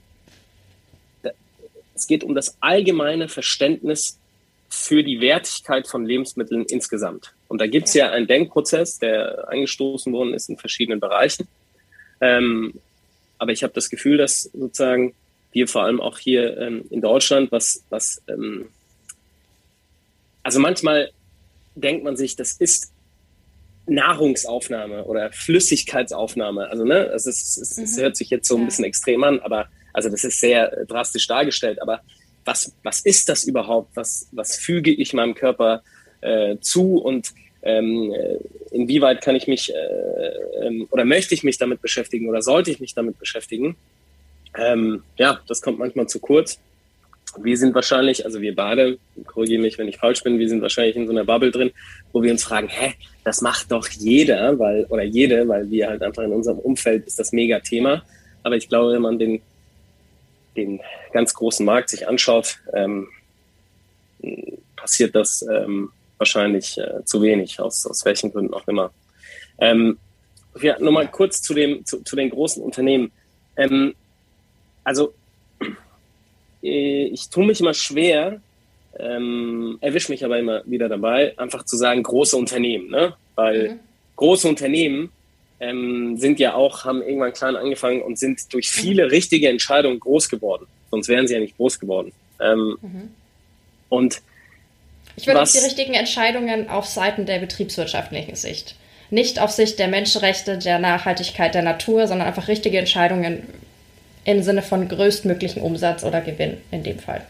es 1.96 2.08
geht 2.08 2.24
um 2.24 2.36
das 2.36 2.58
allgemeine 2.60 3.30
Verständnis 3.30 4.20
für 4.70 5.04
die 5.04 5.22
Wertigkeit 5.22 5.88
von 5.88 6.06
Lebensmitteln 6.06 6.66
insgesamt. 6.66 7.34
Und 7.48 7.62
da 7.62 7.68
gibt 7.68 7.88
es 7.88 7.94
ja 7.94 8.12
einen 8.12 8.28
Denkprozess, 8.28 9.00
der 9.00 9.48
angestoßen 9.50 10.12
worden 10.12 10.34
ist 10.34 10.50
in 10.50 10.58
verschiedenen 10.58 11.00
Bereichen. 11.00 11.48
Ähm, 12.20 12.74
aber 13.38 13.52
ich 13.52 13.64
habe 13.64 13.74
das 13.74 13.90
Gefühl, 13.90 14.18
dass 14.18 14.44
sozusagen 14.54 15.14
wir 15.52 15.68
vor 15.68 15.84
allem 15.84 16.02
auch 16.02 16.18
hier 16.18 16.58
ähm, 16.58 16.86
in 16.90 17.02
Deutschland, 17.02 17.52
was, 17.52 17.84
was 17.90 18.22
ähm, 18.28 18.68
also 20.44 20.60
manchmal 20.60 21.12
denkt 21.76 22.04
man 22.04 22.18
sich, 22.18 22.36
das 22.36 22.54
ist 22.54 22.92
Nahrungsaufnahme 23.88 25.06
oder 25.06 25.32
Flüssigkeitsaufnahme. 25.32 26.70
Also, 26.70 26.86
ne, 26.86 27.06
es, 27.08 27.26
ist, 27.26 27.58
es, 27.58 27.78
mhm. 27.78 27.84
es 27.84 27.98
hört 28.00 28.18
sich 28.18 28.30
jetzt 28.30 28.48
so 28.48 28.58
ein 28.58 28.66
bisschen 28.66 28.86
extrem 28.86 29.24
an, 29.24 29.40
aber 29.40 29.68
also 29.94 30.10
das 30.10 30.24
ist 30.24 30.40
sehr 30.40 30.86
drastisch 30.86 31.28
dargestellt. 31.28 31.82
Aber 31.82 32.02
was, 32.44 32.74
was 32.84 33.00
ist 33.02 33.30
das 33.30 33.44
überhaupt? 33.44 33.96
Was, 33.96 34.28
was 34.32 34.58
füge 34.58 34.92
ich 34.92 35.14
meinem 35.14 35.36
Körper 35.36 35.84
äh, 36.22 36.58
zu 36.60 36.98
und 36.98 37.34
ähm, 37.64 38.14
äh, 38.14 38.38
inwieweit 38.72 39.22
kann 39.22 39.36
ich 39.36 39.48
mich 39.48 39.74
äh, 39.74 40.66
ähm, 40.66 40.88
oder 40.92 41.04
möchte 41.04 41.34
ich 41.34 41.44
mich 41.44 41.58
damit 41.58 41.82
beschäftigen 41.82 42.30
oder 42.30 42.42
sollte 42.42 42.70
ich 42.70 42.80
mich 42.80 42.94
damit 42.94 43.18
beschäftigen? 43.18 43.76
Ähm, 44.58 45.04
ja, 45.18 45.42
das 45.48 45.62
kommt 45.62 45.80
manchmal 45.80 46.08
zu 46.08 46.20
kurz. 46.20 46.60
Wir 47.38 47.58
sind 47.58 47.76
wahrscheinlich, 47.76 48.26
also 48.26 48.42
wir 48.42 48.56
beide, 48.56 48.98
korrigiere 49.26 49.62
mich, 49.62 49.78
wenn 49.78 49.88
ich 49.88 49.98
falsch 49.98 50.24
bin, 50.24 50.40
wir 50.40 50.50
sind 50.50 50.62
wahrscheinlich 50.62 50.96
in 50.96 51.06
so 51.06 51.12
einer 51.12 51.26
Bubble 51.26 51.52
drin, 51.52 51.72
wo 52.14 52.24
wir 52.24 52.32
uns 52.32 52.44
fragen, 52.44 52.68
hä, 52.70 52.94
das 53.24 53.42
macht 53.42 53.72
doch 53.72 53.88
jeder, 53.88 54.58
weil, 54.60 54.86
oder 54.86 55.04
jede, 55.04 55.48
weil 55.48 55.70
wir 55.70 55.90
halt 55.90 56.02
einfach 56.02 56.24
in 56.24 56.32
unserem 56.32 56.60
Umfeld 56.60 57.06
ist 57.06 57.20
das 57.20 57.32
mega 57.32 57.60
Thema. 57.60 58.04
Aber 58.44 58.56
ich 58.56 58.70
glaube, 58.70 58.94
wenn 58.94 59.02
man 59.02 59.20
den, 59.20 59.42
den 60.56 60.80
ganz 61.12 61.34
großen 61.34 61.66
Markt 61.66 61.90
sich 61.90 62.08
anschaut, 62.08 62.60
ähm, 62.74 63.08
passiert 64.76 65.16
das 65.16 65.42
ähm, 65.52 65.90
wahrscheinlich 66.18 66.78
äh, 66.78 67.04
zu 67.06 67.22
wenig, 67.22 67.60
aus, 67.60 67.86
aus 67.86 68.06
welchen 68.06 68.32
Gründen 68.32 68.54
auch 68.54 68.68
immer. 68.68 68.92
Ähm, 69.60 69.98
ja, 70.62 70.80
nochmal 70.80 71.10
kurz 71.10 71.42
zu, 71.42 71.54
dem, 71.54 71.86
zu, 71.86 72.04
zu 72.04 72.16
den 72.16 72.30
großen 72.30 72.64
Unternehmen. 72.64 73.12
Ähm, 73.58 73.96
also, 74.84 75.14
ich 76.68 77.30
tue 77.30 77.46
mich 77.46 77.60
immer 77.60 77.74
schwer, 77.74 78.42
ähm, 78.98 79.78
erwische 79.82 80.12
mich 80.12 80.24
aber 80.24 80.40
immer 80.40 80.62
wieder 80.66 80.90
dabei, 80.90 81.38
einfach 81.38 81.66
zu 81.66 81.78
sagen, 81.78 82.04
große 82.04 82.38
Unternehmen, 82.38 82.90
ne? 82.90 83.14
Weil 83.36 83.70
mhm. 83.70 83.80
große 84.16 84.48
Unternehmen 84.48 85.12
ähm, 85.60 86.18
sind 86.18 86.40
ja 86.40 86.54
auch, 86.54 86.86
haben 86.86 87.02
irgendwann 87.02 87.34
klein 87.34 87.56
angefangen 87.56 88.02
und 88.02 88.18
sind 88.18 88.54
durch 88.54 88.70
viele 88.70 89.12
richtige 89.12 89.50
Entscheidungen 89.50 90.00
groß 90.00 90.30
geworden. 90.30 90.66
Sonst 90.92 91.08
wären 91.08 91.28
sie 91.28 91.34
ja 91.34 91.40
nicht 91.40 91.58
groß 91.58 91.80
geworden. 91.80 92.12
Ähm, 92.40 92.78
mhm. 92.82 93.10
Und 93.90 94.22
ich 95.18 95.28
würde 95.28 95.42
auf 95.42 95.52
die 95.52 95.60
richtigen 95.60 95.94
Entscheidungen 95.94 96.70
auf 96.70 96.86
Seiten 96.86 97.26
der 97.26 97.40
betriebswirtschaftlichen 97.40 98.36
Sicht. 98.36 98.76
Nicht 99.10 99.40
auf 99.40 99.52
Sicht 99.52 99.80
der 99.80 99.88
Menschenrechte, 99.88 100.58
der 100.58 100.80
Nachhaltigkeit 100.80 101.54
der 101.54 101.62
Natur, 101.62 102.08
sondern 102.08 102.28
einfach 102.28 102.48
richtige 102.48 102.80
Entscheidungen 102.80 103.44
im 104.26 104.44
Sinne 104.44 104.62
von 104.62 104.88
größtmöglichen 104.88 105.62
Umsatz 105.62 106.04
oder 106.04 106.22
Gewinn 106.22 106.58
in 106.72 106.84
dem 106.84 107.00
Fall. 107.00 107.26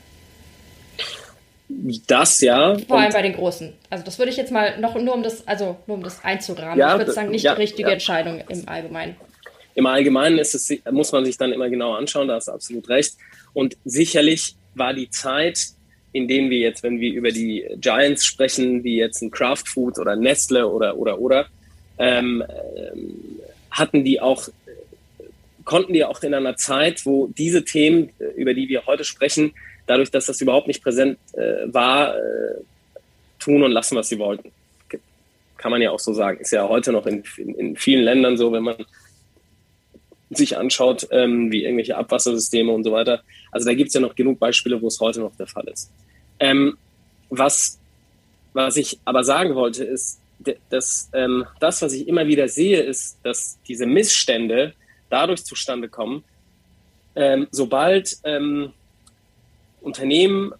Das 2.08 2.41
ja. 2.41 2.78
Vor 2.88 3.00
allem 3.00 3.12
bei 3.12 3.22
den 3.22 3.34
Großen. 3.34 3.74
Also 3.89 4.04
das 4.04 4.18
würde 4.18 4.32
ich 4.32 4.38
jetzt 4.38 4.52
mal 4.52 4.80
noch 4.80 4.96
nur 4.96 5.14
um 5.14 5.24
das, 5.24 5.48
also 5.48 5.78
nur 5.88 5.98
um 5.98 6.04
das 6.04 6.24
einzurahmen. 6.24 6.80
Ja, 6.80 6.93
ich 6.93 7.00
würde 7.00 7.12
sagen, 7.12 7.32
nicht 7.32 7.43
ja, 7.43 7.56
die 7.56 7.62
richtige 7.62 7.89
ja. 7.89 7.93
Entscheidung 7.93 8.41
im 8.48 8.68
Allgemeinen. 8.68 9.16
Im 9.74 9.86
Allgemeinen 9.86 10.39
ist 10.39 10.56
es, 10.56 10.72
muss 10.91 11.12
man 11.12 11.26
sich 11.26 11.38
dann 11.38 11.52
immer 11.52 11.70
genau 11.70 11.93
anschauen, 11.93 12.28
da 12.28 12.36
hast 12.36 12.48
du 12.48 12.54
absolut 12.54 12.88
recht. 12.88 13.16
Und 13.54 13.76
sicherlich 13.84 14.56
war 14.74 14.93
die 14.93 15.10
Zeit 15.10 15.76
in 16.16 16.30
denen 16.30 16.50
wir 16.50 16.60
jetzt, 16.60 16.82
wenn 16.82 17.02
wir 17.02 17.12
über 17.12 17.30
die 17.30 17.68
Giants 17.82 18.24
sprechen, 18.24 18.86
wie 18.86 18.96
jetzt 18.96 19.22
ein 19.22 19.32
Kraft 19.32 19.68
Food 19.68 20.00
oder 20.00 20.16
Nestle 20.16 20.66
oder 20.66 20.98
oder 20.98 21.20
oder, 21.20 21.48
ähm, 21.98 22.41
ähm, 22.48 23.41
hatten 23.70 24.06
die 24.06 24.22
auch, 24.22 24.48
konnten 25.66 25.93
die 25.93 26.05
auch 26.05 26.22
in 26.24 26.34
einer 26.34 26.55
Zeit, 26.55 27.05
wo 27.05 27.28
diese 27.28 27.66
Themen, 27.66 28.11
über 28.36 28.53
die 28.53 28.70
wir 28.70 28.86
heute 28.86 29.03
sprechen, 29.03 29.53
dadurch, 29.88 30.11
dass 30.11 30.28
das 30.28 30.39
überhaupt 30.41 30.68
nicht 30.68 30.84
präsent 30.84 31.18
äh, 31.34 31.74
war, 31.74 32.16
äh, 32.16 32.22
tun 33.39 33.63
und 33.63 33.72
lassen, 33.72 33.95
was 33.95 34.09
sie 34.09 34.20
wollten. 34.20 34.51
Kann 35.57 35.72
man 35.72 35.82
ja 35.82 35.91
auch 35.91 35.99
so 35.99 36.13
sagen. 36.13 36.39
Ist 36.39 36.51
ja 36.51 36.68
heute 36.68 36.91
noch 36.91 37.05
in, 37.07 37.24
in, 37.38 37.55
in 37.55 37.76
vielen 37.76 38.03
Ländern 38.03 38.38
so, 38.38 38.51
wenn 38.51 38.63
man 38.63 38.86
sich 40.30 40.57
anschaut, 40.57 41.07
ähm, 41.11 41.51
wie 41.51 41.63
irgendwelche 41.63 41.97
Abwassersysteme 41.97 42.72
und 42.72 42.84
so 42.84 42.91
weiter. 42.91 43.22
Also 43.51 43.66
da 43.66 43.74
gibt 43.74 43.89
es 43.89 43.93
ja 43.93 44.01
noch 44.01 44.16
genug 44.16 44.39
Beispiele, 44.39 44.82
wo 44.82 44.88
es 44.88 44.99
heute 44.99 45.20
noch 45.20 45.36
der 45.36 45.47
Fall 45.47 45.68
ist. 45.68 45.91
Ähm, 46.39 46.78
was, 47.30 47.80
was 48.53 48.76
ich 48.78 48.99
aber 49.05 49.24
sagen 49.24 49.55
wollte, 49.55 49.84
ist, 49.84 50.20
dass 50.70 51.09
ähm, 51.13 51.45
das, 51.59 51.82
was 51.82 51.93
ich 51.93 52.07
immer 52.07 52.28
wieder 52.28 52.47
sehe, 52.47 52.82
ist, 52.82 53.18
dass 53.24 53.57
diese 53.68 53.86
Missstände 53.86 54.74
dadurch 55.10 55.43
zustande 55.43 55.89
kommen, 55.89 56.24
ähm, 57.16 57.47
sobald 57.51 58.18
ähm, 58.24 58.74
Unternehmen 59.82 60.53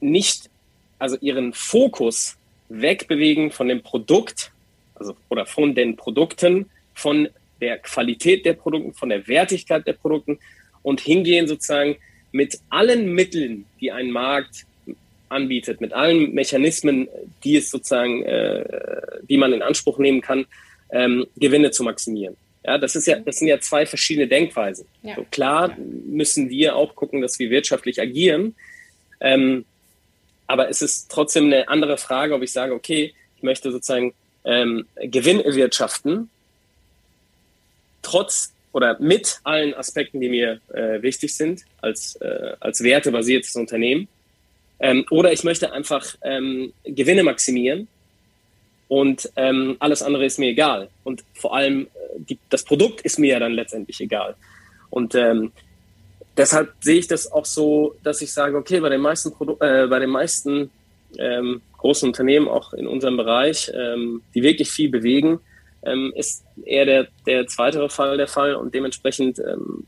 nicht, 0.00 0.50
also 0.98 1.16
ihren 1.20 1.52
Fokus 1.52 2.36
wegbewegen 2.68 3.50
von 3.50 3.68
dem 3.68 3.82
Produkt, 3.82 4.52
also 4.94 5.16
oder 5.28 5.46
von 5.46 5.74
den 5.74 5.96
Produkten, 5.96 6.68
von 6.94 7.28
der 7.60 7.78
Qualität 7.78 8.44
der 8.44 8.54
Produkte, 8.54 8.92
von 8.92 9.08
der 9.08 9.26
Wertigkeit 9.26 9.86
der 9.86 9.94
Produkte 9.94 10.38
und 10.82 11.00
hingehen 11.00 11.48
sozusagen 11.48 11.96
mit 12.32 12.58
allen 12.68 13.12
Mitteln, 13.14 13.64
die 13.80 13.90
ein 13.90 14.10
Markt 14.10 14.66
anbietet, 15.28 15.80
mit 15.80 15.92
allen 15.92 16.34
Mechanismen, 16.34 17.08
die 17.44 17.56
es 17.56 17.70
sozusagen, 17.70 18.22
äh, 18.24 18.64
die 19.28 19.36
man 19.36 19.52
in 19.52 19.62
Anspruch 19.62 19.98
nehmen 19.98 20.20
kann, 20.20 20.46
ähm, 20.90 21.26
Gewinne 21.36 21.70
zu 21.70 21.82
maximieren. 21.82 22.36
Ja, 22.68 22.76
das 22.76 22.94
ist 22.94 23.06
ja, 23.06 23.18
das 23.18 23.38
sind 23.38 23.48
ja 23.48 23.58
zwei 23.60 23.86
verschiedene 23.86 24.28
Denkweisen. 24.28 24.84
Ja. 25.02 25.16
So, 25.16 25.24
klar 25.30 25.70
ja. 25.70 25.76
müssen 26.04 26.50
wir 26.50 26.76
auch 26.76 26.94
gucken, 26.94 27.22
dass 27.22 27.38
wir 27.38 27.48
wirtschaftlich 27.48 27.98
agieren. 27.98 28.56
Ähm, 29.20 29.64
aber 30.46 30.68
es 30.68 30.82
ist 30.82 31.10
trotzdem 31.10 31.46
eine 31.46 31.66
andere 31.70 31.96
Frage, 31.96 32.34
ob 32.34 32.42
ich 32.42 32.52
sage, 32.52 32.74
okay, 32.74 33.14
ich 33.38 33.42
möchte 33.42 33.72
sozusagen 33.72 34.12
ähm, 34.44 34.84
Gewinn 34.96 35.40
erwirtschaften, 35.40 36.28
trotz 38.02 38.52
oder 38.72 38.98
mit 39.00 39.40
allen 39.44 39.72
Aspekten, 39.72 40.20
die 40.20 40.28
mir 40.28 40.60
äh, 40.74 41.00
wichtig 41.00 41.34
sind, 41.34 41.62
als, 41.80 42.16
äh, 42.16 42.52
als 42.60 42.82
wertebasiertes 42.82 43.56
Unternehmen. 43.56 44.08
Ähm, 44.78 45.06
oder 45.08 45.32
ich 45.32 45.42
möchte 45.42 45.72
einfach 45.72 46.16
ähm, 46.20 46.74
Gewinne 46.84 47.22
maximieren 47.22 47.88
und 48.88 49.30
ähm, 49.36 49.76
alles 49.78 50.02
andere 50.02 50.24
ist 50.24 50.38
mir 50.38 50.48
egal. 50.48 50.88
Und 51.04 51.22
vor 51.34 51.54
allem 51.54 51.82
äh, 51.82 51.88
die, 52.18 52.38
das 52.48 52.64
Produkt 52.64 53.02
ist 53.02 53.18
mir 53.18 53.34
ja 53.34 53.38
dann 53.38 53.52
letztendlich 53.52 54.00
egal. 54.00 54.34
Und 54.90 55.14
ähm, 55.14 55.52
deshalb 56.36 56.72
sehe 56.80 56.98
ich 56.98 57.06
das 57.06 57.30
auch 57.30 57.44
so, 57.44 57.94
dass 58.02 58.22
ich 58.22 58.32
sage, 58.32 58.56
okay, 58.56 58.80
bei 58.80 58.88
den 58.88 59.02
meisten, 59.02 59.32
Produ 59.32 59.56
äh, 59.60 59.86
bei 59.86 59.98
den 59.98 60.10
meisten 60.10 60.70
ähm, 61.18 61.60
großen 61.76 62.08
Unternehmen, 62.08 62.48
auch 62.48 62.72
in 62.72 62.86
unserem 62.86 63.16
Bereich, 63.16 63.70
ähm, 63.74 64.22
die 64.34 64.42
wirklich 64.42 64.70
viel 64.70 64.88
bewegen, 64.88 65.40
ähm, 65.82 66.12
ist 66.16 66.44
eher 66.64 66.86
der, 66.86 67.08
der 67.26 67.46
zweite 67.46 67.88
Fall 67.88 68.16
der 68.16 68.26
Fall 68.26 68.54
und 68.54 68.74
dementsprechend 68.74 69.38
ähm, 69.38 69.86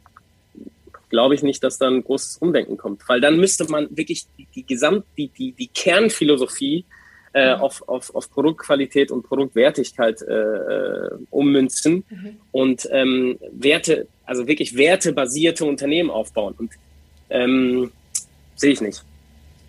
glaube 1.09 1.35
ich 1.35 1.43
nicht, 1.43 1.65
dass 1.65 1.79
da 1.79 1.89
ein 1.89 2.05
großes 2.05 2.37
Umdenken 2.37 2.77
kommt, 2.77 3.09
weil 3.09 3.21
dann 3.21 3.39
müsste 3.39 3.65
man 3.65 3.89
wirklich 3.97 4.27
die, 4.39 4.47
die 4.55 4.65
Gesamt, 4.65 5.05
die, 5.17 5.29
die, 5.29 5.53
die 5.53 5.67
Kernphilosophie 5.69 6.85
äh, 7.33 7.55
mhm. 7.55 7.63
auf, 7.63 7.89
auf, 7.89 8.15
auf 8.15 8.31
Produktqualität 8.31 9.11
und 9.11 9.23
Produktwertigkeit 9.23 10.23
äh, 10.23 10.33
äh, 10.35 11.11
ummünzen 11.31 12.05
mhm. 12.09 12.37
und 12.53 12.89
ähm, 12.91 13.39
Werte, 13.53 14.09
also 14.25 14.47
wirklich 14.47 14.77
wertebasierte 14.77 15.65
Unternehmen 15.65 16.11
aufbauen 16.11 16.55
und 16.59 16.73
ähm, 17.31 17.93
sehe 18.57 18.73
ich 18.73 18.81
nicht. 18.81 19.05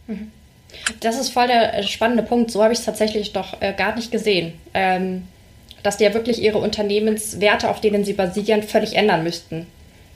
Mhm. 0.07 0.31
Das 1.01 1.19
ist 1.19 1.29
voll 1.29 1.47
der 1.47 1.77
äh, 1.77 1.83
spannende 1.83 2.23
Punkt. 2.23 2.51
So 2.51 2.63
habe 2.63 2.73
ich 2.73 2.79
es 2.79 2.85
tatsächlich 2.85 3.33
doch 3.33 3.61
äh, 3.61 3.73
gar 3.73 3.95
nicht 3.95 4.11
gesehen. 4.11 4.53
Ähm, 4.73 5.23
dass 5.83 5.97
die 5.97 6.03
ja 6.03 6.13
wirklich 6.13 6.41
ihre 6.41 6.59
Unternehmenswerte, 6.59 7.69
auf 7.69 7.81
denen 7.81 8.03
sie 8.05 8.13
basieren, 8.13 8.63
völlig 8.63 8.95
ändern 8.95 9.23
müssten. 9.23 9.67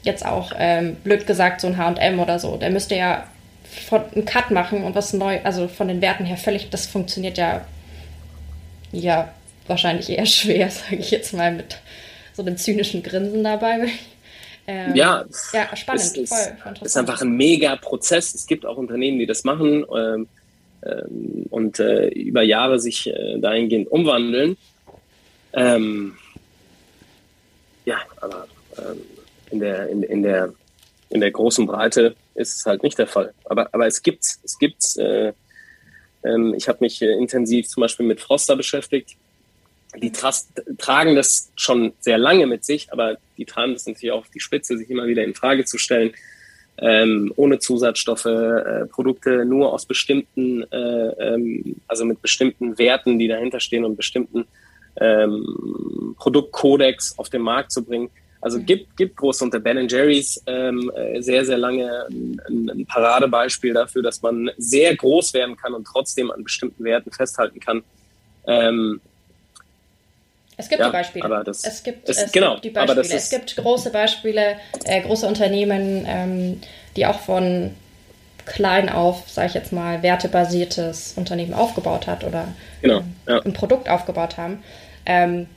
Jetzt 0.03 0.25
auch, 0.25 0.51
ähm, 0.57 0.97
blöd 1.03 1.25
gesagt, 1.25 1.61
so 1.61 1.67
ein 1.67 1.77
HM 1.77 2.19
oder 2.19 2.37
so. 2.37 2.57
Der 2.57 2.69
müsste 2.69 2.95
ja 2.95 3.25
von, 3.65 4.01
einen 4.13 4.25
Cut 4.25 4.51
machen 4.51 4.83
und 4.83 4.95
was 4.95 5.13
neu, 5.13 5.39
also 5.43 5.67
von 5.67 5.87
den 5.87 6.01
Werten 6.01 6.25
her 6.25 6.37
völlig, 6.37 6.69
das 6.69 6.85
funktioniert 6.85 7.37
ja, 7.37 7.65
ja, 8.91 9.33
wahrscheinlich 9.67 10.09
eher 10.09 10.25
schwer, 10.25 10.69
sage 10.69 10.97
ich 10.97 11.11
jetzt 11.11 11.33
mal 11.33 11.51
mit 11.51 11.77
so 12.33 12.41
einem 12.41 12.57
zynischen 12.57 13.03
Grinsen 13.03 13.43
dabei. 13.43 13.89
Ähm, 14.67 14.95
ja, 14.95 15.23
ja, 15.53 15.75
spannend, 15.75 16.01
es, 16.01 16.17
ist, 16.17 16.33
voll, 16.33 16.73
ist 16.81 16.97
einfach 16.97 17.21
ein 17.21 17.37
mega 17.37 17.75
Prozess. 17.75 18.33
Es 18.33 18.47
gibt 18.47 18.65
auch 18.65 18.77
Unternehmen, 18.77 19.19
die 19.19 19.27
das 19.27 19.43
machen 19.43 19.85
ähm, 19.95 20.27
ähm, 20.81 21.45
und 21.51 21.79
äh, 21.79 22.07
über 22.07 22.41
Jahre 22.41 22.79
sich 22.79 23.05
äh, 23.05 23.37
dahingehend 23.37 23.91
umwandeln. 23.91 24.57
Ähm, 25.53 26.15
ja, 27.85 27.97
aber 28.19 28.47
ähm, 28.79 29.01
in, 29.51 29.59
der, 29.59 29.87
in, 29.89 30.01
in, 30.01 30.23
der, 30.23 30.51
in 31.09 31.21
der 31.21 31.29
großen 31.29 31.67
Breite 31.67 32.15
ist 32.35 32.57
es 32.57 32.65
halt 32.65 32.83
nicht 32.83 32.97
der 32.97 33.07
Fall. 33.07 33.33
Aber, 33.45 33.69
aber 33.73 33.87
es 33.87 34.03
gibt 34.03 34.23
es 34.23 34.57
gibt's. 34.59 34.97
Äh, 34.97 35.33
ähm, 36.23 36.53
ich 36.55 36.67
habe 36.67 36.79
mich 36.81 37.01
äh, 37.01 37.11
intensiv 37.13 37.67
zum 37.67 37.81
Beispiel 37.81 38.05
mit 38.05 38.19
Froster 38.19 38.55
beschäftigt. 38.55 39.15
Die 40.01 40.11
trast, 40.11 40.61
tragen 40.77 41.15
das 41.15 41.51
schon 41.55 41.93
sehr 41.99 42.17
lange 42.17 42.47
mit 42.47 42.65
sich, 42.65 42.91
aber 42.91 43.17
die 43.37 43.45
tragen 43.45 43.73
das 43.73 43.85
natürlich 43.85 44.11
auch 44.11 44.21
auf 44.21 44.29
die 44.29 44.39
Spitze, 44.39 44.77
sich 44.77 44.89
immer 44.89 45.07
wieder 45.07 45.23
in 45.23 45.35
Frage 45.35 45.65
zu 45.65 45.77
stellen. 45.77 46.13
ähm, 46.77 47.31
ohne 47.35 47.59
Zusatzstoffe, 47.59 48.25
äh, 48.25 48.85
Produkte 48.87 49.45
nur 49.45 49.71
aus 49.71 49.85
bestimmten, 49.85 50.63
äh, 50.71 50.77
ähm, 50.77 51.77
also 51.87 52.05
mit 52.05 52.21
bestimmten 52.21 52.77
Werten, 52.77 53.17
die 53.17 53.27
dahinter 53.27 53.59
stehen 53.59 53.85
und 53.85 53.95
bestimmten 53.95 54.45
ähm, 54.99 56.15
Produktkodex 56.17 57.17
auf 57.17 57.29
den 57.29 57.41
Markt 57.41 57.71
zu 57.71 57.83
bringen. 57.83 58.09
Also 58.45 58.59
gibt, 58.59 58.95
gibt 58.95 59.17
groß 59.17 59.41
unter 59.41 59.59
Ben 59.59 59.89
Jerry's 59.89 60.39
ähm, 60.45 60.91
äh, 60.95 61.19
sehr, 61.19 61.43
sehr 61.43 61.57
lange 61.57 62.05
ein, 62.11 62.39
ein, 62.47 62.85
Paradebeispiel 62.85 63.73
dafür, 63.73 64.03
dass 64.03 64.21
man 64.21 64.51
sehr 64.59 64.95
groß 64.95 65.33
werden 65.33 65.57
kann 65.57 65.73
und 65.73 65.83
trotzdem 65.83 66.29
an 66.29 66.43
bestimmten 66.43 66.83
Werten 66.83 67.11
festhalten 67.11 67.59
kann. 67.59 67.83
Ähm, 68.45 69.01
es 70.57 70.69
gibt 70.69 70.79
ja, 70.79 70.89
die 70.89 70.91
Beispiele. 70.91 71.25
Aber 71.25 71.43
das, 71.43 71.63
es 71.63 71.81
gibt, 71.81 72.07
es, 72.07 72.21
es 72.21 72.31
genau, 72.31 72.53
gibt 72.53 72.65
die 72.65 72.69
Beispiele. 72.69 73.01
Ist, 73.01 73.13
es 73.13 73.29
gibt 73.31 73.55
große 73.55 73.89
Beispiele, 73.89 74.57
äh, 74.83 75.01
große 75.01 75.25
Unternehmen, 75.25 76.05
ähm, 76.07 76.61
die 76.95 77.07
auch 77.07 77.21
von 77.21 77.71
klein 78.45 78.89
auf, 78.89 79.27
sage 79.27 79.47
ich 79.47 79.53
jetzt 79.55 79.73
mal, 79.73 80.03
wertebasiertes 80.03 81.13
Unternehmen 81.15 81.55
aufgebaut 81.55 82.05
hat 82.05 82.23
oder 82.23 82.49
genau, 82.83 82.99
ähm, 82.99 83.15
ja. 83.27 83.41
ein 83.41 83.53
Produkt 83.53 83.89
aufgebaut 83.89 84.37
haben. 84.37 84.63
Ähm, 85.07 85.47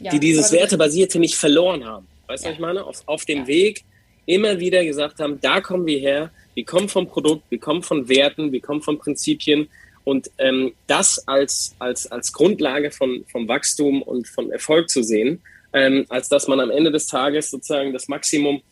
ja, 0.00 0.10
die 0.10 0.20
dieses 0.20 0.52
Wertebasierte 0.52 1.18
nicht 1.18 1.36
verloren 1.36 1.84
haben. 1.84 2.06
Weißt 2.26 2.44
du, 2.44 2.48
was 2.48 2.54
ich 2.54 2.60
meine? 2.60 2.84
Auf, 2.84 3.02
auf 3.06 3.24
dem 3.24 3.46
Weg 3.46 3.84
immer 4.26 4.60
wieder 4.60 4.84
gesagt 4.84 5.20
haben, 5.20 5.40
da 5.40 5.60
kommen 5.60 5.86
wir 5.86 5.98
her, 5.98 6.30
wir 6.54 6.64
kommen 6.64 6.88
vom 6.88 7.08
Produkt, 7.08 7.44
wir 7.50 7.58
kommen 7.58 7.82
von 7.82 8.08
Werten, 8.08 8.52
wir 8.52 8.60
kommen 8.60 8.82
von 8.82 8.98
Prinzipien 8.98 9.68
und 10.04 10.30
ähm, 10.38 10.72
das 10.86 11.26
als, 11.26 11.74
als, 11.78 12.10
als 12.10 12.32
Grundlage 12.32 12.90
von, 12.90 13.24
vom 13.30 13.48
Wachstum 13.48 14.02
und 14.02 14.28
von 14.28 14.50
Erfolg 14.50 14.90
zu 14.90 15.02
sehen, 15.02 15.40
ähm, 15.72 16.04
als 16.08 16.28
dass 16.28 16.48
man 16.48 16.60
am 16.60 16.70
Ende 16.70 16.90
des 16.90 17.06
Tages 17.06 17.50
sozusagen 17.50 17.92
das 17.92 18.08
Maximum, 18.08 18.62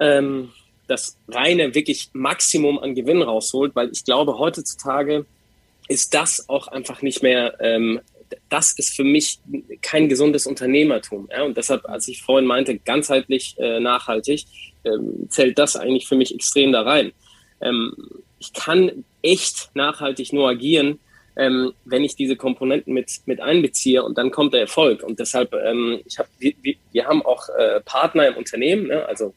ähm, 0.00 0.50
das 0.86 1.16
reine, 1.28 1.74
wirklich 1.74 2.10
Maximum 2.12 2.78
an 2.78 2.94
Gewinn 2.94 3.22
rausholt, 3.22 3.74
weil 3.74 3.90
ich 3.90 4.04
glaube, 4.04 4.38
heutzutage 4.38 5.26
ist 5.88 6.14
das 6.14 6.48
auch 6.48 6.68
einfach 6.68 7.02
nicht 7.02 7.22
mehr, 7.22 7.58
ähm, 7.60 8.00
das 8.48 8.72
ist 8.72 8.94
für 8.94 9.04
mich 9.04 9.38
kein 9.82 10.08
gesundes 10.08 10.46
Unternehmertum. 10.46 11.28
Ja? 11.30 11.44
Und 11.44 11.56
deshalb, 11.56 11.88
als 11.88 12.08
ich 12.08 12.22
vorhin 12.22 12.46
meinte, 12.46 12.78
ganzheitlich 12.78 13.56
äh, 13.58 13.80
nachhaltig, 13.80 14.44
ähm, 14.84 15.26
zählt 15.28 15.58
das 15.58 15.76
eigentlich 15.76 16.06
für 16.06 16.16
mich 16.16 16.34
extrem 16.34 16.72
da 16.72 16.82
rein. 16.82 17.12
Ähm, 17.60 17.94
ich 18.38 18.52
kann 18.52 19.04
echt 19.22 19.70
nachhaltig 19.74 20.32
nur 20.32 20.48
agieren, 20.48 20.98
ähm, 21.36 21.72
wenn 21.84 22.04
ich 22.04 22.16
diese 22.16 22.36
Komponenten 22.36 22.92
mit, 22.92 23.10
mit 23.26 23.40
einbeziehe 23.40 24.02
und 24.02 24.18
dann 24.18 24.30
kommt 24.30 24.54
der 24.54 24.62
Erfolg. 24.62 25.02
Und 25.02 25.20
deshalb, 25.20 25.54
ähm, 25.54 26.00
ich 26.04 26.18
hab, 26.18 26.28
wir, 26.38 26.54
wir 26.92 27.06
haben 27.06 27.22
auch 27.22 27.48
äh, 27.50 27.80
Partner 27.80 28.28
im 28.28 28.36
Unternehmen, 28.36 28.88
ne, 28.88 29.06
also 29.06 29.34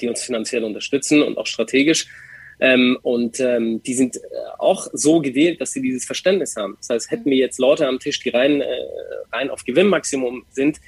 die 0.00 0.08
uns 0.08 0.22
finanziell 0.22 0.64
unterstützen 0.64 1.22
und 1.22 1.38
auch 1.38 1.46
strategisch. 1.46 2.06
Ähm, 2.60 2.98
und 3.02 3.38
ähm, 3.40 3.82
die 3.82 3.94
sind 3.94 4.16
äh, 4.16 4.20
auch 4.58 4.88
so 4.92 5.20
gewählt, 5.20 5.60
dass 5.60 5.72
sie 5.72 5.82
dieses 5.82 6.04
Verständnis 6.04 6.56
haben. 6.56 6.76
Das 6.80 6.90
heißt, 6.90 7.10
hätten 7.10 7.30
wir 7.30 7.36
jetzt 7.36 7.58
Leute 7.58 7.86
am 7.86 7.98
Tisch, 8.00 8.20
die 8.20 8.30
rein, 8.30 8.60
äh, 8.60 8.66
rein 9.32 9.50
auf 9.50 9.64
Gewinnmaximum 9.64 10.44
sind, 10.50 10.78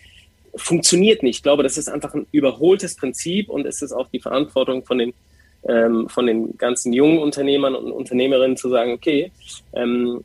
funktioniert 0.57 1.23
nicht. 1.23 1.37
Ich 1.37 1.43
glaube, 1.43 1.63
das 1.63 1.79
ist 1.79 1.89
einfach 1.89 2.15
ein 2.15 2.27
überholtes 2.33 2.97
Prinzip 2.97 3.49
und 3.49 3.67
es 3.67 3.83
ist 3.83 3.93
auch 3.93 4.09
die 4.09 4.21
Verantwortung 4.21 4.85
von 4.85 4.99
den 4.99 5.15
ähm, 5.69 6.09
von 6.09 6.27
den 6.27 6.57
ganzen 6.57 6.93
jungen 6.93 7.19
Unternehmern 7.19 7.75
und 7.75 7.93
Unternehmerinnen 7.93 8.57
zu 8.57 8.71
sagen, 8.71 8.93
okay, 8.93 9.31
ähm, 9.75 10.25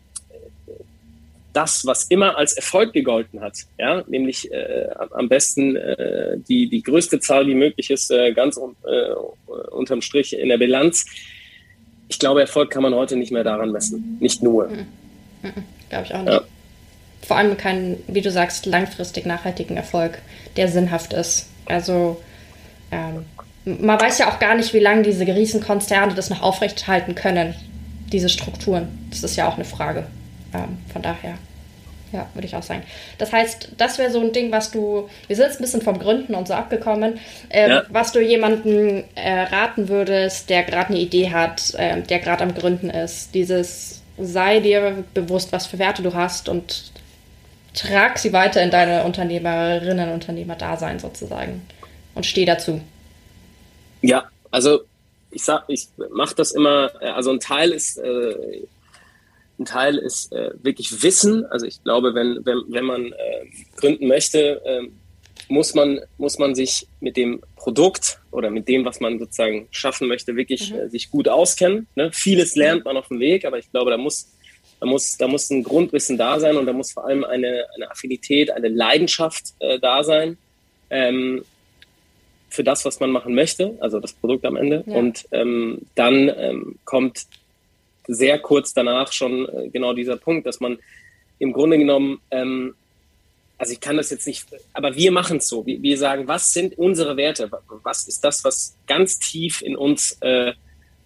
das, 1.52 1.86
was 1.86 2.06
immer 2.06 2.38
als 2.38 2.54
Erfolg 2.54 2.92
gegolten 2.92 3.40
hat, 3.40 3.58
ja, 3.78 4.04
nämlich 4.08 4.52
äh, 4.52 4.88
am 5.12 5.30
besten 5.30 5.78
äh, 5.78 6.38
die, 6.38 6.68
die 6.68 6.84
größte 6.84 7.22
Zahl, 7.22 7.48
wie 7.48 7.56
möglich 7.56 7.90
ist, 7.92 8.12
äh, 8.12 8.34
ganz 8.34 8.58
äh, 8.58 9.72
unterm 9.72 10.02
Strich 10.02 10.38
in 10.38 10.50
der 10.50 10.58
Bilanz. 10.58 11.06
Ich 12.08 12.20
glaube, 12.20 12.42
Erfolg 12.42 12.72
kann 12.72 12.84
man 12.84 12.94
heute 12.94 13.16
nicht 13.16 13.32
mehr 13.32 13.44
daran 13.44 13.72
messen. 13.72 14.18
Nicht 14.20 14.44
nur. 14.44 14.68
Mhm. 14.68 14.88
Mhm. 15.42 15.64
Glaube 15.90 16.06
ich 16.06 16.14
auch 16.14 16.22
nicht. 16.22 16.34
Ja. 16.34 16.42
Vor 17.22 17.38
allem 17.38 17.58
keinen, 17.58 18.04
wie 18.08 18.22
du 18.22 18.30
sagst, 18.30 18.66
langfristig 18.66 19.26
nachhaltigen 19.26 19.78
Erfolg, 19.78 20.20
der 20.58 20.68
sinnhaft 20.68 21.14
ist. 21.14 21.48
Also 21.66 22.22
ähm, 22.92 23.26
man 23.66 24.00
weiß 24.00 24.20
ja 24.20 24.30
auch 24.30 24.40
gar 24.40 24.56
nicht, 24.56 24.74
wie 24.74 24.80
lange 24.80 25.02
diese 25.02 25.26
Riesenkonzerne 25.26 26.14
das 26.14 26.30
noch 26.30 26.42
aufrechthalten 26.42 27.16
können, 27.16 27.56
diese 28.12 28.30
Strukturen. 28.30 28.88
Das 29.10 29.24
ist 29.24 29.36
ja 29.36 29.48
auch 29.48 29.56
eine 29.56 29.66
Frage. 29.66 30.06
Ähm, 30.54 30.78
von 30.94 31.02
daher, 31.02 31.36
ja, 32.16 32.28
würde 32.34 32.48
ich 32.48 32.56
auch 32.56 32.64
sagen. 32.64 32.84
Das 33.18 33.34
heißt, 33.34 33.70
das 33.78 33.98
wäre 33.98 34.12
so 34.12 34.22
ein 34.22 34.32
Ding, 34.32 34.52
was 34.52 34.72
du, 34.72 35.10
wir 35.28 35.36
sind 35.36 35.46
jetzt 35.46 35.60
ein 35.60 35.64
bisschen 35.64 35.82
vom 35.82 36.00
Gründen 36.00 36.34
und 36.34 36.48
so 36.48 36.54
abgekommen, 36.54 37.20
ähm, 37.50 37.70
ja. 37.70 37.84
was 37.90 38.12
du 38.12 38.22
jemandem 38.22 39.04
äh, 39.16 39.42
raten 39.42 39.90
würdest, 39.90 40.50
der 40.50 40.64
gerade 40.64 40.90
eine 40.90 41.00
Idee 41.00 41.32
hat, 41.32 41.74
äh, 41.76 42.02
der 42.02 42.20
gerade 42.20 42.44
am 42.44 42.56
Gründen 42.56 42.90
ist. 42.90 43.36
Dieses, 43.36 44.02
sei 44.18 44.60
dir 44.62 45.04
bewusst, 45.14 45.52
was 45.52 45.68
für 45.68 45.78
Werte 45.78 46.02
du 46.02 46.14
hast 46.14 46.48
und 46.48 46.92
trag 47.74 48.18
sie 48.18 48.32
weiter 48.32 48.62
in 48.62 48.72
deine 48.72 49.04
Unternehmerinnen 49.04 50.14
Unternehmer-Dasein 50.14 51.00
sozusagen 51.00 51.68
und 52.14 52.26
steh 52.26 52.46
dazu. 52.46 52.80
Ja, 54.02 54.30
also 54.52 54.82
ich 55.32 55.44
sag, 55.44 55.66
ich 55.68 55.90
mache 56.12 56.36
das 56.36 56.52
immer, 56.52 56.92
äh, 57.02 57.08
also 57.08 57.32
ein 57.32 57.42
Teil 57.42 57.72
ist, 57.72 57.98
äh, 57.98 58.62
ein 59.60 59.66
Teil 59.66 59.98
ist 59.98 60.32
äh, 60.34 60.52
wirklich 60.62 61.04
Wissen. 61.04 61.46
Also 61.46 61.66
ich 61.66 61.84
glaube, 61.84 62.14
wenn, 62.14 62.46
wenn, 62.46 62.64
wenn 62.68 62.86
man 62.86 63.12
äh, 63.12 63.46
gründen 63.78 64.08
möchte, 64.08 64.62
äh, 64.66 64.88
muss 65.48 65.74
man, 65.74 66.00
muss 66.18 66.40
man 66.40 66.56
sich 66.56 66.88
mit 67.00 67.18
dem 67.18 67.42
Produkt 67.56 68.20
oder 68.32 68.50
mit 68.50 68.68
dem, 68.68 68.86
was 68.86 69.00
man 69.00 69.20
sozusagen 69.20 69.68
schaffen 69.72 70.08
möchte, 70.08 70.36
wirklich 70.36 70.72
mhm. 70.72 70.80
äh, 70.80 70.90
sich 70.90 71.10
gut 71.12 71.28
auskennen. 71.28 71.88
Ne? 71.96 72.12
Vieles 72.12 72.56
lernt 72.56 72.86
man 72.86 72.98
auf 72.98 73.08
dem 73.08 73.20
Weg, 73.20 73.46
aber 73.46 73.58
ich 73.58 73.70
glaube, 73.72 73.92
da 73.92 73.98
muss, 73.98 74.32
da 74.80 74.86
muss, 74.86 75.18
da 75.18 75.28
muss 75.28 75.50
ein 75.50 75.64
Grundwissen 75.64 76.18
da 76.18 76.40
sein 76.40 76.58
und 76.58 76.66
da 76.66 76.74
muss 76.74 76.92
vor 76.92 77.06
allem 77.06 77.24
eine, 77.24 77.66
eine 77.76 77.92
Affinität, 77.92 78.52
eine 78.52 78.70
Leidenschaft 78.70 79.54
äh, 79.60 79.80
da 79.80 80.04
sein. 80.04 80.38
Ähm, 80.90 81.44
für 82.50 82.64
das, 82.64 82.86
was 82.86 83.00
man 83.00 83.12
machen 83.12 83.36
möchte, 83.36 83.78
also 83.82 84.00
das 84.00 84.14
Produkt 84.14 84.46
am 84.46 84.56
Ende. 84.56 84.84
Ja. 84.88 84.96
Und 84.96 85.26
ähm, 85.32 85.82
dann 85.96 86.32
ähm, 86.38 86.80
kommt 86.86 87.26
sehr 88.08 88.40
kurz 88.40 88.74
danach 88.74 89.12
schon 89.12 89.48
äh, 89.48 89.70
genau 89.70 89.94
dieser 89.94 90.18
Punkt, 90.18 90.46
dass 90.46 90.60
man 90.60 90.78
im 91.40 91.54
Grunde 91.54 91.78
genommen, 91.78 92.20
ähm, 92.32 92.76
also 93.58 93.74
ich 93.74 93.80
kann 93.80 93.98
das 93.98 94.10
jetzt 94.10 94.28
nicht, 94.28 94.46
aber 94.74 94.96
wir 94.96 95.12
machen 95.12 95.38
es 95.38 95.48
so. 95.48 95.66
Wir, 95.66 95.82
wir, 95.82 95.98
sagen, 95.98 96.28
was 96.28 96.54
sind 96.54 96.78
unsere 96.78 97.18
Werte? 97.18 97.50
Was 97.84 98.08
ist 98.08 98.24
das, 98.24 98.44
was 98.44 98.76
ganz 98.88 99.20
tief 99.20 99.62
in 99.62 99.76
uns 99.76 100.18
äh, 100.22 100.54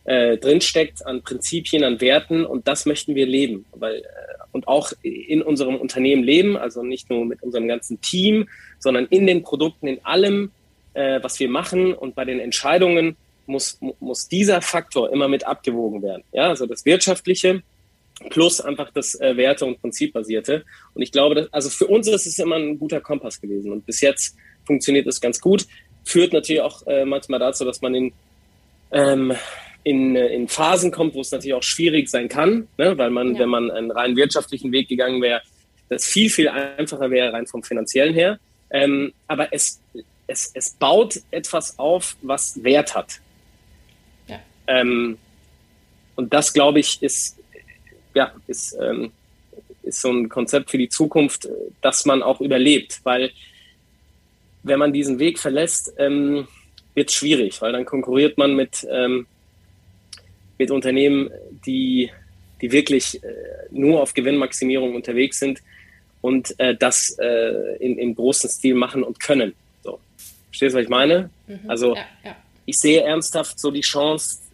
äh, 0.10 0.38
drinsteckt 0.38 1.06
an 1.06 1.22
Prinzipien, 1.22 1.84
an 1.84 2.02
Werten 2.02 2.45
und 2.45 2.68
das 2.68 2.88
möchten 2.88 3.16
wir 3.16 3.28
leben. 3.28 3.66
Weil, 3.74 3.97
äh, 3.97 4.04
und 4.52 4.68
auch 4.68 4.91
in 5.04 5.43
unserem 5.43 5.76
Unternehmen 5.76 6.24
leben, 6.24 6.58
also 6.58 6.82
nicht 6.82 7.10
nur 7.10 7.26
mit 7.26 7.43
unserem 7.43 7.68
ganzen 7.68 8.02
Team, 8.02 8.50
sondern 8.80 9.06
in 9.06 9.28
den 9.28 9.43
Produkten, 9.43 9.88
in 9.88 10.04
allem, 10.04 10.52
äh, 10.95 11.22
was 11.22 11.39
wir 11.39 11.50
machen 11.50 11.93
und 11.93 12.16
bei 12.16 12.26
den 12.26 12.39
Entscheidungen 12.39 13.18
muss, 13.50 13.78
muss 14.00 14.28
dieser 14.28 14.62
Faktor 14.62 15.12
immer 15.12 15.28
mit 15.28 15.45
abgewogen 15.45 16.02
werden. 16.02 16.24
Ja, 16.32 16.47
also 16.50 16.66
das 16.66 16.86
Wirtschaftliche 16.86 17.62
plus 18.30 18.62
einfach 18.62 18.91
das 18.93 19.16
äh, 19.20 19.36
Werte- 19.38 19.66
und 19.66 19.82
Prinzipbasierte. 19.82 20.66
Und 20.93 21.02
ich 21.02 21.12
glaube, 21.12 21.36
dass, 21.36 21.54
also 21.54 21.70
für 21.70 21.88
uns 21.88 22.08
ist 22.08 22.26
es 22.26 22.39
immer 22.39 22.58
ein 22.58 22.78
guter 22.78 23.02
Kompass 23.02 23.39
gewesen. 23.39 23.72
Und 23.72 23.86
bis 23.86 24.02
jetzt 24.02 24.36
funktioniert 24.66 25.08
es 25.08 25.22
ganz 25.22 25.39
gut. 25.39 25.66
Führt 26.06 26.34
natürlich 26.34 26.62
auch 26.62 26.86
äh, 26.88 27.06
manchmal 27.06 27.39
dazu, 27.39 27.66
dass 27.66 27.82
man 27.82 27.95
in, 27.95 28.14
ähm, 28.91 29.34
in, 29.84 30.16
äh, 30.16 30.28
in 30.28 30.47
Phasen 30.47 30.91
kommt, 30.91 31.14
wo 31.14 31.22
es 31.22 31.32
natürlich 31.32 31.54
auch 31.54 31.64
schwierig 31.64 32.10
sein 32.10 32.28
kann, 32.28 32.68
ne? 32.78 32.97
weil 32.97 33.10
man, 33.10 33.36
ja. 33.36 33.41
wenn 33.41 33.50
man 33.50 33.72
einen 33.72 33.91
rein 33.91 34.16
wirtschaftlichen 34.16 34.72
Weg 34.72 34.89
gegangen 34.89 35.22
wäre, 35.22 35.41
das 35.88 36.06
viel, 36.06 36.30
viel 36.30 36.50
einfacher 36.50 37.10
wäre, 37.10 37.34
rein 37.34 37.47
vom 37.47 37.64
finanziellen 37.64 38.14
her. 38.14 38.39
Ähm, 38.70 39.14
aber 39.28 39.52
es 39.52 39.80
es, 40.30 40.52
es 40.54 40.72
baut 40.72 41.20
etwas 41.32 41.80
auf, 41.80 42.16
was 42.22 42.64
Wert 42.64 42.95
hat. 42.95 43.20
Ähm, 44.70 45.17
und 46.15 46.34
das, 46.34 46.53
glaube 46.53 46.80
ich, 46.80 47.01
ist, 47.01 47.38
ja, 48.13 48.34
ist, 48.47 48.78
ähm, 48.80 49.11
ist 49.84 50.01
so 50.01 50.11
ein 50.11 50.30
Konzept 50.30 50.70
für 50.70 50.78
die 50.78 50.89
Zukunft, 50.89 51.47
dass 51.82 52.05
man 52.05 52.24
auch 52.24 52.41
überlebt, 52.41 53.01
weil 53.03 53.32
wenn 54.63 54.80
man 54.80 54.93
diesen 54.93 55.20
Weg 55.20 55.39
verlässt, 55.39 55.93
ähm, 55.97 56.47
wird 56.93 57.09
es 57.09 57.15
schwierig, 57.15 57.61
weil 57.61 57.72
dann 57.72 57.86
konkurriert 57.86 58.38
man 58.38 58.55
mit, 58.55 58.86
ähm, 58.89 59.26
mit 60.57 60.72
Unternehmen, 60.72 61.30
die, 61.65 62.11
die 62.61 62.72
wirklich 62.72 63.24
äh, 63.24 63.28
nur 63.72 64.01
auf 64.01 64.13
Gewinnmaximierung 64.13 64.95
unterwegs 64.95 65.39
sind 65.39 65.61
und 66.22 66.59
äh, 66.59 66.76
das 66.76 67.17
äh, 67.20 67.78
in, 67.80 67.97
im 67.97 68.15
großen 68.15 68.49
Stil 68.49 68.76
machen 68.76 69.03
und 69.03 69.20
können. 69.20 69.53
Verstehst 70.49 70.74
du, 70.74 70.78
was 70.78 70.84
ich 70.84 70.89
meine? 70.89 71.30
Mhm. 71.47 71.59
Also 71.70 71.95
ja, 71.95 72.05
ja. 72.26 72.36
ich 72.65 72.78
sehe 72.78 73.01
ernsthaft 73.01 73.59
so 73.59 73.72
die 73.72 73.82
Chance 73.82 74.39
äh, 74.41 74.49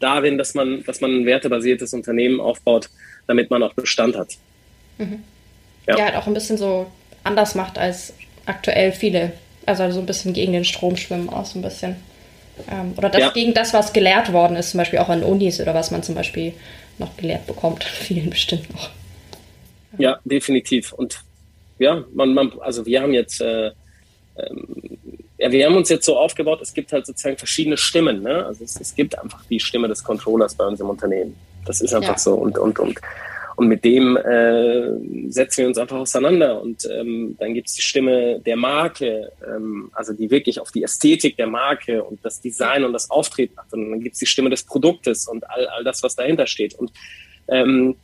darin, 0.00 0.38
dass 0.38 0.54
man, 0.54 0.84
dass 0.84 1.00
man 1.00 1.10
ein 1.10 1.26
wertebasiertes 1.26 1.92
Unternehmen 1.94 2.40
aufbaut, 2.40 2.90
damit 3.26 3.50
man 3.50 3.62
auch 3.62 3.72
Bestand 3.74 4.16
hat. 4.16 4.36
Mhm. 4.98 5.22
Ja. 5.86 5.98
ja, 5.98 6.04
halt 6.06 6.16
auch 6.16 6.26
ein 6.26 6.34
bisschen 6.34 6.58
so 6.58 6.90
anders 7.24 7.54
macht 7.54 7.78
als 7.78 8.14
aktuell 8.46 8.92
viele. 8.92 9.32
Also 9.66 9.90
so 9.90 10.00
ein 10.00 10.06
bisschen 10.06 10.32
gegen 10.32 10.52
den 10.52 10.64
Strom 10.64 10.96
schwimmen 10.96 11.28
auch 11.28 11.44
so 11.44 11.58
ein 11.58 11.62
bisschen. 11.62 11.96
Ähm, 12.70 12.94
oder 12.96 13.08
das 13.08 13.20
ja. 13.20 13.30
gegen 13.30 13.54
das, 13.54 13.72
was 13.72 13.92
gelehrt 13.92 14.32
worden 14.32 14.56
ist, 14.56 14.70
zum 14.70 14.78
Beispiel 14.78 14.98
auch 14.98 15.08
an 15.08 15.22
Unis 15.22 15.60
oder 15.60 15.74
was 15.74 15.90
man 15.90 16.02
zum 16.02 16.14
Beispiel 16.14 16.52
noch 16.98 17.16
gelehrt 17.16 17.46
bekommt, 17.46 17.84
vielen 17.84 18.30
bestimmt 18.30 18.72
noch. 18.72 18.90
Ja, 19.98 20.18
definitiv. 20.24 20.92
Und 20.92 21.20
ja, 21.78 22.04
man, 22.14 22.34
man 22.34 22.52
also 22.60 22.86
wir 22.86 23.02
haben 23.02 23.12
jetzt, 23.12 23.40
äh, 23.40 23.68
ähm, 24.36 24.98
ja, 25.42 25.50
wir 25.50 25.66
haben 25.66 25.76
uns 25.76 25.88
jetzt 25.88 26.06
so 26.06 26.16
aufgebaut, 26.16 26.60
es 26.62 26.72
gibt 26.72 26.92
halt 26.92 27.04
sozusagen 27.04 27.36
verschiedene 27.36 27.76
Stimmen. 27.76 28.22
Ne? 28.22 28.46
Also 28.46 28.62
es, 28.62 28.80
es 28.80 28.94
gibt 28.94 29.18
einfach 29.18 29.44
die 29.50 29.58
Stimme 29.58 29.88
des 29.88 30.04
Controllers 30.04 30.54
bei 30.54 30.64
uns 30.64 30.78
im 30.78 30.88
Unternehmen. 30.88 31.36
Das 31.66 31.80
ist 31.80 31.92
einfach 31.92 32.12
ja. 32.12 32.18
so. 32.18 32.34
Und, 32.34 32.58
und, 32.58 32.78
und 32.78 33.00
und 33.56 33.68
mit 33.68 33.84
dem 33.84 34.16
äh, 34.16 35.30
setzen 35.30 35.58
wir 35.58 35.68
uns 35.68 35.78
einfach 35.78 35.98
auseinander. 35.98 36.60
Und 36.60 36.88
ähm, 36.90 37.36
dann 37.38 37.54
gibt 37.54 37.68
es 37.68 37.74
die 37.74 37.82
Stimme 37.82 38.40
der 38.40 38.56
Marke, 38.56 39.30
ähm, 39.46 39.90
also 39.92 40.12
die 40.12 40.30
wirklich 40.30 40.58
auf 40.58 40.70
die 40.70 40.82
Ästhetik 40.82 41.36
der 41.36 41.48
Marke 41.48 42.02
und 42.02 42.24
das 42.24 42.40
Design 42.40 42.84
und 42.84 42.92
das 42.92 43.10
Auftreten 43.10 43.56
hat. 43.58 43.72
Und 43.72 43.90
dann 43.90 44.00
gibt 44.00 44.14
es 44.14 44.20
die 44.20 44.26
Stimme 44.26 44.48
des 44.48 44.62
Produktes 44.62 45.28
und 45.28 45.48
all, 45.50 45.66
all 45.66 45.84
das, 45.84 46.02
was 46.02 46.16
dahinter 46.16 46.46
steht. 46.46 46.74
Und 46.74 46.92
ähm, 47.48 47.96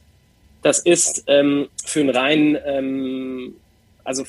das 0.62 0.80
ist 0.80 1.24
ähm, 1.28 1.68
für 1.84 2.00
einen 2.00 2.10
reinen, 2.10 2.58
ähm, 2.66 3.56
also 4.04 4.24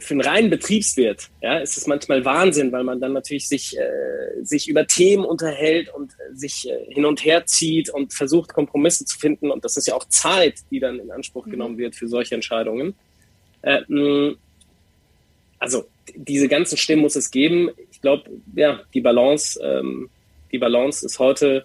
für 0.00 0.14
einen 0.14 0.20
reinen 0.20 0.50
Betriebswirt 0.50 1.30
ja, 1.40 1.58
ist 1.58 1.76
es 1.76 1.86
manchmal 1.86 2.24
Wahnsinn, 2.24 2.72
weil 2.72 2.84
man 2.84 3.00
dann 3.00 3.12
natürlich 3.12 3.48
sich, 3.48 3.76
äh, 3.76 4.42
sich 4.42 4.68
über 4.68 4.86
Themen 4.86 5.24
unterhält 5.24 5.92
und 5.94 6.12
äh, 6.12 6.34
sich 6.34 6.68
äh, 6.68 6.92
hin 6.92 7.04
und 7.04 7.24
her 7.24 7.46
zieht 7.46 7.90
und 7.90 8.12
versucht, 8.12 8.52
Kompromisse 8.52 9.04
zu 9.04 9.18
finden. 9.18 9.50
Und 9.50 9.64
das 9.64 9.76
ist 9.76 9.88
ja 9.88 9.94
auch 9.94 10.04
Zeit, 10.08 10.60
die 10.70 10.80
dann 10.80 10.98
in 10.98 11.10
Anspruch 11.10 11.46
mhm. 11.46 11.50
genommen 11.52 11.78
wird 11.78 11.96
für 11.96 12.08
solche 12.08 12.34
Entscheidungen. 12.34 12.94
Äh, 13.62 13.82
also 15.58 15.86
diese 16.14 16.48
ganzen 16.48 16.76
Stimmen 16.76 17.02
muss 17.02 17.16
es 17.16 17.30
geben. 17.30 17.70
Ich 17.90 18.00
glaube, 18.00 18.30
ja, 18.54 18.80
die 18.94 19.00
Balance, 19.00 19.60
ähm, 19.62 20.08
die 20.52 20.58
Balance 20.58 21.04
ist 21.04 21.18
heute 21.18 21.64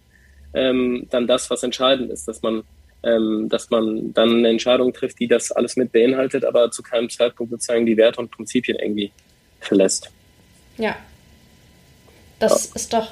ähm, 0.54 1.08
dann 1.10 1.28
das, 1.28 1.50
was 1.50 1.64
entscheidend 1.64 2.12
ist, 2.12 2.28
dass 2.28 2.42
man 2.42 2.64
ähm, 3.04 3.48
dass 3.50 3.70
man 3.70 4.14
dann 4.14 4.38
eine 4.38 4.50
Entscheidung 4.50 4.94
trifft, 4.94 5.20
die 5.20 5.28
das 5.28 5.52
alles 5.52 5.76
mit 5.76 5.92
beinhaltet, 5.92 6.46
aber 6.46 6.72
zu 6.72 6.84
keinem 6.84 7.10
Zeitpunkt 7.10 7.52
sozusagen 7.52 7.86
die 7.86 7.98
Werte 7.98 8.22
und 8.22 8.32
Prinzipien 8.32 8.78
irgendwie 8.80 9.12
verlässt. 9.60 10.10
Ja. 10.78 10.96
Das 12.40 12.70
ja. 12.70 12.76
ist 12.76 12.94
doch 12.94 13.12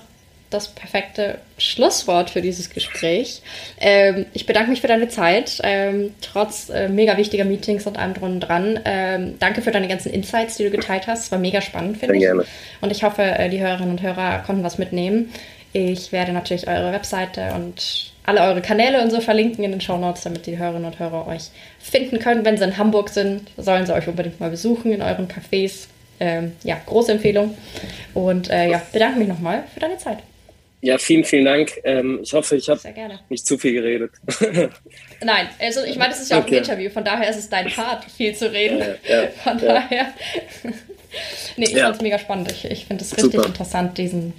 das 0.52 0.68
perfekte 0.68 1.40
Schlusswort 1.58 2.30
für 2.30 2.42
dieses 2.42 2.70
Gespräch. 2.70 3.42
Ähm, 3.80 4.26
ich 4.34 4.46
bedanke 4.46 4.70
mich 4.70 4.82
für 4.82 4.88
deine 4.88 5.08
Zeit, 5.08 5.60
ähm, 5.64 6.14
trotz 6.22 6.70
äh, 6.70 6.90
mega 6.90 7.18
wichtiger 7.18 7.46
Meetings 7.46 7.88
und 7.88 7.98
allem 7.98 8.14
drum 8.14 8.34
und 8.34 8.40
dran. 8.42 8.80
Ähm, 8.84 9.36
danke 9.40 9.62
für 9.62 9.72
deine 9.72 9.88
ganzen 9.88 10.12
Insights, 10.12 10.58
die 10.58 10.66
du 10.66 10.72
geteilt 10.72 11.08
hast. 11.08 11.26
Es 11.26 11.32
war 11.32 11.40
mega 11.40 11.62
spannend, 11.62 11.98
finde 11.98 12.16
ich. 12.16 12.22
Gerne. 12.22 12.46
Und 12.82 12.92
ich 12.92 13.04
hoffe, 13.04 13.22
äh, 13.22 13.50
die 13.50 13.62
Hörerinnen 13.62 13.92
und 13.92 14.02
Hörer 14.02 14.40
konnten 14.46 14.64
was 14.64 14.78
mitnehmen. 14.78 15.32
Ich 15.74 16.12
werde 16.12 16.34
natürlich 16.34 16.68
eure 16.68 16.92
Webseite 16.92 17.54
und 17.56 18.11
alle 18.26 18.42
eure 18.42 18.62
Kanäle 18.62 19.02
und 19.02 19.10
so 19.10 19.20
verlinken 19.20 19.64
in 19.64 19.72
den 19.72 19.82
Show 19.82 19.98
Notes, 19.98 20.24
damit 20.24 20.46
die 20.46 20.58
Hörerinnen 20.58 20.86
und 20.86 21.00
Hörer 21.00 21.28
euch 21.28 21.50
finden 21.80 22.20
können. 22.20 22.46
Wenn 22.46 22.58
sie 22.58 22.64
in 22.64 22.78
Hamburg 22.78 23.10
sind, 23.10 23.50
sollen 23.58 23.86
sie 23.86 23.94
euch 23.94 24.08
unbedingt 24.08 24.40
mal 24.40 24.50
besuchen 24.50 24.92
in 24.92 25.02
euren 25.02 25.28
Cafés. 25.28 25.88
Ähm, 26.20 26.52
ja, 26.64 26.80
große 26.86 27.14
Empfehlung. 27.14 27.58
Und 28.14 28.50
äh, 28.50 28.70
ja, 28.70 28.82
bedanke 28.94 29.18
mich 29.18 29.28
nochmal 29.28 29.64
für 29.74 29.80
deine 29.80 29.98
Zeit. 29.98 30.20
Ja, 30.82 30.98
vielen, 30.98 31.24
vielen 31.24 31.46
Dank. 31.46 31.74
Ähm, 31.84 32.20
ich 32.24 32.34
hoffe, 32.34 32.56
ich 32.56 32.68
habe 32.68 32.80
nicht 33.30 33.46
zu 33.46 33.58
viel 33.58 33.74
geredet. 33.74 34.12
Nein, 35.24 35.48
also 35.60 35.84
ich 35.84 35.96
meine, 35.98 36.10
das 36.10 36.22
ist 36.22 36.32
ja 36.32 36.40
auch 36.40 36.44
okay. 36.44 36.58
ein 36.58 36.64
Interview, 36.64 36.90
von 36.90 37.04
daher 37.04 37.30
ist 37.30 37.38
es 37.38 37.50
dein 37.50 37.68
Part, 37.70 38.06
viel 38.06 38.36
zu 38.36 38.52
reden. 38.52 38.80
Ja, 38.80 39.22
ja, 39.22 39.28
von 39.44 39.60
ja. 39.60 39.74
daher. 39.74 40.14
nee, 41.58 41.66
ich 41.66 41.72
ja. 41.72 41.86
fand 41.86 41.98
es 41.98 42.02
mega 42.02 42.18
spannend. 42.18 42.52
Ich, 42.52 42.66
ich 42.66 42.86
finde 42.86 43.04
es 43.04 43.16
richtig 43.16 43.34
Super. 43.34 43.48
interessant, 43.48 43.98
diesen 43.98 44.34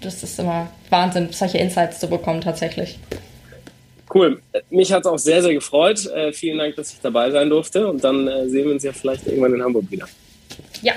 das 0.00 0.22
ist 0.22 0.38
immer 0.38 0.68
Wahnsinn, 0.90 1.28
solche 1.32 1.58
Insights 1.58 2.00
zu 2.00 2.08
bekommen 2.08 2.40
tatsächlich. 2.40 2.98
Cool. 4.12 4.40
Mich 4.70 4.92
hat 4.92 5.00
es 5.00 5.06
auch 5.06 5.18
sehr, 5.18 5.42
sehr 5.42 5.52
gefreut. 5.52 6.06
Äh, 6.06 6.32
vielen 6.32 6.58
Dank, 6.58 6.76
dass 6.76 6.92
ich 6.92 7.00
dabei 7.00 7.30
sein 7.30 7.50
durfte. 7.50 7.86
Und 7.86 8.04
dann 8.04 8.28
äh, 8.28 8.48
sehen 8.48 8.66
wir 8.66 8.72
uns 8.72 8.82
ja 8.82 8.92
vielleicht 8.92 9.26
irgendwann 9.26 9.54
in 9.54 9.62
Hamburg 9.62 9.90
wieder. 9.90 10.06
Ja, 10.82 10.94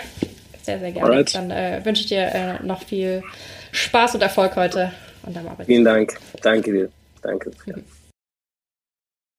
sehr, 0.62 0.80
sehr 0.80 0.92
gerne. 0.92 1.10
Alright. 1.10 1.36
Dann 1.36 1.52
äh, 1.52 1.82
wünsche 1.84 2.04
ich 2.04 2.08
dir 2.10 2.22
äh, 2.22 2.64
noch 2.64 2.84
viel 2.84 3.24
Spaß 3.72 4.16
und 4.16 4.22
Erfolg 4.22 4.56
heute. 4.56 4.92
Und 5.24 5.38
Vielen 5.66 5.86
Dank. 5.86 6.18
Danke 6.42 6.72
dir. 6.72 6.90
Danke. 7.22 7.52